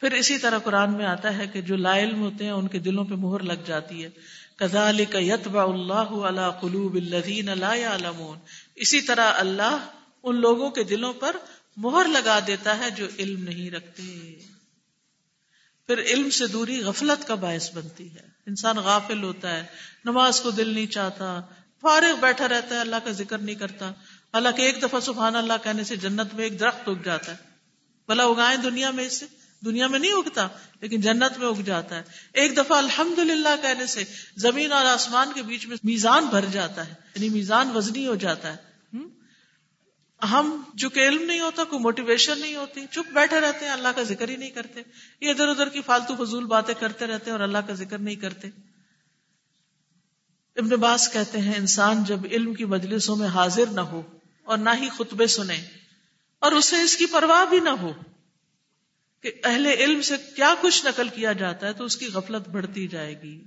پھر 0.00 0.12
اسی 0.12 0.38
طرح 0.38 0.58
قرآن 0.58 0.92
میں 0.92 1.06
آتا 1.06 1.36
ہے 1.36 1.46
کہ 1.46 1.60
جو 1.60 1.76
لا 1.76 1.98
علم 1.98 2.20
ہوتے 2.22 2.44
ہیں، 2.44 2.52
ان 2.52 2.68
کے 2.68 2.78
دلوں 2.78 3.04
پہ 3.04 3.14
مہر 3.14 3.40
لگ 3.40 3.66
جاتی 3.66 4.04
ہے۔ 4.04 4.10
کزال 4.56 5.00
یتبا 5.00 5.62
اللہ 5.62 5.94
اللہ 5.94 6.50
قلوب 6.60 6.94
الذین 6.94 7.58
لا 7.58 7.74
يعلمون 7.74 8.38
اسی 8.74 9.00
طرح 9.00 9.32
اللہ 9.36 9.78
ان 10.22 10.40
لوگوں 10.40 10.70
کے 10.70 10.84
دلوں 10.84 11.12
پر 11.12 11.36
مہر 11.76 12.08
لگا 12.08 12.38
دیتا 12.46 12.78
ہے 12.78 12.90
جو 12.90 13.06
علم 13.18 13.44
نہیں 13.44 13.70
رکھتے۔ 13.70 14.38
پھر 15.86 16.02
علم 16.02 16.30
سے 16.30 16.46
دوری 16.46 16.82
غفلت 16.82 17.28
کا 17.28 17.34
باعث 17.34 17.70
بنتی 17.74 18.14
ہے۔ 18.14 18.36
انسان 18.46 18.76
غافل 18.76 19.22
ہوتا 19.22 19.56
ہے، 19.56 19.66
نماز 20.04 20.40
کو 20.40 20.50
دل 20.50 20.68
نہیں 20.68 20.86
چاہتا، 20.86 21.40
فارغ 21.80 22.20
بیٹھا 22.20 22.48
رہتا 22.48 22.74
ہے، 22.74 22.80
اللہ 22.80 22.96
کا 23.04 23.10
ذکر 23.10 23.38
نہیں 23.38 23.54
کرتا۔ 23.54 23.92
اللہ 24.32 24.48
ایک 24.56 24.82
دفعہ 24.82 25.00
سبحان 25.00 25.36
اللہ 25.36 25.52
کہنے 25.62 25.84
سے 25.84 25.96
جنت 25.96 26.34
میں 26.34 26.44
ایک 26.44 26.60
درخت 26.60 26.88
اگ 26.88 27.02
جاتا 27.04 27.32
ہے۔ 27.32 27.36
بلا 28.08 28.24
اگائے 28.24 28.56
دنیا 28.56 28.90
میں 28.90 29.04
اس 29.04 29.18
سے 29.18 29.26
دنیا 29.64 29.86
میں 29.86 29.98
نہیں 29.98 30.12
اگتا، 30.12 30.48
لیکن 30.80 31.00
جنت 31.00 31.38
میں 31.38 31.46
اگ 31.46 31.60
جاتا 31.60 31.96
ہے۔ 31.96 32.02
ایک 32.32 32.56
دفعہ 32.56 32.78
الحمد 32.78 33.18
للہ 33.18 33.62
کہنے 33.62 33.86
سے 33.86 34.04
زمین 34.36 34.72
اور 34.72 34.84
آسمان 34.84 35.32
کے 35.34 35.42
بیچ 35.42 35.66
میں 35.66 35.76
میزان 35.84 36.26
بھر 36.26 36.44
جاتا 36.44 36.88
ہے 36.88 36.94
یعنی 37.14 37.28
میزان 37.28 37.76
وزنی 37.76 38.06
ہو 38.06 38.14
جاتا 38.14 38.52
ہے۔ 38.52 38.75
ہم 40.22 40.62
جو 40.74 40.90
کہ 40.90 41.08
علم 41.08 41.22
نہیں 41.22 41.40
ہوتا، 41.40 41.64
کوئی 41.64 41.82
موٹیویشن 41.82 42.40
نہیں 42.40 42.54
ہوتی، 42.54 42.86
چپ 42.90 43.12
بیٹھے 43.12 43.40
رہتے 43.40 43.64
ہیں، 43.64 43.72
اللہ 43.72 43.88
کا 43.96 44.02
ذکر 44.02 44.28
ہی 44.28 44.36
نہیں 44.36 44.50
کرتے۔ 44.50 44.82
یہ 45.20 45.30
ادھر 45.30 45.48
ادھر 45.48 45.68
کی 45.68 45.82
فالتو 45.82 46.24
فضول 46.24 46.44
باتیں 46.44 46.74
کرتے 46.78 47.06
رہتے 47.06 47.24
ہیں 47.24 47.32
اور 47.32 47.40
اللہ 47.40 47.58
کا 47.58 47.72
ذکر 47.72 47.98
نہیں 47.98 48.16
کرتے۔ 48.16 48.48
ابن 50.56 50.68
باس 50.68 51.12
کہتے 51.12 51.40
ہیں، 51.40 51.54
انسان 51.56 52.04
جب 52.04 52.18
علم 52.30 52.54
کی 52.54 52.64
مجلسوں 52.64 53.16
میں 53.16 53.28
حاضر 53.28 53.66
نہ 53.72 53.80
ہو 53.80 54.02
اور 54.42 54.58
نہ 54.58 54.70
ہی 54.82 54.88
خطبے 54.98 55.26
سنے 55.26 55.64
اور 56.38 56.52
اسے 56.52 56.82
اس 56.82 56.96
کی 56.96 57.06
پرواہ 57.06 57.44
بھی 57.44 57.60
نہ 57.60 57.68
ہو 57.68 57.92
کہ 59.20 59.32
اہل 59.44 59.66
علم 59.66 60.00
سے 60.00 60.14
کیا 60.36 60.54
کچھ 60.60 60.86
نقل 60.86 61.08
کیا 61.08 61.32
جاتا 61.32 61.66
ہے 61.66 61.72
تو 61.72 61.84
اس 61.84 61.96
کی 61.96 62.06
غفلت 62.06 62.48
بڑھتی 62.48 62.88
جائے 62.88 63.22
گی۔ 63.22 63.44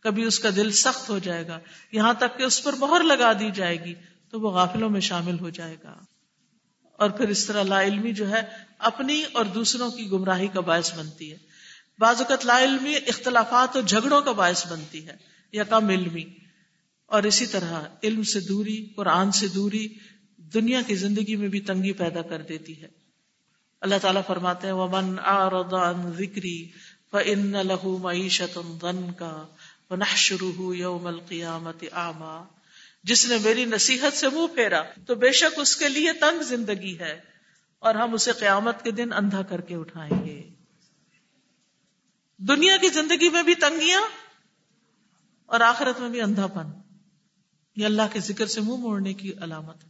کبھی 0.00 0.24
اس 0.24 0.38
کا 0.38 0.48
دل 0.56 0.70
سخت 0.70 1.08
ہو 1.08 1.18
جائے 1.18 1.46
گا، 1.46 1.58
یہاں 1.92 2.14
تک 2.14 2.38
کہ 2.38 2.42
اس 2.42 2.64
پر 2.64 2.72
مہر 2.72 3.02
لگا 3.02 3.32
دی 3.32 3.50
جائے 3.50 3.84
گی۔ 3.84 3.94
تو 4.30 4.40
وہ 4.40 4.50
غافلوں 4.50 4.90
میں 4.90 5.00
شامل 5.00 5.40
ہو 5.40 5.50
جائے 5.50 5.76
گا۔ 5.84 5.98
اور 6.92 7.10
پھر 7.10 7.28
اس 7.28 7.46
طرح 7.46 7.62
لا 7.62 7.82
علمی 7.82 8.12
جو 8.12 8.30
ہے 8.30 8.42
اپنی 8.78 9.22
اور 9.32 9.44
دوسروں 9.44 9.90
کی 9.90 10.10
گمراہی 10.10 10.48
کا 10.48 10.60
باعث 10.60 10.94
بنتی 10.94 11.32
ہے۔ 11.32 11.36
بعض 11.98 12.18
اوقات 12.18 12.46
لا 12.46 12.58
علمی 12.62 12.94
اختلافات 13.06 13.76
اور 13.76 13.84
جھگڑوں 13.84 14.20
کا 14.20 14.32
باعث 14.32 14.66
بنتی 14.66 15.06
ہے 15.06 15.16
یا 15.52 15.64
کم 15.64 15.88
علمی۔ 15.88 16.24
اور 17.06 17.22
اسی 17.22 17.46
طرح 17.46 17.82
علم 18.02 18.22
سے 18.22 18.40
دوری، 18.40 18.86
قرآن 18.96 19.32
سے 19.32 19.48
دوری 19.48 19.88
دنیا 20.38 20.82
کی 20.86 20.94
زندگی 20.94 21.36
میں 21.36 21.48
بھی 21.48 21.60
تنگی 21.60 21.92
پیدا 21.92 22.22
کر 22.22 22.42
دیتی 22.42 22.82
ہے۔ 22.82 22.88
اللہ 23.80 23.94
تعالیٰ 24.02 24.22
فرماتے 24.26 24.66
ہیں، 24.66 24.74
ومن 24.74 25.18
اعرض 25.18 25.74
عن 25.74 26.12
ذکری 26.12 26.68
فان 27.10 27.52
له 27.52 27.96
معیشت 28.00 28.58
ضنکا 28.82 29.46
ونحشره 29.90 30.76
یوم 30.76 31.06
القیامت 31.06 31.84
اعما 31.92 32.44
جس 33.08 33.26
نے 33.26 33.36
میری 33.38 33.64
نصیحت 33.64 34.16
سے 34.16 34.28
منہ 34.28 34.46
پھیرا 34.54 34.82
تو 35.06 35.14
بے 35.14 35.32
شک 35.32 35.58
اس 35.60 35.76
کے 35.76 35.88
لیے 35.88 36.12
تنگ 36.12 36.42
زندگی 36.42 36.98
ہے 36.98 37.20
اور 37.78 37.94
ہم 37.94 38.14
اسے 38.14 38.32
قیامت 38.32 38.82
کے 38.84 38.90
دن 38.90 39.12
اندھا 39.12 39.42
کر 39.42 39.60
کے 39.60 39.74
اٹھائیں 39.74 40.26
گے۔ 40.26 40.42
دنیا 42.38 42.76
کی 42.76 42.88
زندگی 42.88 43.28
میں 43.28 43.42
بھی 43.42 43.54
تنگیاں 43.54 44.00
اور 45.46 45.60
آخرت 45.60 46.00
میں 46.00 46.08
بھی 46.08 46.20
اندھا 46.20 46.46
پن 46.46 46.70
یہ 47.76 47.86
اللہ 47.86 48.02
کے 48.12 48.20
ذکر 48.20 48.46
سے 48.46 48.60
منہ 48.60 48.76
موڑنے 48.76 49.12
کی 49.14 49.32
علامت 49.32 49.84
ہے۔ 49.84 49.88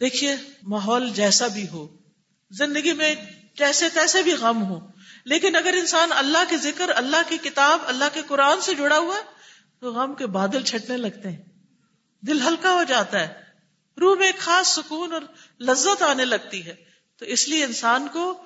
دیکھیے، 0.00 0.36
ماحول 0.62 1.10
جیسا 1.10 1.46
بھی 1.46 1.68
ہو، 1.68 1.96
زندگی 2.50 2.92
میں 2.92 3.14
جیسے 3.58 3.88
تیسے 3.88 4.22
بھی 4.22 4.32
غم 4.32 4.62
ہو، 4.62 4.86
لیکن 5.24 5.56
اگر 5.56 5.74
انسان 5.78 6.12
اللہ 6.12 6.44
کے 6.48 6.56
ذکر، 6.56 6.90
اللہ 6.94 7.22
کی 7.28 7.38
کتاب، 7.42 7.80
اللہ 7.86 8.04
کے 8.12 8.22
قرآن 8.28 8.60
سے 8.60 8.74
جڑا 8.74 8.98
ہوا 8.98 9.18
تو 9.80 9.92
غم 9.92 10.14
کے 10.14 10.26
بادل 10.26 10.62
چھٹنے 10.62 10.96
لگتے 10.96 11.30
ہیں۔ 11.30 11.42
دل 12.20 12.40
ہلکا 12.42 12.72
ہو 12.72 12.82
جاتا 12.82 13.20
ہے۔ 13.20 13.42
روح 14.00 14.18
میں 14.18 14.26
ایک 14.26 14.38
خاص 14.38 14.68
سکون 14.68 15.12
اور 15.12 15.22
لذت 15.60 16.02
آنے 16.02 16.24
لگتی 16.24 16.66
ہے۔ 16.66 16.74
تو 17.16 17.24
اس 17.24 17.48
لیے 17.48 17.64
انسان 17.64 18.08
کو 18.12 18.44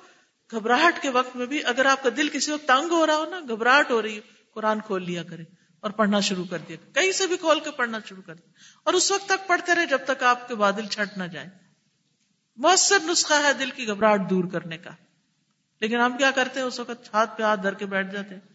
گھبراہٹ 0.51 1.01
کے 1.01 1.09
وقت 1.09 1.35
میں 1.35 1.45
بھی 1.45 1.65
اگر 1.65 1.85
آپ 1.85 2.03
کا 2.03 2.09
دل 2.17 2.29
کسی 2.29 2.51
وقت 2.51 2.67
تنگ 2.67 2.91
ہو 2.91 3.07
رہا 3.07 3.15
ہو 3.15 3.25
نا، 3.29 3.39
گھبراہٹ 3.39 3.91
ہو 3.91 4.01
رہی 4.01 4.19
قرآن 4.53 4.79
کھول 4.81 5.05
لیا 5.05 5.23
کرے 5.23 5.43
اور 5.79 5.91
پڑھنا 5.91 6.19
شروع 6.19 6.45
کر 6.49 6.57
دیا 6.57 6.77
کہیں 6.93 7.11
سے 7.11 7.27
بھی 7.27 7.37
کھول 7.37 7.59
کے 7.59 7.71
پڑھنا 7.71 7.97
شروع 8.05 8.23
کر 8.25 8.35
دیا۔ 8.35 8.51
اور 8.83 8.93
اس 8.93 9.11
وقت 9.11 9.25
تک 9.25 9.47
پڑھتے 9.47 9.75
رہے 9.75 9.85
جب 9.85 9.99
تک 10.07 10.23
آپ 10.23 10.47
کے 10.47 10.55
بادل 10.55 10.87
چھٹ 10.87 11.17
نہ 11.17 11.23
جائیں۔ 11.23 11.49
مؤثر 12.57 12.99
نسخہ 13.03 13.33
ہے 13.43 13.53
دل 13.53 13.69
کی 13.69 13.87
گھبراہٹ 13.87 14.29
دور 14.29 14.43
کرنے 14.43 14.77
کا۔ 14.77 14.89
لیکن 15.81 15.99
ہم 15.99 16.17
کیا 16.17 16.31
کرتے 16.31 16.59
ہیں؟ 16.59 16.67
اس 16.67 16.79
وقت 16.79 17.13
ہاتھ 17.13 17.37
پہ 17.37 17.43
ہاتھ 17.43 17.59
دھر 17.63 17.73
کے 17.73 17.85
بیٹھ 17.85 18.11
جاتے 18.11 18.35
ہیں۔ 18.35 18.52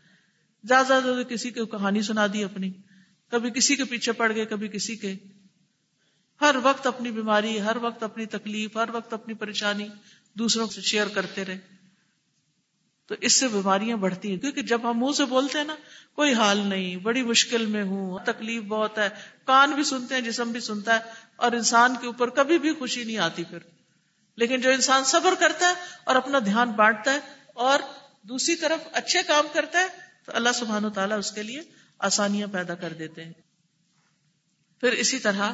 زیادہ 0.64 0.86
زیادہ 0.86 1.22
کسی 1.22 1.50
کی 1.50 1.61
کہانی 1.64 2.02
سنا 2.02 2.26
دی 2.32 2.44
اپنی۔ 2.44 2.72
کبھی 3.30 3.50
کسی 3.50 3.76
کے 3.76 3.84
پیچھے 3.84 4.12
پڑ 4.12 4.34
گئے، 4.34 4.46
کبھی 4.46 4.68
کسی 4.68 4.96
کے۔ 4.96 5.14
ہر 6.40 6.56
وقت 6.62 6.86
اپنی 6.86 7.11
بیماری، 7.11 7.61
ہر 7.61 7.76
وقت 7.76 8.02
اپنی 8.02 8.26
تکلیف، 8.26 8.76
ہر 8.76 8.88
وقت 8.92 9.12
اپنی 9.12 9.34
پریشانی 9.34 9.88
دوسروں 10.34 10.66
سے 10.66 10.80
شیئر 10.80 11.06
کرتے 11.06 11.44
رہے۔ 11.44 11.59
تو 13.06 13.14
اس 13.20 13.40
سے 13.40 13.48
بیماریاں 13.48 13.96
بڑھتی 13.96 14.30
ہیں۔ 14.30 14.36
کیونکہ 14.36 14.62
جب 14.62 14.90
ہم 14.90 14.98
منہ 15.00 15.12
سے 15.12 15.24
بولتے 15.24 15.59
ہیں 15.59 15.64
نا، 15.64 15.76
کوئی 16.14 16.34
حال 16.34 16.59
نہیں، 16.59 16.96
بڑی 16.96 17.22
مشکل 17.22 17.66
میں 17.66 17.82
ہوں، 17.82 18.18
تکلیف 18.24 18.62
بہت 18.62 18.98
ہے۔ 18.98 19.09
کان 19.44 19.70
بھی 19.70 19.82
سنتے 19.82 20.14
ہیں، 20.14 20.22
جسم 20.22 20.50
بھی 20.50 20.61
سنتا 20.61 20.94
ہے۔ 20.94 21.00
اور 21.36 21.52
انسان 21.52 21.94
کے 22.00 22.06
اوپر 22.06 22.30
کبھی 22.30 22.59
بھی 22.59 22.72
خوشی 22.72 23.04
نہیں 23.04 23.18
آتی 23.18 23.44
پھر۔ 23.44 23.59
لیکن 24.36 24.61
جو 24.61 24.70
انسان 24.70 25.04
صبر 25.04 25.34
کرتا 25.38 25.68
ہے 25.68 25.74
اور 26.04 26.16
اپنا 26.16 26.38
دھیان 26.38 26.70
بانٹتا 26.70 27.14
ہے 27.14 27.18
اور 27.54 27.78
دوسری 28.22 28.56
طرف 28.56 28.88
اچھے 28.92 29.18
کام 29.26 29.46
کرتا 29.52 29.80
ہے 29.80 30.07
اللہ 30.39 30.53
سبحان 30.55 30.84
و 30.84 30.91
تعالیٰ 30.91 31.18
اس 31.18 31.32
کے 31.32 31.43
لیے 31.43 31.61
آسانیاں 31.99 32.49
پیدا 32.53 32.74
کر 32.74 32.93
دیتے 32.93 33.24
ہیں۔ 33.24 33.32
پھر 34.80 34.93
اسی 34.93 35.18
طرح 35.18 35.53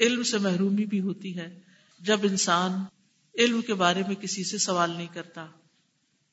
علم 0.00 0.22
سے 0.22 0.38
محرومی 0.38 0.84
بھی 0.84 1.00
ہوتی 1.00 1.38
ہے۔ 1.38 1.60
جب 2.00 2.20
انسان 2.22 2.72
علم 3.38 3.60
کے 3.62 3.74
بارے 3.74 4.02
میں 4.06 4.14
کسی 4.14 4.44
سے 4.44 4.58
سوال 4.58 4.90
نہیں 4.90 5.06
کرتا، 5.14 5.46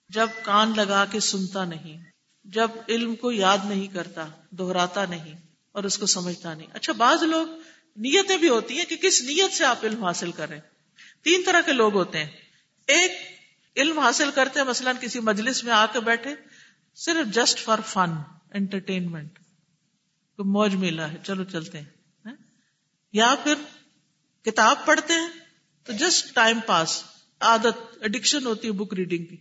جب 0.10 0.28
کان 0.44 0.74
لگا 0.76 1.06
کے 1.06 1.20
سنتا 1.20 1.66
نہیں، 1.66 2.04
جب 2.44 2.68
علم 2.90 3.16
کو 3.16 3.32
یاد 3.32 3.58
نہیں 3.66 3.88
کرتا، 3.88 4.28
دہراتا 4.52 5.06
نہیں 5.06 5.36
اور 5.72 5.84
اس 5.84 5.98
کو 5.98 6.06
سمجھتا 6.06 6.54
نہیں۔ 6.54 6.68
اچھا 6.74 6.94
بعض 6.94 7.24
لوگ 7.24 7.48
نیتیں 7.98 8.38
بھی 8.38 8.50
ہوتی 8.50 8.78
ہیں 8.78 8.86
کہ 8.86 8.96
کس 8.96 9.22
نیت 9.22 9.54
سے 9.54 9.66
آپ 9.66 9.86
علم 9.86 10.04
حاصل 10.04 10.32
کریں 10.32 10.60
تین 11.24 11.42
طرح 11.46 11.62
کے 11.62 11.74
لوگ 11.74 11.94
ہوتے 11.94 12.18
ہیں۔ 12.18 12.32
ایک، 12.88 13.12
علم 13.76 14.00
حاصل 14.00 14.30
کرتے 14.36 14.60
ہیں، 14.60 14.68
مثلاً 14.68 14.96
کسی 15.02 15.20
مجلس 15.20 15.64
میں 15.64 15.74
آ 15.74 15.86
کے 15.86 16.00
بیٹھے 16.00 16.36
صرف 16.96 17.34
جسٹ 17.34 17.60
فار 17.60 17.80
فن 17.88 18.12
انٹرٹینمنٹ 18.54 19.40
موج 20.40 20.76
میلا 20.76 21.12
ہے. 21.12 21.18
چلو 21.24 21.44
چلتے 21.44 21.82
ہیں. 21.82 22.32
یا 23.14 23.36
پھر 23.44 23.54
کتاب 24.46 24.86
پڑھتے 24.86 25.14
ہیں 25.14 25.28
تو 25.84 25.94
جسٹ 25.94 26.36
ٹائم 26.36 26.60
پاس 26.66 27.04
عادت 27.42 28.04
اڈکشن 28.04 28.46
ہوتی 28.46 28.68
ہے 28.68 28.74
بک 28.74 28.94
ریڈنگ 28.94 29.26
کی. 29.26 29.38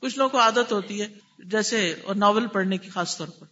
کچھ 0.00 0.18
لوگوں 0.18 0.30
کو 0.30 0.38
عادت 0.38 0.72
ہوتی 0.72 1.00
ہے 1.02 1.08
جیسے 1.38 1.94
ناول 2.16 2.46
پڑھنے 2.46 2.78
کی 2.78 2.90
خاص 2.90 3.16
طور 3.18 3.28
پر. 3.28 3.46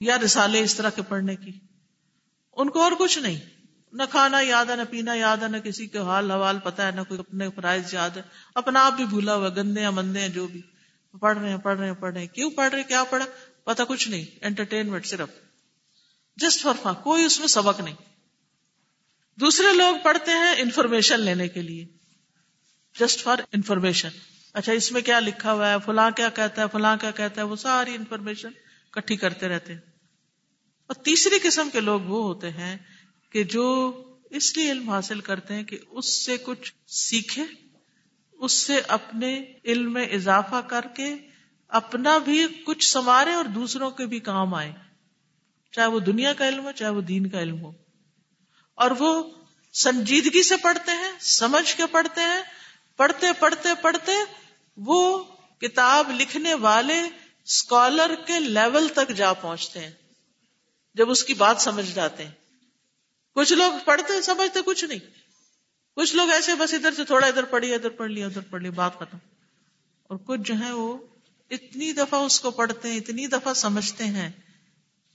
یا 0.00 0.18
رسالے 0.18 0.60
اس 0.60 0.74
طرح 0.74 0.90
کے 0.90 1.02
پڑھنے 1.02 1.36
کی. 1.36 1.58
ان 2.56 2.70
کو 2.70 2.82
اور 2.82 2.92
کچھ 2.98 3.18
نہیں. 3.18 3.38
نہ 3.92 4.02
کھانا 4.10 4.40
یاد 4.40 4.66
ہے، 4.66 4.76
نہ 4.76 4.82
پینا 4.90 5.14
یاد 5.14 5.36
ہے، 5.36 5.48
نہ 5.48 5.56
کسی 5.56 5.86
کے 5.86 5.98
حال 5.98 6.30
حوال 6.30 6.58
پتا 6.58 6.86
ہے، 6.86 6.92
نہ 6.92 7.00
کوئی 7.08 7.20
اپنے 7.20 7.48
فرائض 7.50 7.94
یاد 7.94 8.10
ہے. 8.16 8.22
اپنا 8.54 8.86
آپ 8.86 8.92
بھی 8.92 9.04
بھولا 9.04 9.34
ہوا، 9.34 9.48
گندے 9.48 9.80
یا 9.80 9.90
مندے 9.90 10.20
ہیں، 10.20 10.28
جو 10.28 10.46
بھی. 10.46 10.62
پڑھ 11.20 11.38
رہے 11.38 11.50
ہیں، 11.50 11.58
پڑھ 11.58 11.78
رہے 11.78 11.86
ہیں، 11.86 11.94
پڑھ 11.94 12.12
رہے 12.12 12.20
ہیں۔ 12.20 12.28
کیوں 12.28 12.50
پڑھ 12.50 12.74
رہے؟ 12.74 12.82
کیا 12.82 13.04
پڑھا؟ 13.04 13.26
پتا 13.64 13.84
کچھ 13.84 14.08
نہیں 14.08 14.24
انٹرٹینمنٹ 14.40 15.06
صرف۔ 15.06 15.28
جسٹ 16.36 16.62
فار 16.62 16.74
فا 16.82 16.92
کوئی 16.92 17.24
اس 17.24 17.40
میں 17.40 17.46
سبق 17.46 17.80
نہیں۔ 17.80 17.94
دوسرے 19.36 19.72
لوگ 19.72 19.96
پڑھتے 20.04 20.30
ہیں 20.30 20.54
انفارمیشن 20.58 21.20
لینے 21.20 21.48
کے 21.48 21.62
لیے۔ 21.62 21.86
جسٹ 23.00 23.22
فار 23.22 23.38
انفارمیشن 23.52 24.08
اچھا 24.52 24.72
اس 24.72 24.92
میں 24.92 25.00
کیا 25.00 25.20
لکھا 25.20 25.52
ہوا 25.52 25.70
ہے؟ 25.70 25.76
فلاں 25.86 26.10
کیا 26.10 26.28
کہتا 26.28 26.62
ہے؟ 26.62 26.66
فلاں 26.72 26.96
کیا 26.96 27.10
کہتا 27.10 27.40
ہے؟ 27.40 27.46
وہ 27.46 27.56
ساری 27.56 27.94
انفارمیشن 27.94 28.50
کٹھی 28.90 29.16
کرتے 29.16 29.48
رہتے 29.48 29.72
ہیں۔ 29.72 29.80
اور 30.86 30.94
تیسری 30.94 31.38
قسم 31.42 31.68
کے 31.72 31.80
لوگ 31.80 32.00
وہ 32.00 32.22
ہوتے 32.22 32.50
ہیں 32.50 32.76
کہ 33.30 33.44
جو 33.44 33.92
اس 34.30 34.56
لیے 34.56 34.70
علم 34.70 34.90
حاصل 34.90 35.20
کرتے 35.20 35.54
ہیں 35.54 35.64
کہ 35.64 35.78
اس 35.90 36.26
سے 36.26 36.36
کچھ 36.42 36.72
سیکھے۔ 36.86 37.42
اس 38.42 38.52
سے 38.52 38.80
اپنے 38.88 39.44
علم 39.64 39.92
میں 39.92 40.06
اضافہ 40.06 40.60
کر 40.66 40.80
کے 40.96 41.14
اپنا 41.68 42.18
بھی 42.18 42.46
کچھ 42.66 42.88
سنوارے 42.88 43.32
اور 43.32 43.44
دوسروں 43.44 43.90
کے 43.90 44.06
بھی 44.06 44.20
کام 44.20 44.54
آئے۔ 44.54 44.72
چاہے 45.72 45.86
وہ 45.86 46.00
دنیا 46.00 46.32
کا 46.32 46.48
علم 46.48 46.64
ہو، 46.64 46.72
چاہے 46.72 46.90
وہ 46.90 47.00
دین 47.00 47.28
کا 47.28 47.40
علم 47.40 47.60
ہو۔ 47.60 47.72
اور 48.74 48.90
وہ 48.98 49.22
سنجیدگی 49.72 50.42
سے 50.42 50.56
پڑھتے 50.56 50.90
ہیں، 50.90 51.12
سمجھ 51.20 51.76
کے 51.76 51.82
پڑھتے 51.86 52.20
ہیں۔ 52.20 52.42
پڑھتے 52.96 53.26
پڑھتے 53.38 53.68
پڑھتے 53.82 54.12
وہ 54.76 55.24
کتاب 55.60 56.10
لکھنے 56.20 56.54
والے 56.54 57.00
اسکالر 57.44 58.14
کے 58.26 58.40
لیول 58.40 58.88
تک 58.88 59.12
جا 59.16 59.32
پہنچتے 59.32 59.80
ہیں۔ 59.80 59.90
جب 60.94 61.10
اس 61.10 61.24
کی 61.24 61.34
بات 61.34 61.56
سمجھ 61.60 61.90
جاتے 61.94 62.24
ہیں۔ 62.24 62.30
کچھ 63.34 63.52
لوگ 63.52 63.72
پڑھتے، 63.84 64.22
سمجھتے 64.22 64.60
کچھ 64.66 64.84
نہیں۔ 64.84 65.21
کچھ 65.96 66.16
لوگ 66.16 66.30
ایسے 66.30 66.54
بس 66.54 66.74
ادھر 66.74 66.92
سے 66.92 67.04
تھوڑا 67.04 67.26
ادھر 67.26 67.44
پڑھی، 67.44 67.74
ادھر 67.74 67.88
پڑھ 67.88 68.10
لیا 68.10 68.26
ادھر 68.26 68.40
پڑھ 68.40 68.62
لیا 68.62 68.70
بات 68.70 68.94
ختم۔ 68.98 69.18
اور 70.08 70.18
کچھ 70.24 70.40
جو 70.44 70.54
ہے 70.64 70.72
وہ 70.72 70.98
اتنی 71.50 71.92
دفعہ 71.92 72.20
اس 72.20 72.40
کو 72.40 72.50
پڑھتے 72.50 72.88
ہیں، 72.88 72.96
اتنی 72.96 73.26
دفعہ 73.26 73.54
سمجھتے 73.54 74.04
ہیں 74.04 74.30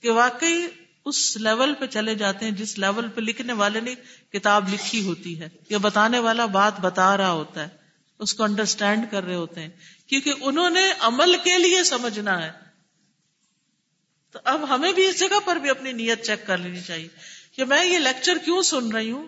کہ 0.02 0.12
واقعی 0.12 0.68
اس 1.06 1.38
لیول 1.38 1.74
پہ 1.74 1.86
چلے 1.86 2.16
جاتے 2.16 2.46
ہیں 2.46 2.52
جس 2.52 2.80
لیول 2.80 3.10
پہ 3.10 3.22
لکھنے 3.22 3.54
والے 3.54 3.80
نے 3.80 3.96
کتاب 4.34 4.74
لکھی 4.74 5.04
ہوتی 5.04 5.42
ہے 5.42 5.50
یا 5.70 5.78
بتانے 5.78 6.20
والا 6.20 6.46
بات 6.46 6.80
بتا 6.80 7.18
رہا 7.18 7.32
ہوتا 7.32 7.64
ہے، 7.64 7.68
اس 8.20 8.34
کو 8.34 8.44
انڈرسٹینڈ 8.44 9.06
کر 9.12 9.24
رہے 9.24 9.36
ہوتے 9.36 9.62
ہیں۔ 9.62 9.70
کیونکہ 10.08 10.34
انہوں 10.42 10.70
نے 10.70 10.84
عمل 11.00 11.36
کے 11.44 11.58
لیے 11.58 11.84
سمجھنا 11.84 12.46
ہے۔ 12.46 12.52
تو 14.32 14.40
اب 14.44 14.76
ہمیں 14.76 14.92
بھی 14.92 15.06
اس 15.06 15.20
جگہ 15.20 15.40
پر 15.46 15.56
بھی 15.56 15.70
اپنی 15.70 15.92
نیت 15.92 16.26
چیک 16.26 16.48
کر 16.48 16.58
لینی 16.58 16.82
چاہیے 16.82 17.08
کہ 17.56 17.66
میں 17.66 17.86
یہ 17.86 17.98
لیکچر 17.98 18.38
کیوں 18.46 18.62
سن 18.62 18.92
رہی 18.92 19.12
ہوں؟ 19.12 19.28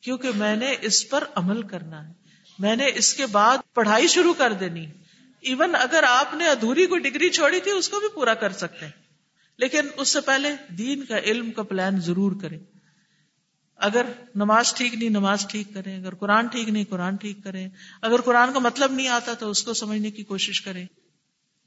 کیونکہ 0.00 0.28
میں 0.34 0.56
نے 0.56 0.74
اس 0.80 1.08
پر 1.08 1.24
عمل 1.34 1.62
کرنا 1.62 2.08
ہے۔ 2.08 2.12
میں 2.58 2.76
نے 2.76 2.86
اس 2.94 3.14
کے 3.14 3.26
بعد 3.26 3.58
پڑھائی 3.74 4.08
شروع 4.08 4.34
کر 4.34 4.52
دینی۔ 4.52 4.86
ایون 5.40 5.74
اگر 5.74 6.04
آپ 6.08 6.34
نے 6.34 6.48
ادھوری 6.48 6.86
کوئی 6.86 7.00
ڈگری 7.00 7.30
چھوڑی 7.30 7.60
تھی، 7.60 7.70
اس 7.70 7.88
کو 7.88 8.00
بھی 8.00 8.08
پورا 8.14 8.34
کر 8.34 8.52
سکتے 8.52 8.84
ہیں۔ 8.84 8.92
لیکن 9.58 9.80
اس 9.96 10.08
سے 10.08 10.20
پہلے 10.20 10.48
دین 10.68 11.04
کا 11.04 11.18
علم 11.18 11.50
کا 11.50 11.62
پلان 11.62 12.00
ضرور 12.00 12.32
کریں۔ 12.40 12.58
اگر 13.76 14.06
نماز 14.34 14.74
ٹھیک 14.74 14.94
نہیں، 14.94 15.08
نماز 15.08 15.46
ٹھیک 15.48 15.66
کریں۔ 15.74 15.96
اگر 15.96 16.14
قرآن 16.14 16.46
ٹھیک 16.46 16.68
نہیں، 16.68 16.84
قرآن 16.88 17.16
ٹھیک 17.16 17.38
کریں۔ 17.44 17.68
اگر 18.02 18.20
قرآن 18.20 18.52
کا 18.52 18.58
مطلب 18.58 18.92
نہیں 18.92 19.08
آتا 19.08 19.34
تو 19.34 19.50
اس 19.50 19.62
کو 19.62 19.74
سمجھنے 19.74 20.10
کی 20.10 20.24
کوشش 20.24 20.60
کریں۔ 20.60 20.86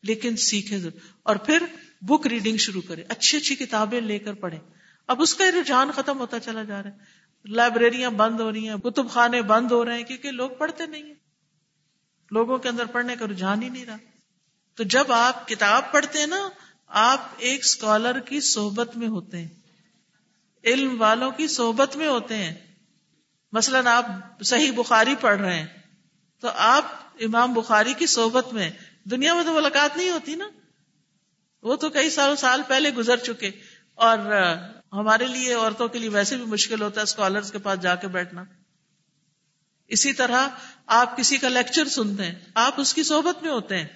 لیکن 0.04 0.36
سیکھے 0.36 0.80
ضرور۔ 0.80 1.00
اور 1.24 1.36
پھر 1.36 1.64
بک 2.02 2.28
ریڈنگ 2.28 2.58
شروع 2.58 2.82
کریں۔ 2.88 3.04
اچھی 3.10 3.38
اچھی 3.38 3.56
کتابیں 3.56 4.02
لے 4.02 4.20
کر 4.20 4.34
پڑھیں۔ 4.34 4.60
اب 5.08 5.22
اس 5.22 5.36
کا 5.36 5.46
رجحان 5.46 5.92
ختم 5.96 6.20
ہوتا 6.20 6.40
چلا 6.40 6.64
جا 6.64 6.84
رہا 6.84 6.90
ہے۔ 6.90 7.19
لائبریریاں 7.46 8.10
بند 8.10 8.40
ہو 8.40 8.52
رہی 8.52 8.70
ہیں 8.70 8.78
کتب 8.78 9.10
خانے 9.10 9.42
بند 9.42 9.72
ہو 9.72 9.86
رہے 9.86 9.98
ہیں، 9.98 10.04
کیونکہ 10.04 10.32
لوگ 10.32 10.50
پڑھتے 10.50 10.86
نہیں 10.86 11.04
ہیں۔ 11.04 11.14
لوگوں 12.32 12.58
کے 12.58 12.70
اندر 12.70 12.86
پڑھنے 12.86 13.16
کا 13.16 13.26
رجحان 13.26 13.64
ہی 13.64 13.70
نہیں 13.70 13.86
رہا۔ 13.86 13.98
تو 14.76 14.84
جب 14.84 15.12
آپ 15.12 15.48
کتاب 15.48 15.92
پڑھتے 15.92 16.20
ہیں 16.20 16.28
نا، 16.28 16.50
آپ 16.88 17.28
ایک 17.38 17.60
اسکالر 17.60 18.20
کی 18.20 18.42
صحبت 18.42 18.98
میں 18.98 19.08
ہوتے 19.08 19.38
ہیں۔ 19.38 19.48
علم 20.64 21.02
والوں 21.02 21.32
کی 21.32 21.48
صحبت 21.48 21.96
میں 21.96 22.08
ہوتے 22.08 22.36
ہیں۔ 22.36 22.56
مثلاً 23.52 23.88
آپ 23.88 24.06
صحیح 24.44 24.72
بخاری 24.72 25.16
پڑھ 25.22 25.40
رہے 25.40 25.60
ہیں، 25.60 25.68
تو 26.40 26.48
آپ 26.56 26.86
امام 27.20 27.54
بخاری 27.54 27.94
کی 27.94 28.06
صحبت 28.06 28.54
میں، 28.54 28.72
دنیا 29.04 29.34
میں 29.34 29.44
تو 29.44 29.54
ملاقات 29.54 29.98
نہیں 29.98 30.12
ہوتی 30.12 30.36
نا۔ 30.36 30.48
وہ 31.64 31.76
تو 31.76 31.90
کئی 31.90 32.10
سالوں 32.10 32.36
سال 32.36 32.62
پہلے 32.68 32.90
گزر 32.90 33.18
چکے۔ 33.18 33.52
اور 33.96 34.18
ہمارے 34.94 35.28
لیے 35.28 35.54
عورتوں 35.54 35.88
کے 35.88 36.00
لیے 36.00 36.10
ویسے 36.10 36.38
بھی 36.38 36.46
مشکل 36.46 36.82
ہوتا 36.82 37.00
ہے 37.00 37.04
اسکالرس 37.04 37.52
کے 37.52 37.58
پاس 37.58 37.82
جا 37.82 37.96
کے 37.96 38.08
بیٹھنا۔ 38.08 38.44
اسی 39.88 40.14
طرح 40.14 40.48
آپ 40.86 41.18
کسی 41.18 41.38
کا 41.38 41.50
لیکچر 41.50 41.88
سنتے 41.88 42.24
ہیں، 42.24 42.36
آپ 42.54 42.80
اس 42.80 42.94
کی 42.94 43.04
صحبت 43.04 43.44
میں 43.44 43.52
ہوتے 43.52 43.78
ہیں، 43.78 43.88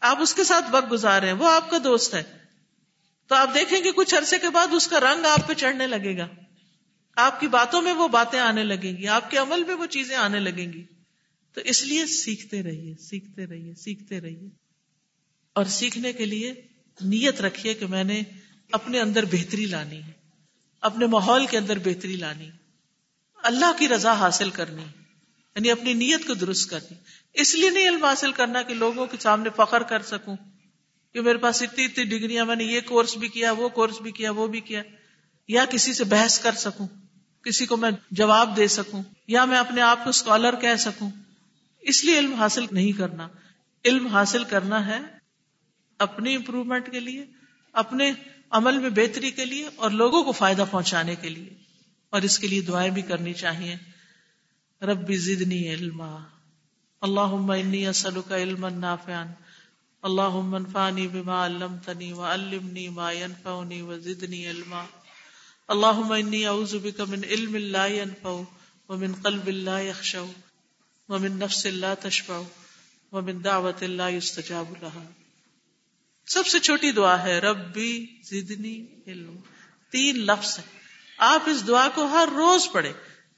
آپ 0.00 0.22
اس 0.22 0.34
کے 0.34 0.44
ساتھ 0.44 0.64
وقت 0.70 0.92
گزار 0.92 1.20
رہے 1.20 1.28
ہیں، 1.28 1.34
وہ 1.34 1.48
آپ 1.48 1.70
کا 1.70 1.78
دوست 1.84 2.14
ہے۔ 2.14 2.22
تو 3.26 3.34
آپ 3.34 3.50
دیکھیں 3.54 3.84
گے 3.84 3.92
کچھ 3.92 4.14
عرصے 4.14 4.38
کے 4.38 4.50
بعد 4.50 4.66
اس 4.72 4.88
کا 4.88 5.00
رنگ 5.00 5.24
آپ 5.24 5.48
پہ 5.48 5.54
چڑھنے 5.54 5.86
لگے 5.86 6.18
گا۔ 6.18 6.28
آپ 7.16 7.40
کی 7.40 7.48
باتوں 7.48 7.82
میں 7.82 7.92
وہ 7.92 8.08
باتیں 8.08 8.40
آنے 8.40 8.64
لگیں 8.64 8.96
گی، 8.96 9.08
آپ 9.08 9.30
کے 9.30 9.38
عمل 9.38 9.64
میں 9.64 9.74
وہ 9.74 9.86
چیزیں 9.86 10.16
آنے 10.16 10.40
لگیں 10.40 10.72
گی۔ 10.72 10.84
تو 11.52 11.60
اس 11.60 11.84
لیے 11.84 12.06
سیکھتے 12.06 12.62
رہیے 12.62 12.94
سیکھتے 12.94 13.46
رہیے 13.46 13.74
سیکھتے 13.74 14.20
رہیے۔ 14.20 14.48
اور 15.52 15.64
سیکھنے 15.64 16.12
کے 16.12 16.24
لیے 16.24 16.54
نیت 17.00 17.40
رکھیے 17.40 17.74
کہ 17.74 17.86
میں 17.86 18.04
نے 18.04 18.22
اپنے 18.72 19.00
اندر 19.00 19.24
بہتری 19.24 19.66
لانی 19.66 20.02
ہے، 20.02 20.12
اپنے 20.80 21.06
ماحول 21.06 21.46
کے 21.46 21.58
اندر 21.58 21.78
بہتری 21.78 22.16
لانی 22.16 22.50
اللہ 23.42 23.78
کی 23.78 23.88
رضا 23.88 24.12
حاصل 24.12 24.50
کرنی 24.50 24.82
یعنی 25.56 25.70
اپنی 25.70 25.92
نیت 25.94 26.26
کو 26.26 26.34
درست 26.34 26.70
کرنی 26.70 26.94
اس 27.34 27.54
لیے 27.54 27.70
نہیں 27.70 27.88
علم 27.88 28.04
حاصل 28.04 28.32
کرنا 28.32 28.62
کہ 28.62 28.74
لوگوں 28.74 29.06
کے 29.06 29.16
سامنے 29.20 29.50
فخر 29.56 29.82
کر 29.82 30.02
سکوں 30.02 30.36
کہ 31.14 31.20
میرے 31.20 31.38
پاس 31.38 31.62
اتنی 31.62 31.84
اتنی 31.84 32.04
ڈگریاں، 32.04 32.44
میں 32.44 32.56
نے 32.56 32.64
یہ 32.64 32.80
کورس 32.80 33.16
بھی 33.16 33.28
کیا، 33.28 33.52
وہ 33.52 33.68
کورس 33.68 34.00
بھی 34.00 34.12
کیا، 34.12 34.30
وہ 34.30 34.46
بھی 34.46 34.60
کیا، 34.60 34.82
یا 35.48 35.64
کسی 35.64 35.92
سے 35.92 36.04
بحث 36.04 36.40
کر 36.40 36.52
سکوں، 36.52 36.86
کسی 37.42 37.66
کو 37.66 37.76
میں 37.76 37.90
جواب 38.10 38.56
دے 38.56 38.68
سکوں، 38.68 39.02
یا 39.26 39.44
میں 39.44 39.58
اپنے 39.58 39.80
آپ 39.80 40.04
کو 40.04 40.10
اسکالر 40.10 40.56
کہہ 40.56 40.76
سکوں۔ 40.78 41.10
اس 41.80 42.04
لیے 42.04 42.18
علم 42.18 42.34
حاصل 42.34 42.66
نہیں 42.70 42.92
کرنا۔ 42.92 43.28
علم 43.84 44.06
حاصل 44.06 44.44
کرنا 44.44 44.86
ہے 44.86 44.98
اپنی 45.98 46.36
امپروومنٹ 46.36 46.92
کے 46.92 47.00
لیے، 47.00 47.26
اپنے 47.72 48.12
عمل 48.50 48.78
میں 48.78 48.90
بہتری 48.90 49.30
کے 49.30 49.44
لیے 49.44 49.68
اور 49.76 49.90
لوگوں 49.90 50.22
کو 50.22 50.32
فائدہ 50.32 50.64
پہنچانے 50.70 51.14
کے 51.14 51.28
لیے 51.28 51.48
اور 52.10 52.22
اس 52.22 52.38
کے 52.38 52.46
لیے 52.46 52.60
دعائیں 52.60 52.90
بھی 52.90 53.02
کرنی 53.02 53.34
چاہیے۔ 53.34 53.76
ربی 54.84 55.16
زدنی 55.16 55.74
علما۔ 55.74 56.18
اللہ 57.00 57.52
انی 57.52 57.86
اسلک 57.86 58.32
علما 58.32 58.68
نافعا۔ 58.68 59.24
اللهم 60.02 60.54
انفعني 60.54 61.06
بما 61.06 61.46
علمتني 61.46 62.12
وعلمني 62.12 62.88
ما 62.88 63.12
ينفعني 63.12 63.82
وزدني 63.82 64.46
علما۔ 64.46 64.84
اللهم 65.68 66.12
اني 66.12 66.44
اعوذ 66.44 66.76
بك 66.76 67.00
من 67.00 67.24
علم 67.24 67.56
لا 67.56 67.86
ينفع 67.86 68.40
ومن 68.88 69.14
قلب 69.22 69.48
لا 69.48 69.80
يخشع 69.80 70.24
ومن 71.08 71.38
نفس 71.38 71.66
لا 71.66 71.94
تشبع 71.94 72.40
ومن 73.12 73.44
دعوة 73.44 73.86
لا 73.86 74.08
يستجاب 74.08 74.74
لها 74.82 75.04
سب 76.28 76.46
سے 76.46 76.58
چھوٹی 76.58 76.92
دعا 76.92 77.22
ہے، 77.22 77.38
ربی 77.38 78.06
زدنی 78.22 78.86
علم۔ 79.06 79.36
تین 79.90 80.18
لفظ 80.18 80.58
ہے 80.58 80.62
آپ 81.18 81.42
اس 81.46 81.66
دعا 81.66 81.88
کو 81.94 82.04
ہر 82.04 82.28
روز 82.36 82.68
پڑھے 82.72 82.92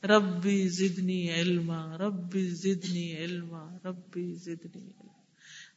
ربی 0.07 0.69
زدنی 0.69 1.35
علما، 1.35 1.99
ربی 1.99 2.51
زدنی 2.51 3.17
علما، 3.17 3.69
ربی 3.85 4.35
زدنی 4.35 4.83
علما۔ 4.83 5.13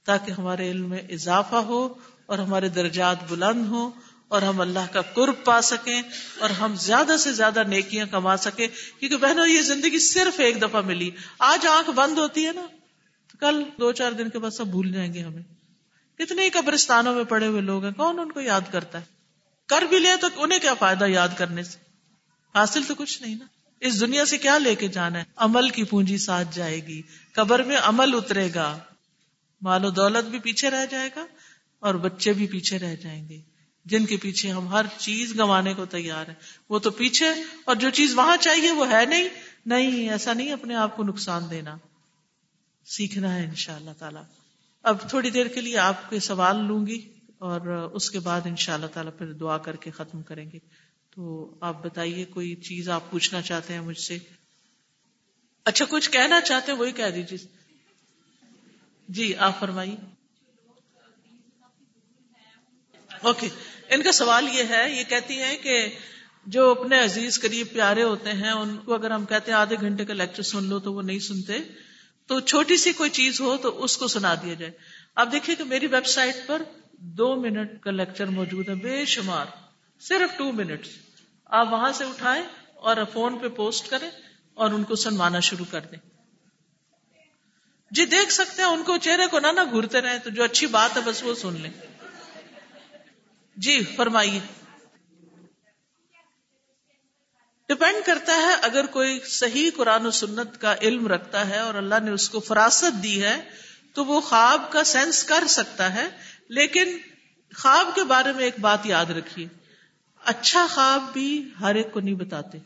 تاکہ 0.05 0.31
ہمارے 0.31 0.71
علم 0.71 0.89
میں 0.89 0.99
اضافہ 1.09 1.55
ہو 1.55 1.93
اور 2.25 2.39
ہمارے 2.39 2.69
درجات 2.69 3.17
بلند 3.29 3.67
ہوں 3.67 3.91
اور 4.27 4.41
ہم 4.41 4.61
اللہ 4.61 4.93
کا 4.93 5.01
قرب 5.01 5.33
پا 5.43 5.61
سکیں 5.61 6.01
اور 6.39 6.49
ہم 6.49 6.75
زیادہ 6.75 7.17
سے 7.19 7.33
زیادہ 7.33 7.63
نیکیاں 7.67 8.05
کما 8.11 8.37
سکیں۔ 8.37 8.67
کیونکہ 8.99 9.17
بہنوں، 9.17 9.47
یہ 9.47 9.61
زندگی 9.61 9.99
صرف 9.99 10.39
ایک 10.39 10.61
دفعہ 10.61 10.81
ملی۔ 10.81 11.11
آج 11.39 11.67
آنکھ 11.67 11.89
بند 11.89 12.17
ہوتی 12.17 12.45
ہے 12.45 12.51
نا۔ 12.51 12.67
کل 13.39 13.63
دو 13.79 13.91
چار 13.91 14.11
دن 14.11 14.29
کے 14.29 14.39
بعد 14.39 14.51
سب 14.51 14.67
بھول 14.67 14.91
جائیں 14.91 15.13
گے 15.13 15.19
ہمیں۔ 15.19 15.43
کتنے 16.17 16.49
قبرستانوں 16.49 17.15
میں 17.15 17.23
پڑے 17.23 17.47
ہوئے 17.47 17.61
لوگ 17.61 17.83
ہیں، 17.83 17.91
کون 17.91 18.19
ان 18.19 18.31
کو 18.31 18.41
یاد 18.41 18.61
کرتا 18.71 18.99
ہے؟ 18.99 19.03
کر 19.65 19.81
بھی 19.81 19.99
لے 19.99 20.09
تو 20.21 20.27
انہیں 20.35 20.59
کیا 20.59 20.73
فائدہ 20.73 21.05
یاد 21.05 21.29
کرنے 21.37 21.63
سے؟ 21.63 21.77
حاصل 22.55 22.83
تو 22.83 22.95
کچھ 22.95 23.21
نہیں 23.21 23.35
نا۔ 23.35 23.45
اس 23.79 24.01
دنیا 24.01 24.25
سے 24.25 24.37
کیا 24.37 24.57
لے 24.57 24.75
کے 24.75 24.87
جانا 24.87 25.19
ہے؟ 25.19 25.23
عمل 25.35 25.69
کی 25.69 25.83
پونجی 25.83 26.17
ساتھ 26.17 26.47
جائے 26.51 26.87
گی، 26.87 27.01
قبر 27.33 27.63
میں 27.63 27.77
عمل 27.77 28.15
اترے 28.15 28.49
گا۔ 28.55 28.79
مال 29.61 29.85
و 29.85 29.89
دولت 29.89 30.25
بھی 30.25 30.39
پیچھے 30.39 30.69
رہ 30.69 30.85
جائے 30.85 31.09
گا 31.15 31.25
اور 31.79 31.95
بچے 31.95 32.33
بھی 32.33 32.47
پیچھے 32.47 32.79
رہ 32.79 32.95
جائیں 32.95 33.29
گے۔ 33.29 33.41
جن 33.85 34.05
کے 34.05 34.17
پیچھے 34.17 34.51
ہم 34.51 34.67
ہر 34.67 34.85
چیز 34.97 35.35
گنوانے 35.35 35.73
کو 35.73 35.85
تیار 35.85 36.27
ہیں۔ 36.27 36.35
وہ 36.69 36.79
تو 36.79 36.91
پیچھے 36.91 37.25
اور 37.65 37.75
جو 37.75 37.89
چیز 37.89 38.13
وہاں 38.15 38.37
چاہیے 38.37 38.71
وہ 38.71 38.91
ہے 38.91 39.05
نہیں۔ 39.05 39.29
نہیں، 39.65 40.09
ایسا 40.09 40.33
نہیں، 40.33 40.51
اپنے 40.51 40.75
آپ 40.75 40.95
کو 40.95 41.03
نقصان 41.03 41.43
دینا۔ 41.49 41.77
سیکھنا 42.85 43.35
ہے 43.35 43.45
ان 43.45 43.55
شاء 43.55 43.75
اللہ 43.75 43.91
تعالی۔ 43.99 44.42
اب 44.83 45.09
تھوڑی 45.09 45.29
دیر 45.29 45.47
کے 45.47 45.61
لیے 45.61 45.77
آپ 45.77 46.09
کے 46.09 46.19
سوال 46.19 46.65
لوں 46.65 46.87
گی 46.87 47.13
اور 47.37 47.61
اس 47.93 48.11
کے 48.11 48.19
بعد 48.19 48.41
ان 48.45 48.55
شاء 48.55 48.73
اللہ 48.73 48.85
تعالیٰ 48.85 49.17
پھر 49.17 49.33
دعا 49.33 49.57
کر 49.57 49.75
کے 49.75 49.91
ختم 49.91 50.21
کریں 50.21 50.51
گے۔ 50.51 50.59
تو 51.15 51.55
آپ 51.61 51.83
بتائیے، 51.83 52.25
کوئی 52.25 52.55
چیز 52.55 52.89
آپ 52.89 53.11
پوچھنا 53.11 53.41
چاہتے 53.41 53.73
ہیں 53.73 53.81
مجھ 53.81 53.99
سے؟ 53.99 54.17
اچھا 55.65 55.85
کچھ 55.89 56.11
کہنا 56.11 56.41
چاہتے 56.41 56.71
ہیں، 56.71 56.79
وہی 56.79 56.91
کہہ 56.91 57.09
دیجیے۔ 57.15 57.47
جی 59.09 59.35
آپ 59.35 59.59
فرمائیے۔ 59.59 59.95
اوکے، 63.21 63.49
ان 63.89 64.03
کا 64.03 64.11
سوال 64.11 64.47
یہ 64.53 64.63
ہے، 64.69 64.99
یہ 64.99 65.03
کہتی 65.09 65.37
ہیں 65.37 65.57
کہ 65.57 65.95
جو 66.45 66.71
اپنے 66.71 67.03
عزیز، 67.03 67.39
قریب، 67.39 67.67
پیارے 67.73 68.03
ہوتے 68.03 68.33
ہیں، 68.33 68.51
ان 68.51 68.77
کو 68.77 68.93
اگر 68.93 69.11
ہم 69.11 69.25
کہتے 69.25 69.51
ہیں 69.51 69.59
آدھے 69.59 69.75
گھنٹے 69.81 70.05
کا 70.05 70.13
لیکچر 70.13 70.43
سن 70.43 70.63
لو 70.63 70.79
تو 70.79 70.93
وہ 70.93 71.01
نہیں 71.01 71.19
سنتے۔ 71.19 71.53
تو 72.27 72.39
چھوٹی 72.39 72.77
سی 72.77 72.93
کوئی 72.93 73.09
چیز 73.09 73.41
ہو 73.41 73.57
تو 73.57 73.83
اس 73.83 73.97
کو 73.97 74.07
سنا 74.07 74.35
دیا 74.35 74.53
جائے۔ 74.53 74.71
آپ 75.15 75.31
دیکھیے 75.31 75.55
کہ 75.55 75.63
میری 75.63 75.87
ویب 75.87 76.05
سائٹ 76.05 76.35
پر 76.47 76.61
دو 76.91 77.35
منٹ 77.35 77.81
کا 77.81 77.91
لیکچر 77.91 78.25
موجود 78.25 78.69
ہے، 78.69 78.75
بے 78.75 79.05
شمار۔ 79.05 79.45
صرف 79.99 80.37
ٹو 80.37 80.51
منٹ 80.51 80.87
آپ 81.45 81.73
وہاں 81.73 81.91
سے 81.91 82.03
اٹھائیں 82.03 82.43
اور 82.75 82.97
فون 83.13 83.39
پہ 83.39 83.47
پوسٹ 83.47 83.89
کریں 83.89 84.11
اور 84.53 84.71
ان 84.71 84.83
کو 84.83 84.95
سنوانا 84.95 85.39
شروع 85.39 85.65
کر 85.71 85.79
دیں۔ 85.79 86.09
جی 87.91 88.05
دیکھ 88.05 88.31
سکتے 88.31 88.61
ہیں، 88.61 88.69
ان 88.69 88.83
کو 88.83 88.97
چہرے 88.97 89.27
کو 89.27 89.39
نہ 89.39 89.47
نہ 89.47 89.61
گھرتے 89.71 90.01
رہے 90.01 90.19
تو 90.19 90.29
جو 90.29 90.43
اچھی 90.43 90.67
بات 90.67 90.97
ہے 90.97 91.01
بس 91.05 91.23
وہ 91.23 91.35
سن 91.35 91.53
لیں۔ 91.53 91.71
جی 93.55 93.83
فرمائیے۔ 93.83 94.62
ڈپینڈ 97.67 98.05
کرتا 98.05 98.35
ہے 98.35 98.53
اگر 98.61 98.85
کوئی 98.85 99.19
صحیح 99.25 99.71
قرآن 99.75 100.05
و 100.05 100.11
سنت 100.11 100.61
کا 100.61 100.75
علم 100.81 101.07
رکھتا 101.07 101.49
ہے 101.49 101.59
اور 101.59 101.73
اللہ 101.73 101.95
نے 102.03 102.11
اس 102.11 102.29
کو 102.29 102.39
فراست 102.39 103.03
دی 103.03 103.23
ہے، 103.23 103.49
تو 103.93 104.05
وہ 104.05 104.21
خواب 104.21 104.71
کا 104.71 104.83
سینس 104.83 105.23
کر 105.23 105.43
سکتا 105.47 105.93
ہے۔ 105.93 106.09
لیکن 106.49 106.97
خواب 107.57 107.95
کے 107.95 108.03
بارے 108.03 108.31
میں 108.31 108.43
ایک 108.43 108.59
بات 108.61 108.85
یاد 108.85 109.05
رکھیے۔ 109.05 109.47
اچھا 110.25 110.67
خواب 110.69 111.13
بھی 111.13 111.49
ہر 111.59 111.75
ایک 111.75 111.91
کو 111.91 111.99
نہیں 111.99 112.15
بتاتے۔ 112.15 112.57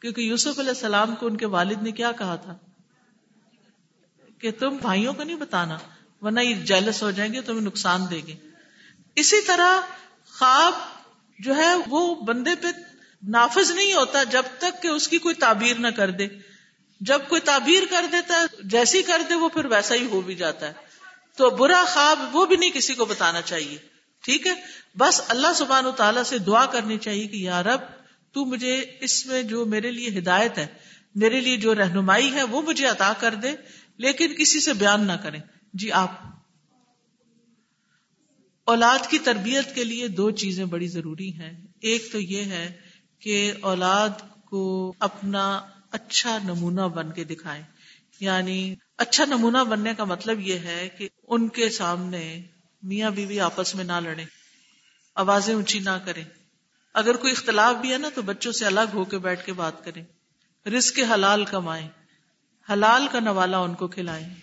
کیونکہ 0.00 0.20
یوسف 0.20 0.58
علیہ 0.58 0.70
السلام 0.70 1.14
کو 1.14 1.26
ان 1.26 1.36
کے 1.36 1.46
والد 1.46 1.82
نے 1.82 1.92
کیا 1.92 2.12
کہا 2.12 2.36
تھا؟ 2.36 2.56
کہ 4.38 4.50
تم 4.50 4.76
بھائیوں 4.76 5.12
کو 5.12 5.22
نہیں 5.22 5.36
بتانا، 5.36 5.78
ورنہ 6.20 6.40
یہ 6.40 6.54
جیلس 6.54 7.02
ہو 7.02 7.10
جائیں 7.10 7.32
گے، 7.32 7.40
تمہیں 7.40 7.60
نقصان 7.60 8.00
دے 8.10 8.20
گے۔ 8.26 8.36
اسی 9.16 9.40
طرح 9.40 9.80
خواب 10.38 10.72
جو 11.38 11.56
ہے، 11.56 11.74
وہ 11.86 12.14
بندے 12.14 12.50
پہ 12.62 12.68
نافذ 13.28 13.70
نہیں 13.70 13.94
ہوتا 13.94 14.24
جب 14.24 14.42
تک 14.58 14.82
کہ 14.82 14.88
اس 14.88 15.08
کی 15.08 15.18
کوئی 15.18 15.34
تعبیر 15.34 15.76
نہ 15.76 15.88
کر 15.88 16.10
دے۔ 16.10 16.26
جب 17.00 17.20
کوئی 17.28 17.40
تعبیر 17.40 17.82
کر 17.90 18.04
دیتا 18.12 18.36
ہے، 18.36 18.56
جیسی 18.64 19.02
کر 19.02 19.22
دے، 19.28 19.34
وہ 19.34 19.48
پھر 19.48 19.64
ویسا 19.64 19.94
ہی 19.94 20.06
ہو 20.06 20.20
بھی 20.20 20.34
جاتا 20.34 20.68
ہے۔ 20.68 20.72
تو 21.36 21.50
برا 21.50 21.84
خواب 21.94 22.36
وہ 22.36 22.46
بھی 22.46 22.56
نہیں 22.56 22.70
کسی 22.70 22.94
کو 22.94 23.04
بتانا 23.04 23.42
چاہیے۔ 23.42 23.78
ٹھیک 24.24 24.46
ہے؟ 24.46 24.52
بس 24.98 25.20
اللہ 25.28 25.46
سبحان 25.56 25.86
و 25.86 25.92
تعالیٰ 25.92 26.22
سے 26.22 26.38
دعا 26.38 26.66
کرنی 26.66 26.98
چاہیے 26.98 27.26
کہ 27.26 27.36
یا 27.36 27.62
رب، 27.62 27.80
تو 28.32 28.44
مجھے 28.44 28.84
اس 29.00 29.26
میں 29.26 29.42
جو 29.42 29.66
میرے 29.66 29.90
لیے 29.90 30.18
ہدایت 30.18 30.58
ہے، 30.58 30.66
میرے 31.14 31.40
لیے 31.40 31.56
جو 31.56 31.74
رہنمائی 31.74 32.32
ہے، 32.32 32.42
وہ 32.42 32.62
مجھے 32.62 32.86
عطا 32.86 33.12
کر 33.20 33.34
دے۔ 33.34 33.52
لیکن 33.96 34.34
کسی 34.34 34.60
سے 34.60 34.72
بیان 34.72 35.06
نہ 35.06 35.12
کریں۔ 35.12 35.40
جی 35.74 35.92
آپ۔ 35.92 36.10
اولاد 38.64 39.10
کی 39.10 39.18
تربیت 39.18 39.74
کے 39.74 39.84
لیے 39.84 40.08
دو 40.08 40.30
چیزیں 40.30 40.64
بڑی 40.64 40.86
ضروری 40.86 41.32
ہیں۔ 41.32 41.66
ایک 41.80 42.12
تو 42.12 42.20
یہ 42.20 42.44
ہے 42.44 42.83
کہ 43.24 43.52
اولاد 43.60 44.08
کو 44.44 44.94
اپنا 45.00 45.60
اچھا 45.90 46.38
نمونہ 46.44 46.80
بن 46.80 47.12
کے 47.12 47.24
دکھائیں۔ 47.24 47.62
یعنی 48.20 48.74
اچھا 48.98 49.24
نمونہ 49.24 49.58
بننے 49.58 49.94
کا 49.94 50.04
مطلب 50.04 50.40
یہ 50.40 50.58
ہے 50.58 50.88
کہ 50.98 51.08
ان 51.28 51.48
کے 51.48 51.70
سامنے 51.70 52.42
میاں 52.82 53.10
بیوی 53.10 53.40
آپس 53.40 53.74
میں 53.74 53.84
نہ 53.84 54.00
لڑے 54.00 54.24
آوازیں 55.14 55.54
اونچی 55.54 55.78
نہ 55.78 55.98
کریں۔ 56.04 56.24
اگر 56.94 57.16
کوئی 57.16 57.32
اختلاف 57.32 57.76
بھی 57.76 57.92
ہے 57.92 57.98
نا 57.98 58.08
تو 58.14 58.22
بچوں 58.22 58.52
سے 58.52 58.66
الگ 58.66 58.90
ہو 58.94 59.04
کے 59.04 59.18
بیٹھ 59.18 59.46
کے 59.46 59.52
بات 59.52 59.84
کریں۔ 59.84 60.04
رزق 60.68 60.98
حلال 61.14 61.44
کمائیں، 61.44 61.88
حلال 62.72 63.08
کا 63.12 63.20
نوالا 63.20 63.58
ان 63.58 63.74
کو 63.74 63.88
کھلائیں۔ 63.88 64.34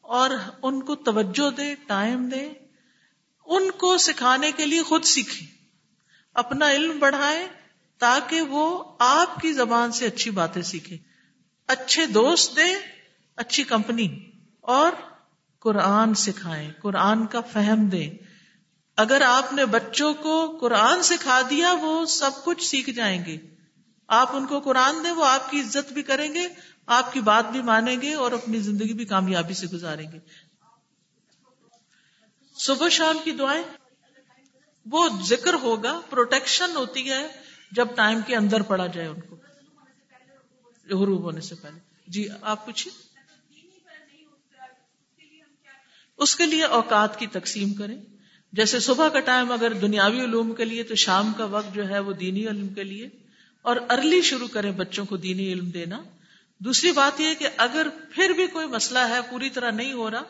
اور 0.00 0.30
ان 0.62 0.82
کو 0.82 0.94
توجہ 0.94 1.50
دے 1.50 1.74
ٹائم 1.86 2.28
دے 2.28 2.48
ان 3.46 3.70
کو 3.70 3.98
سکھانے 3.98 4.52
کے 4.52 4.66
لیے 4.66 4.82
خود 4.82 5.04
سیکھیں۔ 5.04 5.46
اپنا 6.34 6.70
علم 6.70 6.98
بڑھائیں 6.98 7.48
تاکہ 8.00 8.40
وہ 8.40 8.84
آپ 8.98 9.40
کی 9.40 9.52
زبان 9.52 9.92
سے 9.92 10.06
اچھی 10.06 10.30
باتیں 10.30 10.62
سیکھے۔ 10.62 10.98
اچھے 11.66 12.06
دوست 12.06 12.56
دیں، 12.56 12.76
اچھی 13.36 13.64
کمپنی، 13.64 14.30
اور 14.60 14.92
قرآن 15.58 16.14
سکھائیں، 16.14 16.70
قرآن 16.82 17.26
کا 17.26 17.40
فہم 17.40 17.86
دیں۔ 17.86 18.10
اگر 18.96 19.20
آپ 19.20 19.52
نے 19.52 19.66
بچوں 19.66 20.14
کو 20.14 20.58
قرآن 20.60 21.02
سکھا 21.02 21.40
دیا، 21.50 21.72
وہ 21.72 22.06
سب 22.06 22.30
کچھ 22.44 22.64
سیکھ 22.64 22.90
جائیں 22.90 23.24
گے۔ 23.24 23.38
آپ 24.08 24.36
ان 24.36 24.46
کو 24.46 24.60
قرآن 24.60 25.04
دیں، 25.04 25.10
وہ 25.10 25.26
آپ 25.26 25.50
کی 25.50 25.60
عزت 25.60 25.92
بھی 25.92 26.02
کریں 26.02 26.34
گے، 26.34 26.48
آپ 26.86 27.12
کی 27.12 27.20
بات 27.20 27.50
بھی 27.50 27.62
مانیں 27.62 27.96
گے، 28.00 28.14
اور 28.14 28.32
اپنی 28.32 28.58
زندگی 28.58 28.92
بھی 28.92 29.04
کامیابی 29.04 29.54
سے 29.54 29.66
گزاریں 29.66 30.12
گے۔ 30.12 30.18
صبح 32.56 32.88
شام 32.88 33.18
کی 33.24 33.30
دعائیں، 33.30 33.62
وہ 34.86 35.08
ذکر 35.22 35.54
ہوگا، 35.54 36.00
پروٹیکشن 36.10 36.76
ہوتی 36.76 37.10
ہے۔ 37.10 37.49
جب 37.72 37.88
ٹائم 37.94 38.20
کے 38.26 38.36
اندر 38.36 38.62
پڑا 38.62 38.86
جائے 38.86 39.08
ان 39.08 39.20
کو۔ 39.20 39.36
غروب 40.90 41.22
ہونے 41.22 41.40
سے 41.40 41.54
پہلے۔ 41.54 41.78
جی 42.06 42.28
آپ 42.42 42.66
پوچھیے 42.66 43.02
اس 46.16 46.36
کے 46.36 46.46
لیے 46.46 46.64
اوقات 46.64 47.18
کی 47.18 47.26
تقسیم 47.26 47.74
کریں۔ 47.74 47.96
جیسے 48.52 48.80
صبح 48.80 49.08
کا 49.08 49.20
ٹائم 49.20 49.52
اگر 49.52 49.72
دنیاوی 49.72 50.24
علوم 50.24 50.54
کے 50.54 50.64
لیے، 50.64 50.82
تو 50.82 50.94
شام 50.94 51.32
کا 51.36 51.44
وقت 51.44 51.74
جو 51.74 51.88
ہے 51.88 51.98
وہ 51.98 52.12
دینی 52.12 52.46
علم 52.46 52.68
کے 52.68 52.84
لیے۔ 52.84 53.08
اور 53.62 53.76
ارلی 53.90 54.22
شروع 54.22 54.48
کریں 54.48 54.72
بچوں 54.72 55.04
کو 55.04 55.16
دینی 55.16 55.52
علم 55.52 55.70
دینا۔ 55.70 56.02
دوسری 56.58 56.92
بات 56.92 57.20
یہ 57.20 57.34
کہ 57.38 57.48
اگر 57.56 57.86
پھر 58.10 58.30
بھی 58.30 58.46
کوئی 58.46 58.66
مسئلہ 58.66 58.98
ہے، 58.98 59.18
پوری 59.30 59.50
طرح 59.50 59.70
نہیں 59.70 59.92
ہو 59.92 60.10
رہا، 60.10 60.22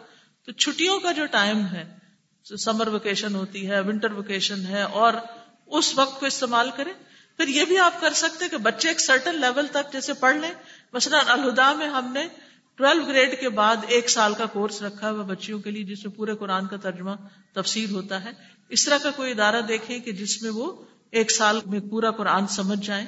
تو 0.44 0.52
چھٹیوں 0.52 1.00
کا 1.00 1.12
جو 1.12 1.26
ٹائم 1.26 1.66
ہے، 1.66 1.98
سمر 2.58 2.86
ویکیشن 2.86 3.34
ہوتی 3.34 3.70
ہے، 3.70 3.80
ونٹر 3.80 4.10
ویکیشن 4.10 4.66
ہے، 4.66 4.82
اور 4.82 5.14
اس 5.66 5.98
وقت 5.98 6.20
کو 6.20 6.26
استعمال 6.26 6.70
کریں۔ 6.76 6.92
پھر 7.40 7.48
یہ 7.48 7.64
بھی 7.64 7.78
آپ 7.78 8.00
کر 8.00 8.12
سکتے 8.12 8.48
کہ 8.48 8.56
بچے 8.56 8.88
ایک 8.88 9.00
سرٹن 9.00 9.40
لیول 9.40 9.66
تک 9.66 9.92
جیسے 9.92 10.12
پڑھ 10.12 10.36
لیں۔ 10.36 10.50
مثلا 10.92 11.22
الہدا 11.26 11.72
میں 11.72 11.86
ہم 11.86 12.12
نے 12.12 12.26
ٹویلو 12.74 13.02
گریڈ 13.06 13.40
کے 13.40 13.48
بعد 13.48 13.76
ایک 13.88 14.10
سال 14.10 14.34
کا 14.34 14.46
کورس 14.46 14.82
رکھا 14.82 15.10
ہوا 15.10 15.22
بچیوں 15.22 15.58
کے 15.58 15.70
لیے، 15.70 15.84
جس 15.84 16.06
میں 16.06 16.14
پورے 16.14 16.34
قرآن 16.34 16.66
کا 16.66 16.76
ترجمہ 16.76 17.10
تفسیر 17.52 17.90
ہوتا 17.90 18.24
ہے۔ 18.24 18.30
اس 18.68 18.84
طرح 18.84 18.98
کا 18.98 19.10
کوئی 19.10 19.30
ادارہ 19.30 19.60
دیکھیں 19.60 19.98
کہ 19.98 20.12
جس 20.12 20.42
میں 20.42 20.50
وہ 20.50 20.84
ایک 21.10 21.30
سال 21.30 21.60
میں 21.66 21.80
پورا 21.80 22.10
قرآن 22.10 22.46
سمجھ 22.46 22.86
جائیں۔ 22.86 23.06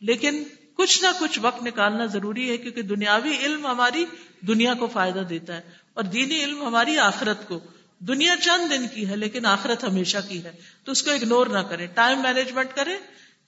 لیکن 0.00 0.44
کچھ 0.74 1.02
نہ 1.02 1.08
کچھ 1.20 1.38
وقت 1.42 1.62
نکالنا 1.62 2.06
ضروری 2.06 2.50
ہے 2.50 2.56
کیونکہ 2.56 2.82
دنیاوی 2.82 3.36
علم 3.36 3.66
ہماری 3.66 4.04
دنیا 4.40 4.74
کو 4.74 4.86
فائدہ 4.86 5.18
دیتا 5.18 5.56
ہے۔ 5.56 5.62
اور 5.94 6.04
دینی 6.04 6.44
علم 6.44 6.66
ہماری 6.66 6.98
آخرت 6.98 7.48
کو۔ 7.48 7.60
دنیا 7.98 8.34
چند 8.42 8.70
دن 8.70 8.88
کی 8.88 9.08
ہے، 9.08 9.16
لیکن 9.16 9.46
آخرت 9.46 9.84
ہمیشہ 9.84 10.18
کی 10.28 10.44
ہے۔ 10.44 10.52
تو 10.84 10.92
اس 10.92 11.02
کو 11.02 11.10
اگنور 11.10 11.46
نہ 11.46 11.58
کریں۔ 11.58 11.86
ٹائم 11.94 12.22
مینجمنٹ 12.22 12.68
کریں۔ 12.74 12.96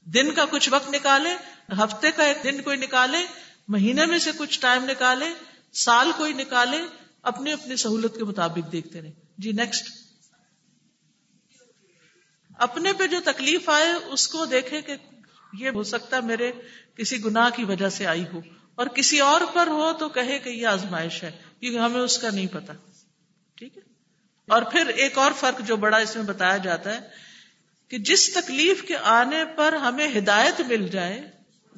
دن 0.04 0.34
کا 0.34 0.44
کچھ 0.44 0.68
وقت 0.72 0.90
نکالے، 0.90 1.36
ہفتے 1.72 2.10
کا 2.10 2.24
ایک 2.24 2.36
دن 2.44 2.62
کوئی 2.62 2.76
نکالے، 2.76 3.18
مہینے 3.68 4.06
میں 4.06 4.18
سے 4.18 4.30
کچھ 4.38 4.60
ٹائم 4.60 4.84
نکالے، 4.84 5.30
سال 5.72 6.12
کوئی 6.16 6.32
نکالے، 6.32 6.78
اپنی 7.22 7.52
اپنی 7.52 7.76
سہولت 7.76 8.16
کے 8.16 8.24
مطابق 8.24 8.72
دیکھتے 8.72 9.02
رہے۔ 9.02 9.10
جی 9.38 9.52
نیکسٹ 9.52 9.88
اپنے 12.58 12.92
پہ 12.92 13.06
جو 13.06 13.18
تکلیف 13.24 13.68
آئے، 13.68 13.92
اس 13.92 14.28
کو 14.28 14.44
دیکھے 14.44 14.82
کہ 14.82 14.96
یہ 15.52 15.70
ہو 15.70 15.82
سکتا 15.82 16.20
میرے 16.20 16.52
کسی 16.96 17.24
گناہ 17.24 17.50
کی 17.50 17.64
وجہ 17.64 17.88
سے 17.88 18.06
آئی 18.06 18.24
ہو۔ 18.32 18.40
اور 18.74 18.86
کسی 18.86 19.20
اور 19.20 19.40
پر 19.54 19.66
ہو 19.66 19.92
تو 19.92 20.08
کہے 20.08 20.38
کہ 20.38 20.48
یہ 20.48 20.66
آزمائش 20.66 21.22
ہے، 21.22 21.30
کیونکہ 21.60 21.78
ہمیں 21.78 22.00
اس 22.00 22.18
کا 22.18 22.30
نہیں 22.30 22.46
پتا۔ 22.46 22.72
ٹھیک 23.56 23.76
ہے؟ 23.76 23.82
اور 24.48 24.62
پھر 24.62 24.86
ایک 24.86 25.18
اور 25.18 25.32
فرق 25.32 25.60
جو 25.60 25.76
بڑا 25.76 25.96
اس 25.96 26.16
میں 26.16 26.24
بتایا 26.24 26.56
جاتا 26.56 26.92
ہے 26.92 27.24
کہ 27.88 27.98
جس 27.98 28.34
تکلیف 28.34 28.82
کے 28.82 28.96
آنے 29.04 29.44
پر 29.56 29.72
ہمیں 29.72 30.08
ہدایت 30.18 30.60
مل 30.68 30.88
جائے، 30.88 31.30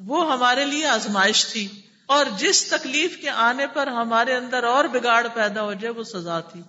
وہ 0.05 0.33
ہمارے 0.33 0.65
لیے 0.65 0.87
آزمائش 0.87 1.53
تھی۔ 1.53 1.67
اور 2.05 2.25
جس 2.37 2.69
تکلیف 2.69 3.17
کے 3.17 3.29
آنے 3.29 3.67
پر 3.67 3.87
ہمارے 3.87 4.35
اندر 4.35 4.63
اور 4.63 4.85
بگاڑ 4.85 5.27
پیدا 5.33 5.61
ہو 5.61 5.73
جائے، 5.73 5.89
وہ 5.89 6.03
سزا 6.03 6.39
تھی۔ 6.39 6.61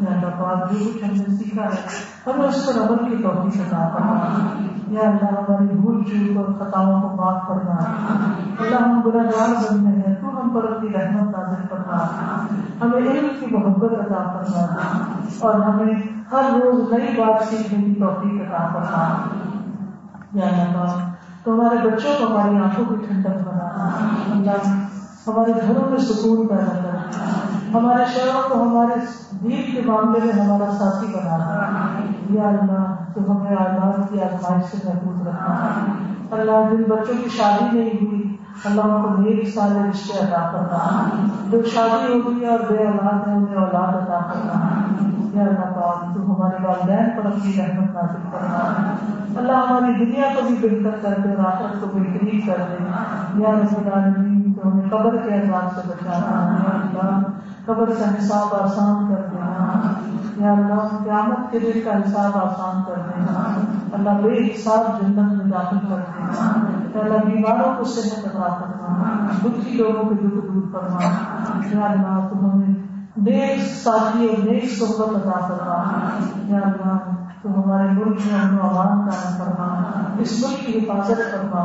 یا 0.00 0.14
اللہ 0.14 0.42
پاک 0.42 0.70
جو 0.70 0.78
کچھ 0.78 1.04
ہم 1.04 1.10
نے 1.10 1.36
سیکھا 1.36 1.62
ہے 1.62 1.82
ہمیں 2.26 2.48
اس 2.48 2.66
پر 2.66 2.80
عمل 2.80 3.10
کی 3.10 3.22
توفیق 3.22 3.60
عطا 3.60 3.88
فرما 3.88 4.14
یا 4.88 5.00
اللہ، 5.00 5.24
ہماری 5.24 5.76
بھول 5.76 6.02
چوک 6.04 6.36
اور 6.36 6.52
خطاؤں 6.54 7.02
کو 7.02 7.16
معاف 7.16 7.48
کرنا 7.48 7.76
اللہ، 8.60 8.76
ہم 8.76 9.00
گناہ 9.06 9.24
گار 9.24 9.72
بننے 9.72 9.90
ہیں۔ 9.90 10.14
تو 10.14 10.40
ہم 10.40 10.48
پر 10.48 10.64
اپنی 10.64 10.88
رحمت 10.88 11.36
نازل 11.36 11.66
کرنا 11.70 11.98
ہمیں 12.80 12.98
علم 12.98 13.28
کی 13.40 13.46
محبت 13.56 13.92
عطا 13.92 14.22
کرنا 14.32 14.66
اور 15.38 15.54
ہمیں 15.54 15.94
ہر 16.32 16.42
روز 16.54 16.92
نئی 16.92 17.14
بات 17.16 17.44
سیکھنے 17.44 17.82
کی 17.84 17.94
توفیق 17.94 18.42
عطا 18.42 18.66
کرنا 18.72 19.08
یا 20.32 20.46
اللہ 20.46 20.76
پاک 20.76 21.44
تو 21.44 21.54
ہمارے 21.54 21.88
بچوں 21.88 22.12
کو 22.18 22.26
ہماری 22.26 22.56
آنکھوں 22.56 22.84
کی 22.84 23.06
ٹھنڈک 23.06 23.48
بنا۔ 23.48 23.90
اللہ 24.32 24.93
ہمارے 25.26 25.52
گھروں 25.66 25.90
میں 25.90 25.98
سکون 25.98 26.46
پیدا 26.48 26.72
کر 26.82 27.74
ہمارے 27.74 28.04
شہروں 28.14 28.42
کو 28.48 28.62
ہمارے 28.62 28.94
دین 29.42 29.62
کے 29.74 29.82
معاملے 29.84 30.18
میں 30.24 30.32
ہمارا 30.32 30.70
ساتھی 30.70 31.06
بنا 31.06 31.38
یا 32.30 32.48
اللہ، 32.48 32.84
تو 33.14 33.20
ہمیں 33.28 33.56
آزاد 33.56 34.10
کی 34.10 34.20
آزمائش 34.22 34.64
سے 34.70 34.78
محفوظ 34.84 35.26
رکھنا 35.26 35.54
اللہ، 36.30 36.68
جن 36.70 36.82
بچوں 36.82 37.14
کی 37.22 37.30
شادی 37.36 37.78
نہیں 37.78 38.06
ہوئی، 38.06 38.36
اللہ 38.64 38.80
ان 38.80 39.02
کو 39.02 39.22
نیک 39.22 39.48
سارے 39.54 39.88
رشتے 39.88 40.18
عطا 40.18 40.42
کرنا 40.52 41.08
جو 41.50 41.62
شادی 41.74 42.12
ہو 42.12 42.20
گئی 42.26 42.46
اور 42.46 42.58
بے 42.68 42.84
اولاد 42.84 43.28
ہے 43.28 43.34
انہیں 43.34 43.56
اولاد 43.56 43.94
عطا 43.94 44.20
کرنا 44.32 44.60
یا 45.34 45.42
اللہ، 45.42 45.74
پاک، 45.74 46.14
تو 46.14 46.20
ہمارے 46.32 46.64
والدین 46.66 47.10
پر 47.16 47.26
اپنی 47.26 47.52
رحمت 47.58 47.94
نازل 47.94 48.30
کرنا 48.32 48.94
اللہ 49.36 49.66
ہماری 49.68 50.04
دنیا 50.04 50.28
کو 50.34 50.46
بھی 50.48 50.54
بہتر 50.62 50.98
کر 51.02 51.20
دے 51.24 51.34
اور 51.34 51.44
آخرت 51.44 51.80
کو 51.80 51.86
بہترین 51.94 52.40
کر 52.40 52.64
دے۔ 52.70 52.84
یا 53.42 53.50
رب 53.50 53.76
العالمین 53.78 54.43
ہمیں 54.64 54.88
قبر 54.90 55.16
کے 55.16 55.34
اعزاز 55.34 55.74
سے 55.74 55.88
بچانا 55.88 57.20
قبر 57.66 57.90
کا 57.90 58.10
حساب 58.10 58.54
آسان 58.54 59.06
کر 59.08 59.22
دینا 59.30 59.92
یا 60.36 60.52
اللہ 60.52 60.96
قیامت 61.04 61.52
کے 61.52 61.58
دن 61.58 61.80
کا 61.84 61.90
حساب 61.98 62.36
آسان 62.36 62.82
کر 62.86 63.00
دینا 63.08 63.44
اللہ 63.92 64.20
بے 64.22 64.46
حساب 64.46 65.00
جنت 65.00 65.32
میں 65.32 65.50
داخل 65.50 65.78
کر 65.78 65.96
دینا 65.96 66.50
اللہ، 67.00 67.24
بیماروں 67.24 67.74
کو 67.78 67.84
صحت 67.84 68.26
عطا 68.26 68.48
کرنا 68.48 69.16
دکھی 69.44 69.76
لوگوں 69.76 70.08
کے 70.08 70.14
دکھ 70.14 70.46
دور 70.46 70.72
کرنا 70.72 70.98
یا 71.70 71.86
اللہ 71.86 72.28
تو 72.30 72.44
ہمیں 72.44 72.74
نیک 73.16 73.60
ساتھی 73.82 74.26
اور 74.26 74.44
نیک 74.44 74.70
صحبت 74.78 75.16
عطا 75.16 75.40
کرنا 75.48 75.82
یا 76.46 76.60
اللہ 76.60 77.13
تو 77.42 77.50
ہمارے 77.50 77.88
ملک 77.88 78.20
میں 78.26 78.40
امن 78.40 78.58
و 78.58 78.68
امان 78.68 79.08
قائم 79.08 79.38
کرنا 79.38 79.66
اس 80.18 80.32
ملک 80.44 80.66
کی 80.66 80.78
حفاظت 80.78 81.20
کرنا 81.32 81.62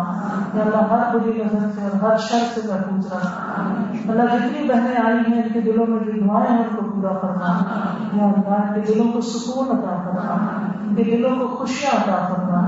یا 0.54 0.64
اللہ، 0.64 0.94
ہر 0.94 1.04
بری 1.14 1.32
نظر 1.38 1.68
سے 1.76 1.82
اور 1.82 1.96
ہر 2.02 2.18
شر 2.18 2.46
سے 2.54 2.62
محفوظ 2.68 3.14
رکھنا 3.14 3.64
اللہ، 4.08 4.36
جتنی 4.36 4.68
بہنیں 4.68 4.96
آئی 5.06 5.20
ہیں، 5.28 5.42
ان 5.44 5.50
کے 5.54 5.62
دلوں 5.62 5.88
میں 5.88 6.00
جو 6.00 6.12
دعائیں 6.12 6.50
ہیں، 6.50 6.58
ان 6.58 6.76
کو 6.76 6.90
پورا 6.92 7.14
کرنا 7.14 7.58
یا 8.14 8.26
اللہ، 8.26 8.54
ان 8.54 8.74
کے 8.74 8.94
دلوں 8.94 9.12
کو 9.12 9.22
سکون 9.22 9.78
عطا 9.78 9.96
کرنا 10.06 10.38
ان 10.88 10.96
کے 10.96 11.04
دلوں 11.04 11.40
کو 11.40 11.48
خوشیاں 11.56 11.96
عطا 11.98 12.28
کرنا 12.30 12.60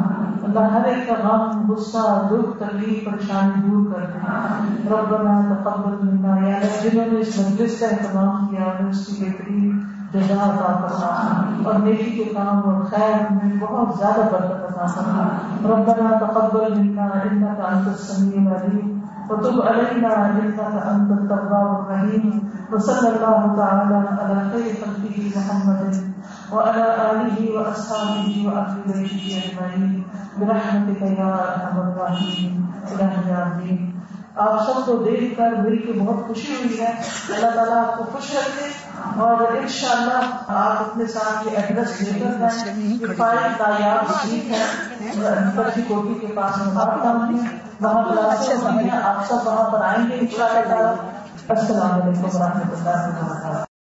اللہ، 0.43 0.73
ہر 0.73 0.85
ایک 0.85 1.07
کا 1.07 1.15
غم، 1.23 1.71
غصہ، 1.71 2.27
دکھ، 2.31 2.57
تکلیف، 2.57 3.05
پریشانی 3.05 3.69
دور 3.69 3.93
کر 3.93 4.05
دینا 4.05 4.39
ربنا 4.91 5.39
تقبل 5.55 5.95
منا۔ 6.01 6.35
یا 6.47 6.55
اللہ، 6.55 6.83
جنہوں 6.83 7.05
نے 7.11 7.19
اس 7.19 7.39
مجلس 7.39 7.79
کا 7.79 7.87
اہتمام 7.87 8.47
کیا 8.47 8.63
انہیں 8.63 8.89
اس 8.89 9.05
کی 9.05 9.23
بہترین 9.23 9.79
جزا 10.13 10.35
عطا 10.43 10.71
کرنا 10.81 11.65
اور 11.69 11.79
نیکی 11.79 12.09
کے 12.11 12.23
کام 12.33 12.69
اور 12.69 12.83
خیر 12.91 13.13
میں 13.33 13.51
بہت 13.59 13.97
زیادہ 13.99 14.27
برکت 14.31 14.65
عطا 14.69 14.85
کرنا 14.95 15.27
ربنا 15.73 16.09
تقبل 16.23 16.73
منا 16.79 17.05
انك 17.19 17.59
انت 17.67 17.87
السميع 17.87 18.41
العليم 18.41 18.89
وتب 19.29 19.61
علينا 19.67 20.15
انك 20.25 20.59
انت 20.59 21.11
التواب 21.11 21.69
الرحيم 21.79 22.39
وصلى 22.71 23.07
الله 23.09 23.55
تعالى 23.57 23.95
على 23.95 24.49
خير 24.51 24.75
خلقه 24.81 25.31
محمد 25.35 26.03
وعلى 26.53 26.85
اله 27.11 27.37
واصحابه 27.55 28.43
واهل 28.45 28.77
بيته 28.87 29.39
اجمعين 29.39 30.03
برحمتك 30.41 31.01
يا 31.01 31.31
ارحم 31.39 31.79
الراحمين 31.79 32.65
الى 32.91 33.09
العظيم 33.25 33.90
آپ 34.41 34.65
سب 34.65 34.85
کو 34.85 34.93
دیکھ 34.97 35.37
کر 35.37 35.49
مل 35.57 35.77
کے 35.77 35.93
بہت 35.99 36.27
خوشی 36.27 36.55
ہوئی 36.55 36.79
ہے۔ 36.79 36.91
اللہ 37.35 37.55
تعالیٰ 37.55 37.77
آپ 37.77 37.97
کو 37.97 38.03
خوش 38.03 38.35
رکھے 38.35 38.67
اور 39.21 39.41
ان 39.57 39.67
شاء 39.67 39.95
اللہ 39.99 40.21
آپ 40.47 40.81
اپنے 40.81 41.05
ساتھ 41.05 41.47
یہ 41.47 41.57
ایڈریس 41.57 42.01
لے 42.01 42.19
کر 42.19 43.13
فائل 43.17 43.51
تیار 43.57 44.11
ٹھیک 44.21 44.51
ہے۔ 44.51 44.63
کوٹی 45.87 46.13
کے 46.21 46.27
پاس 46.35 46.57
مبارک 46.57 47.05
وہاں 47.81 48.03
کلاسیں 48.03 48.99
آپ 49.03 49.25
سب 49.27 49.47
وہاں 49.47 49.69
پر 49.69 49.81
آئیں 49.81 50.09
گے۔ 50.09 50.17
ان 50.19 50.27
شاء 50.37 50.53
اللہ 50.55 50.95
السلام 51.49 52.01
علیکم 52.01 52.25
و 52.25 52.39
رحمۃ 52.39 52.71
اللہ 52.71 53.07
وبرکاتہ۔ 53.07 53.70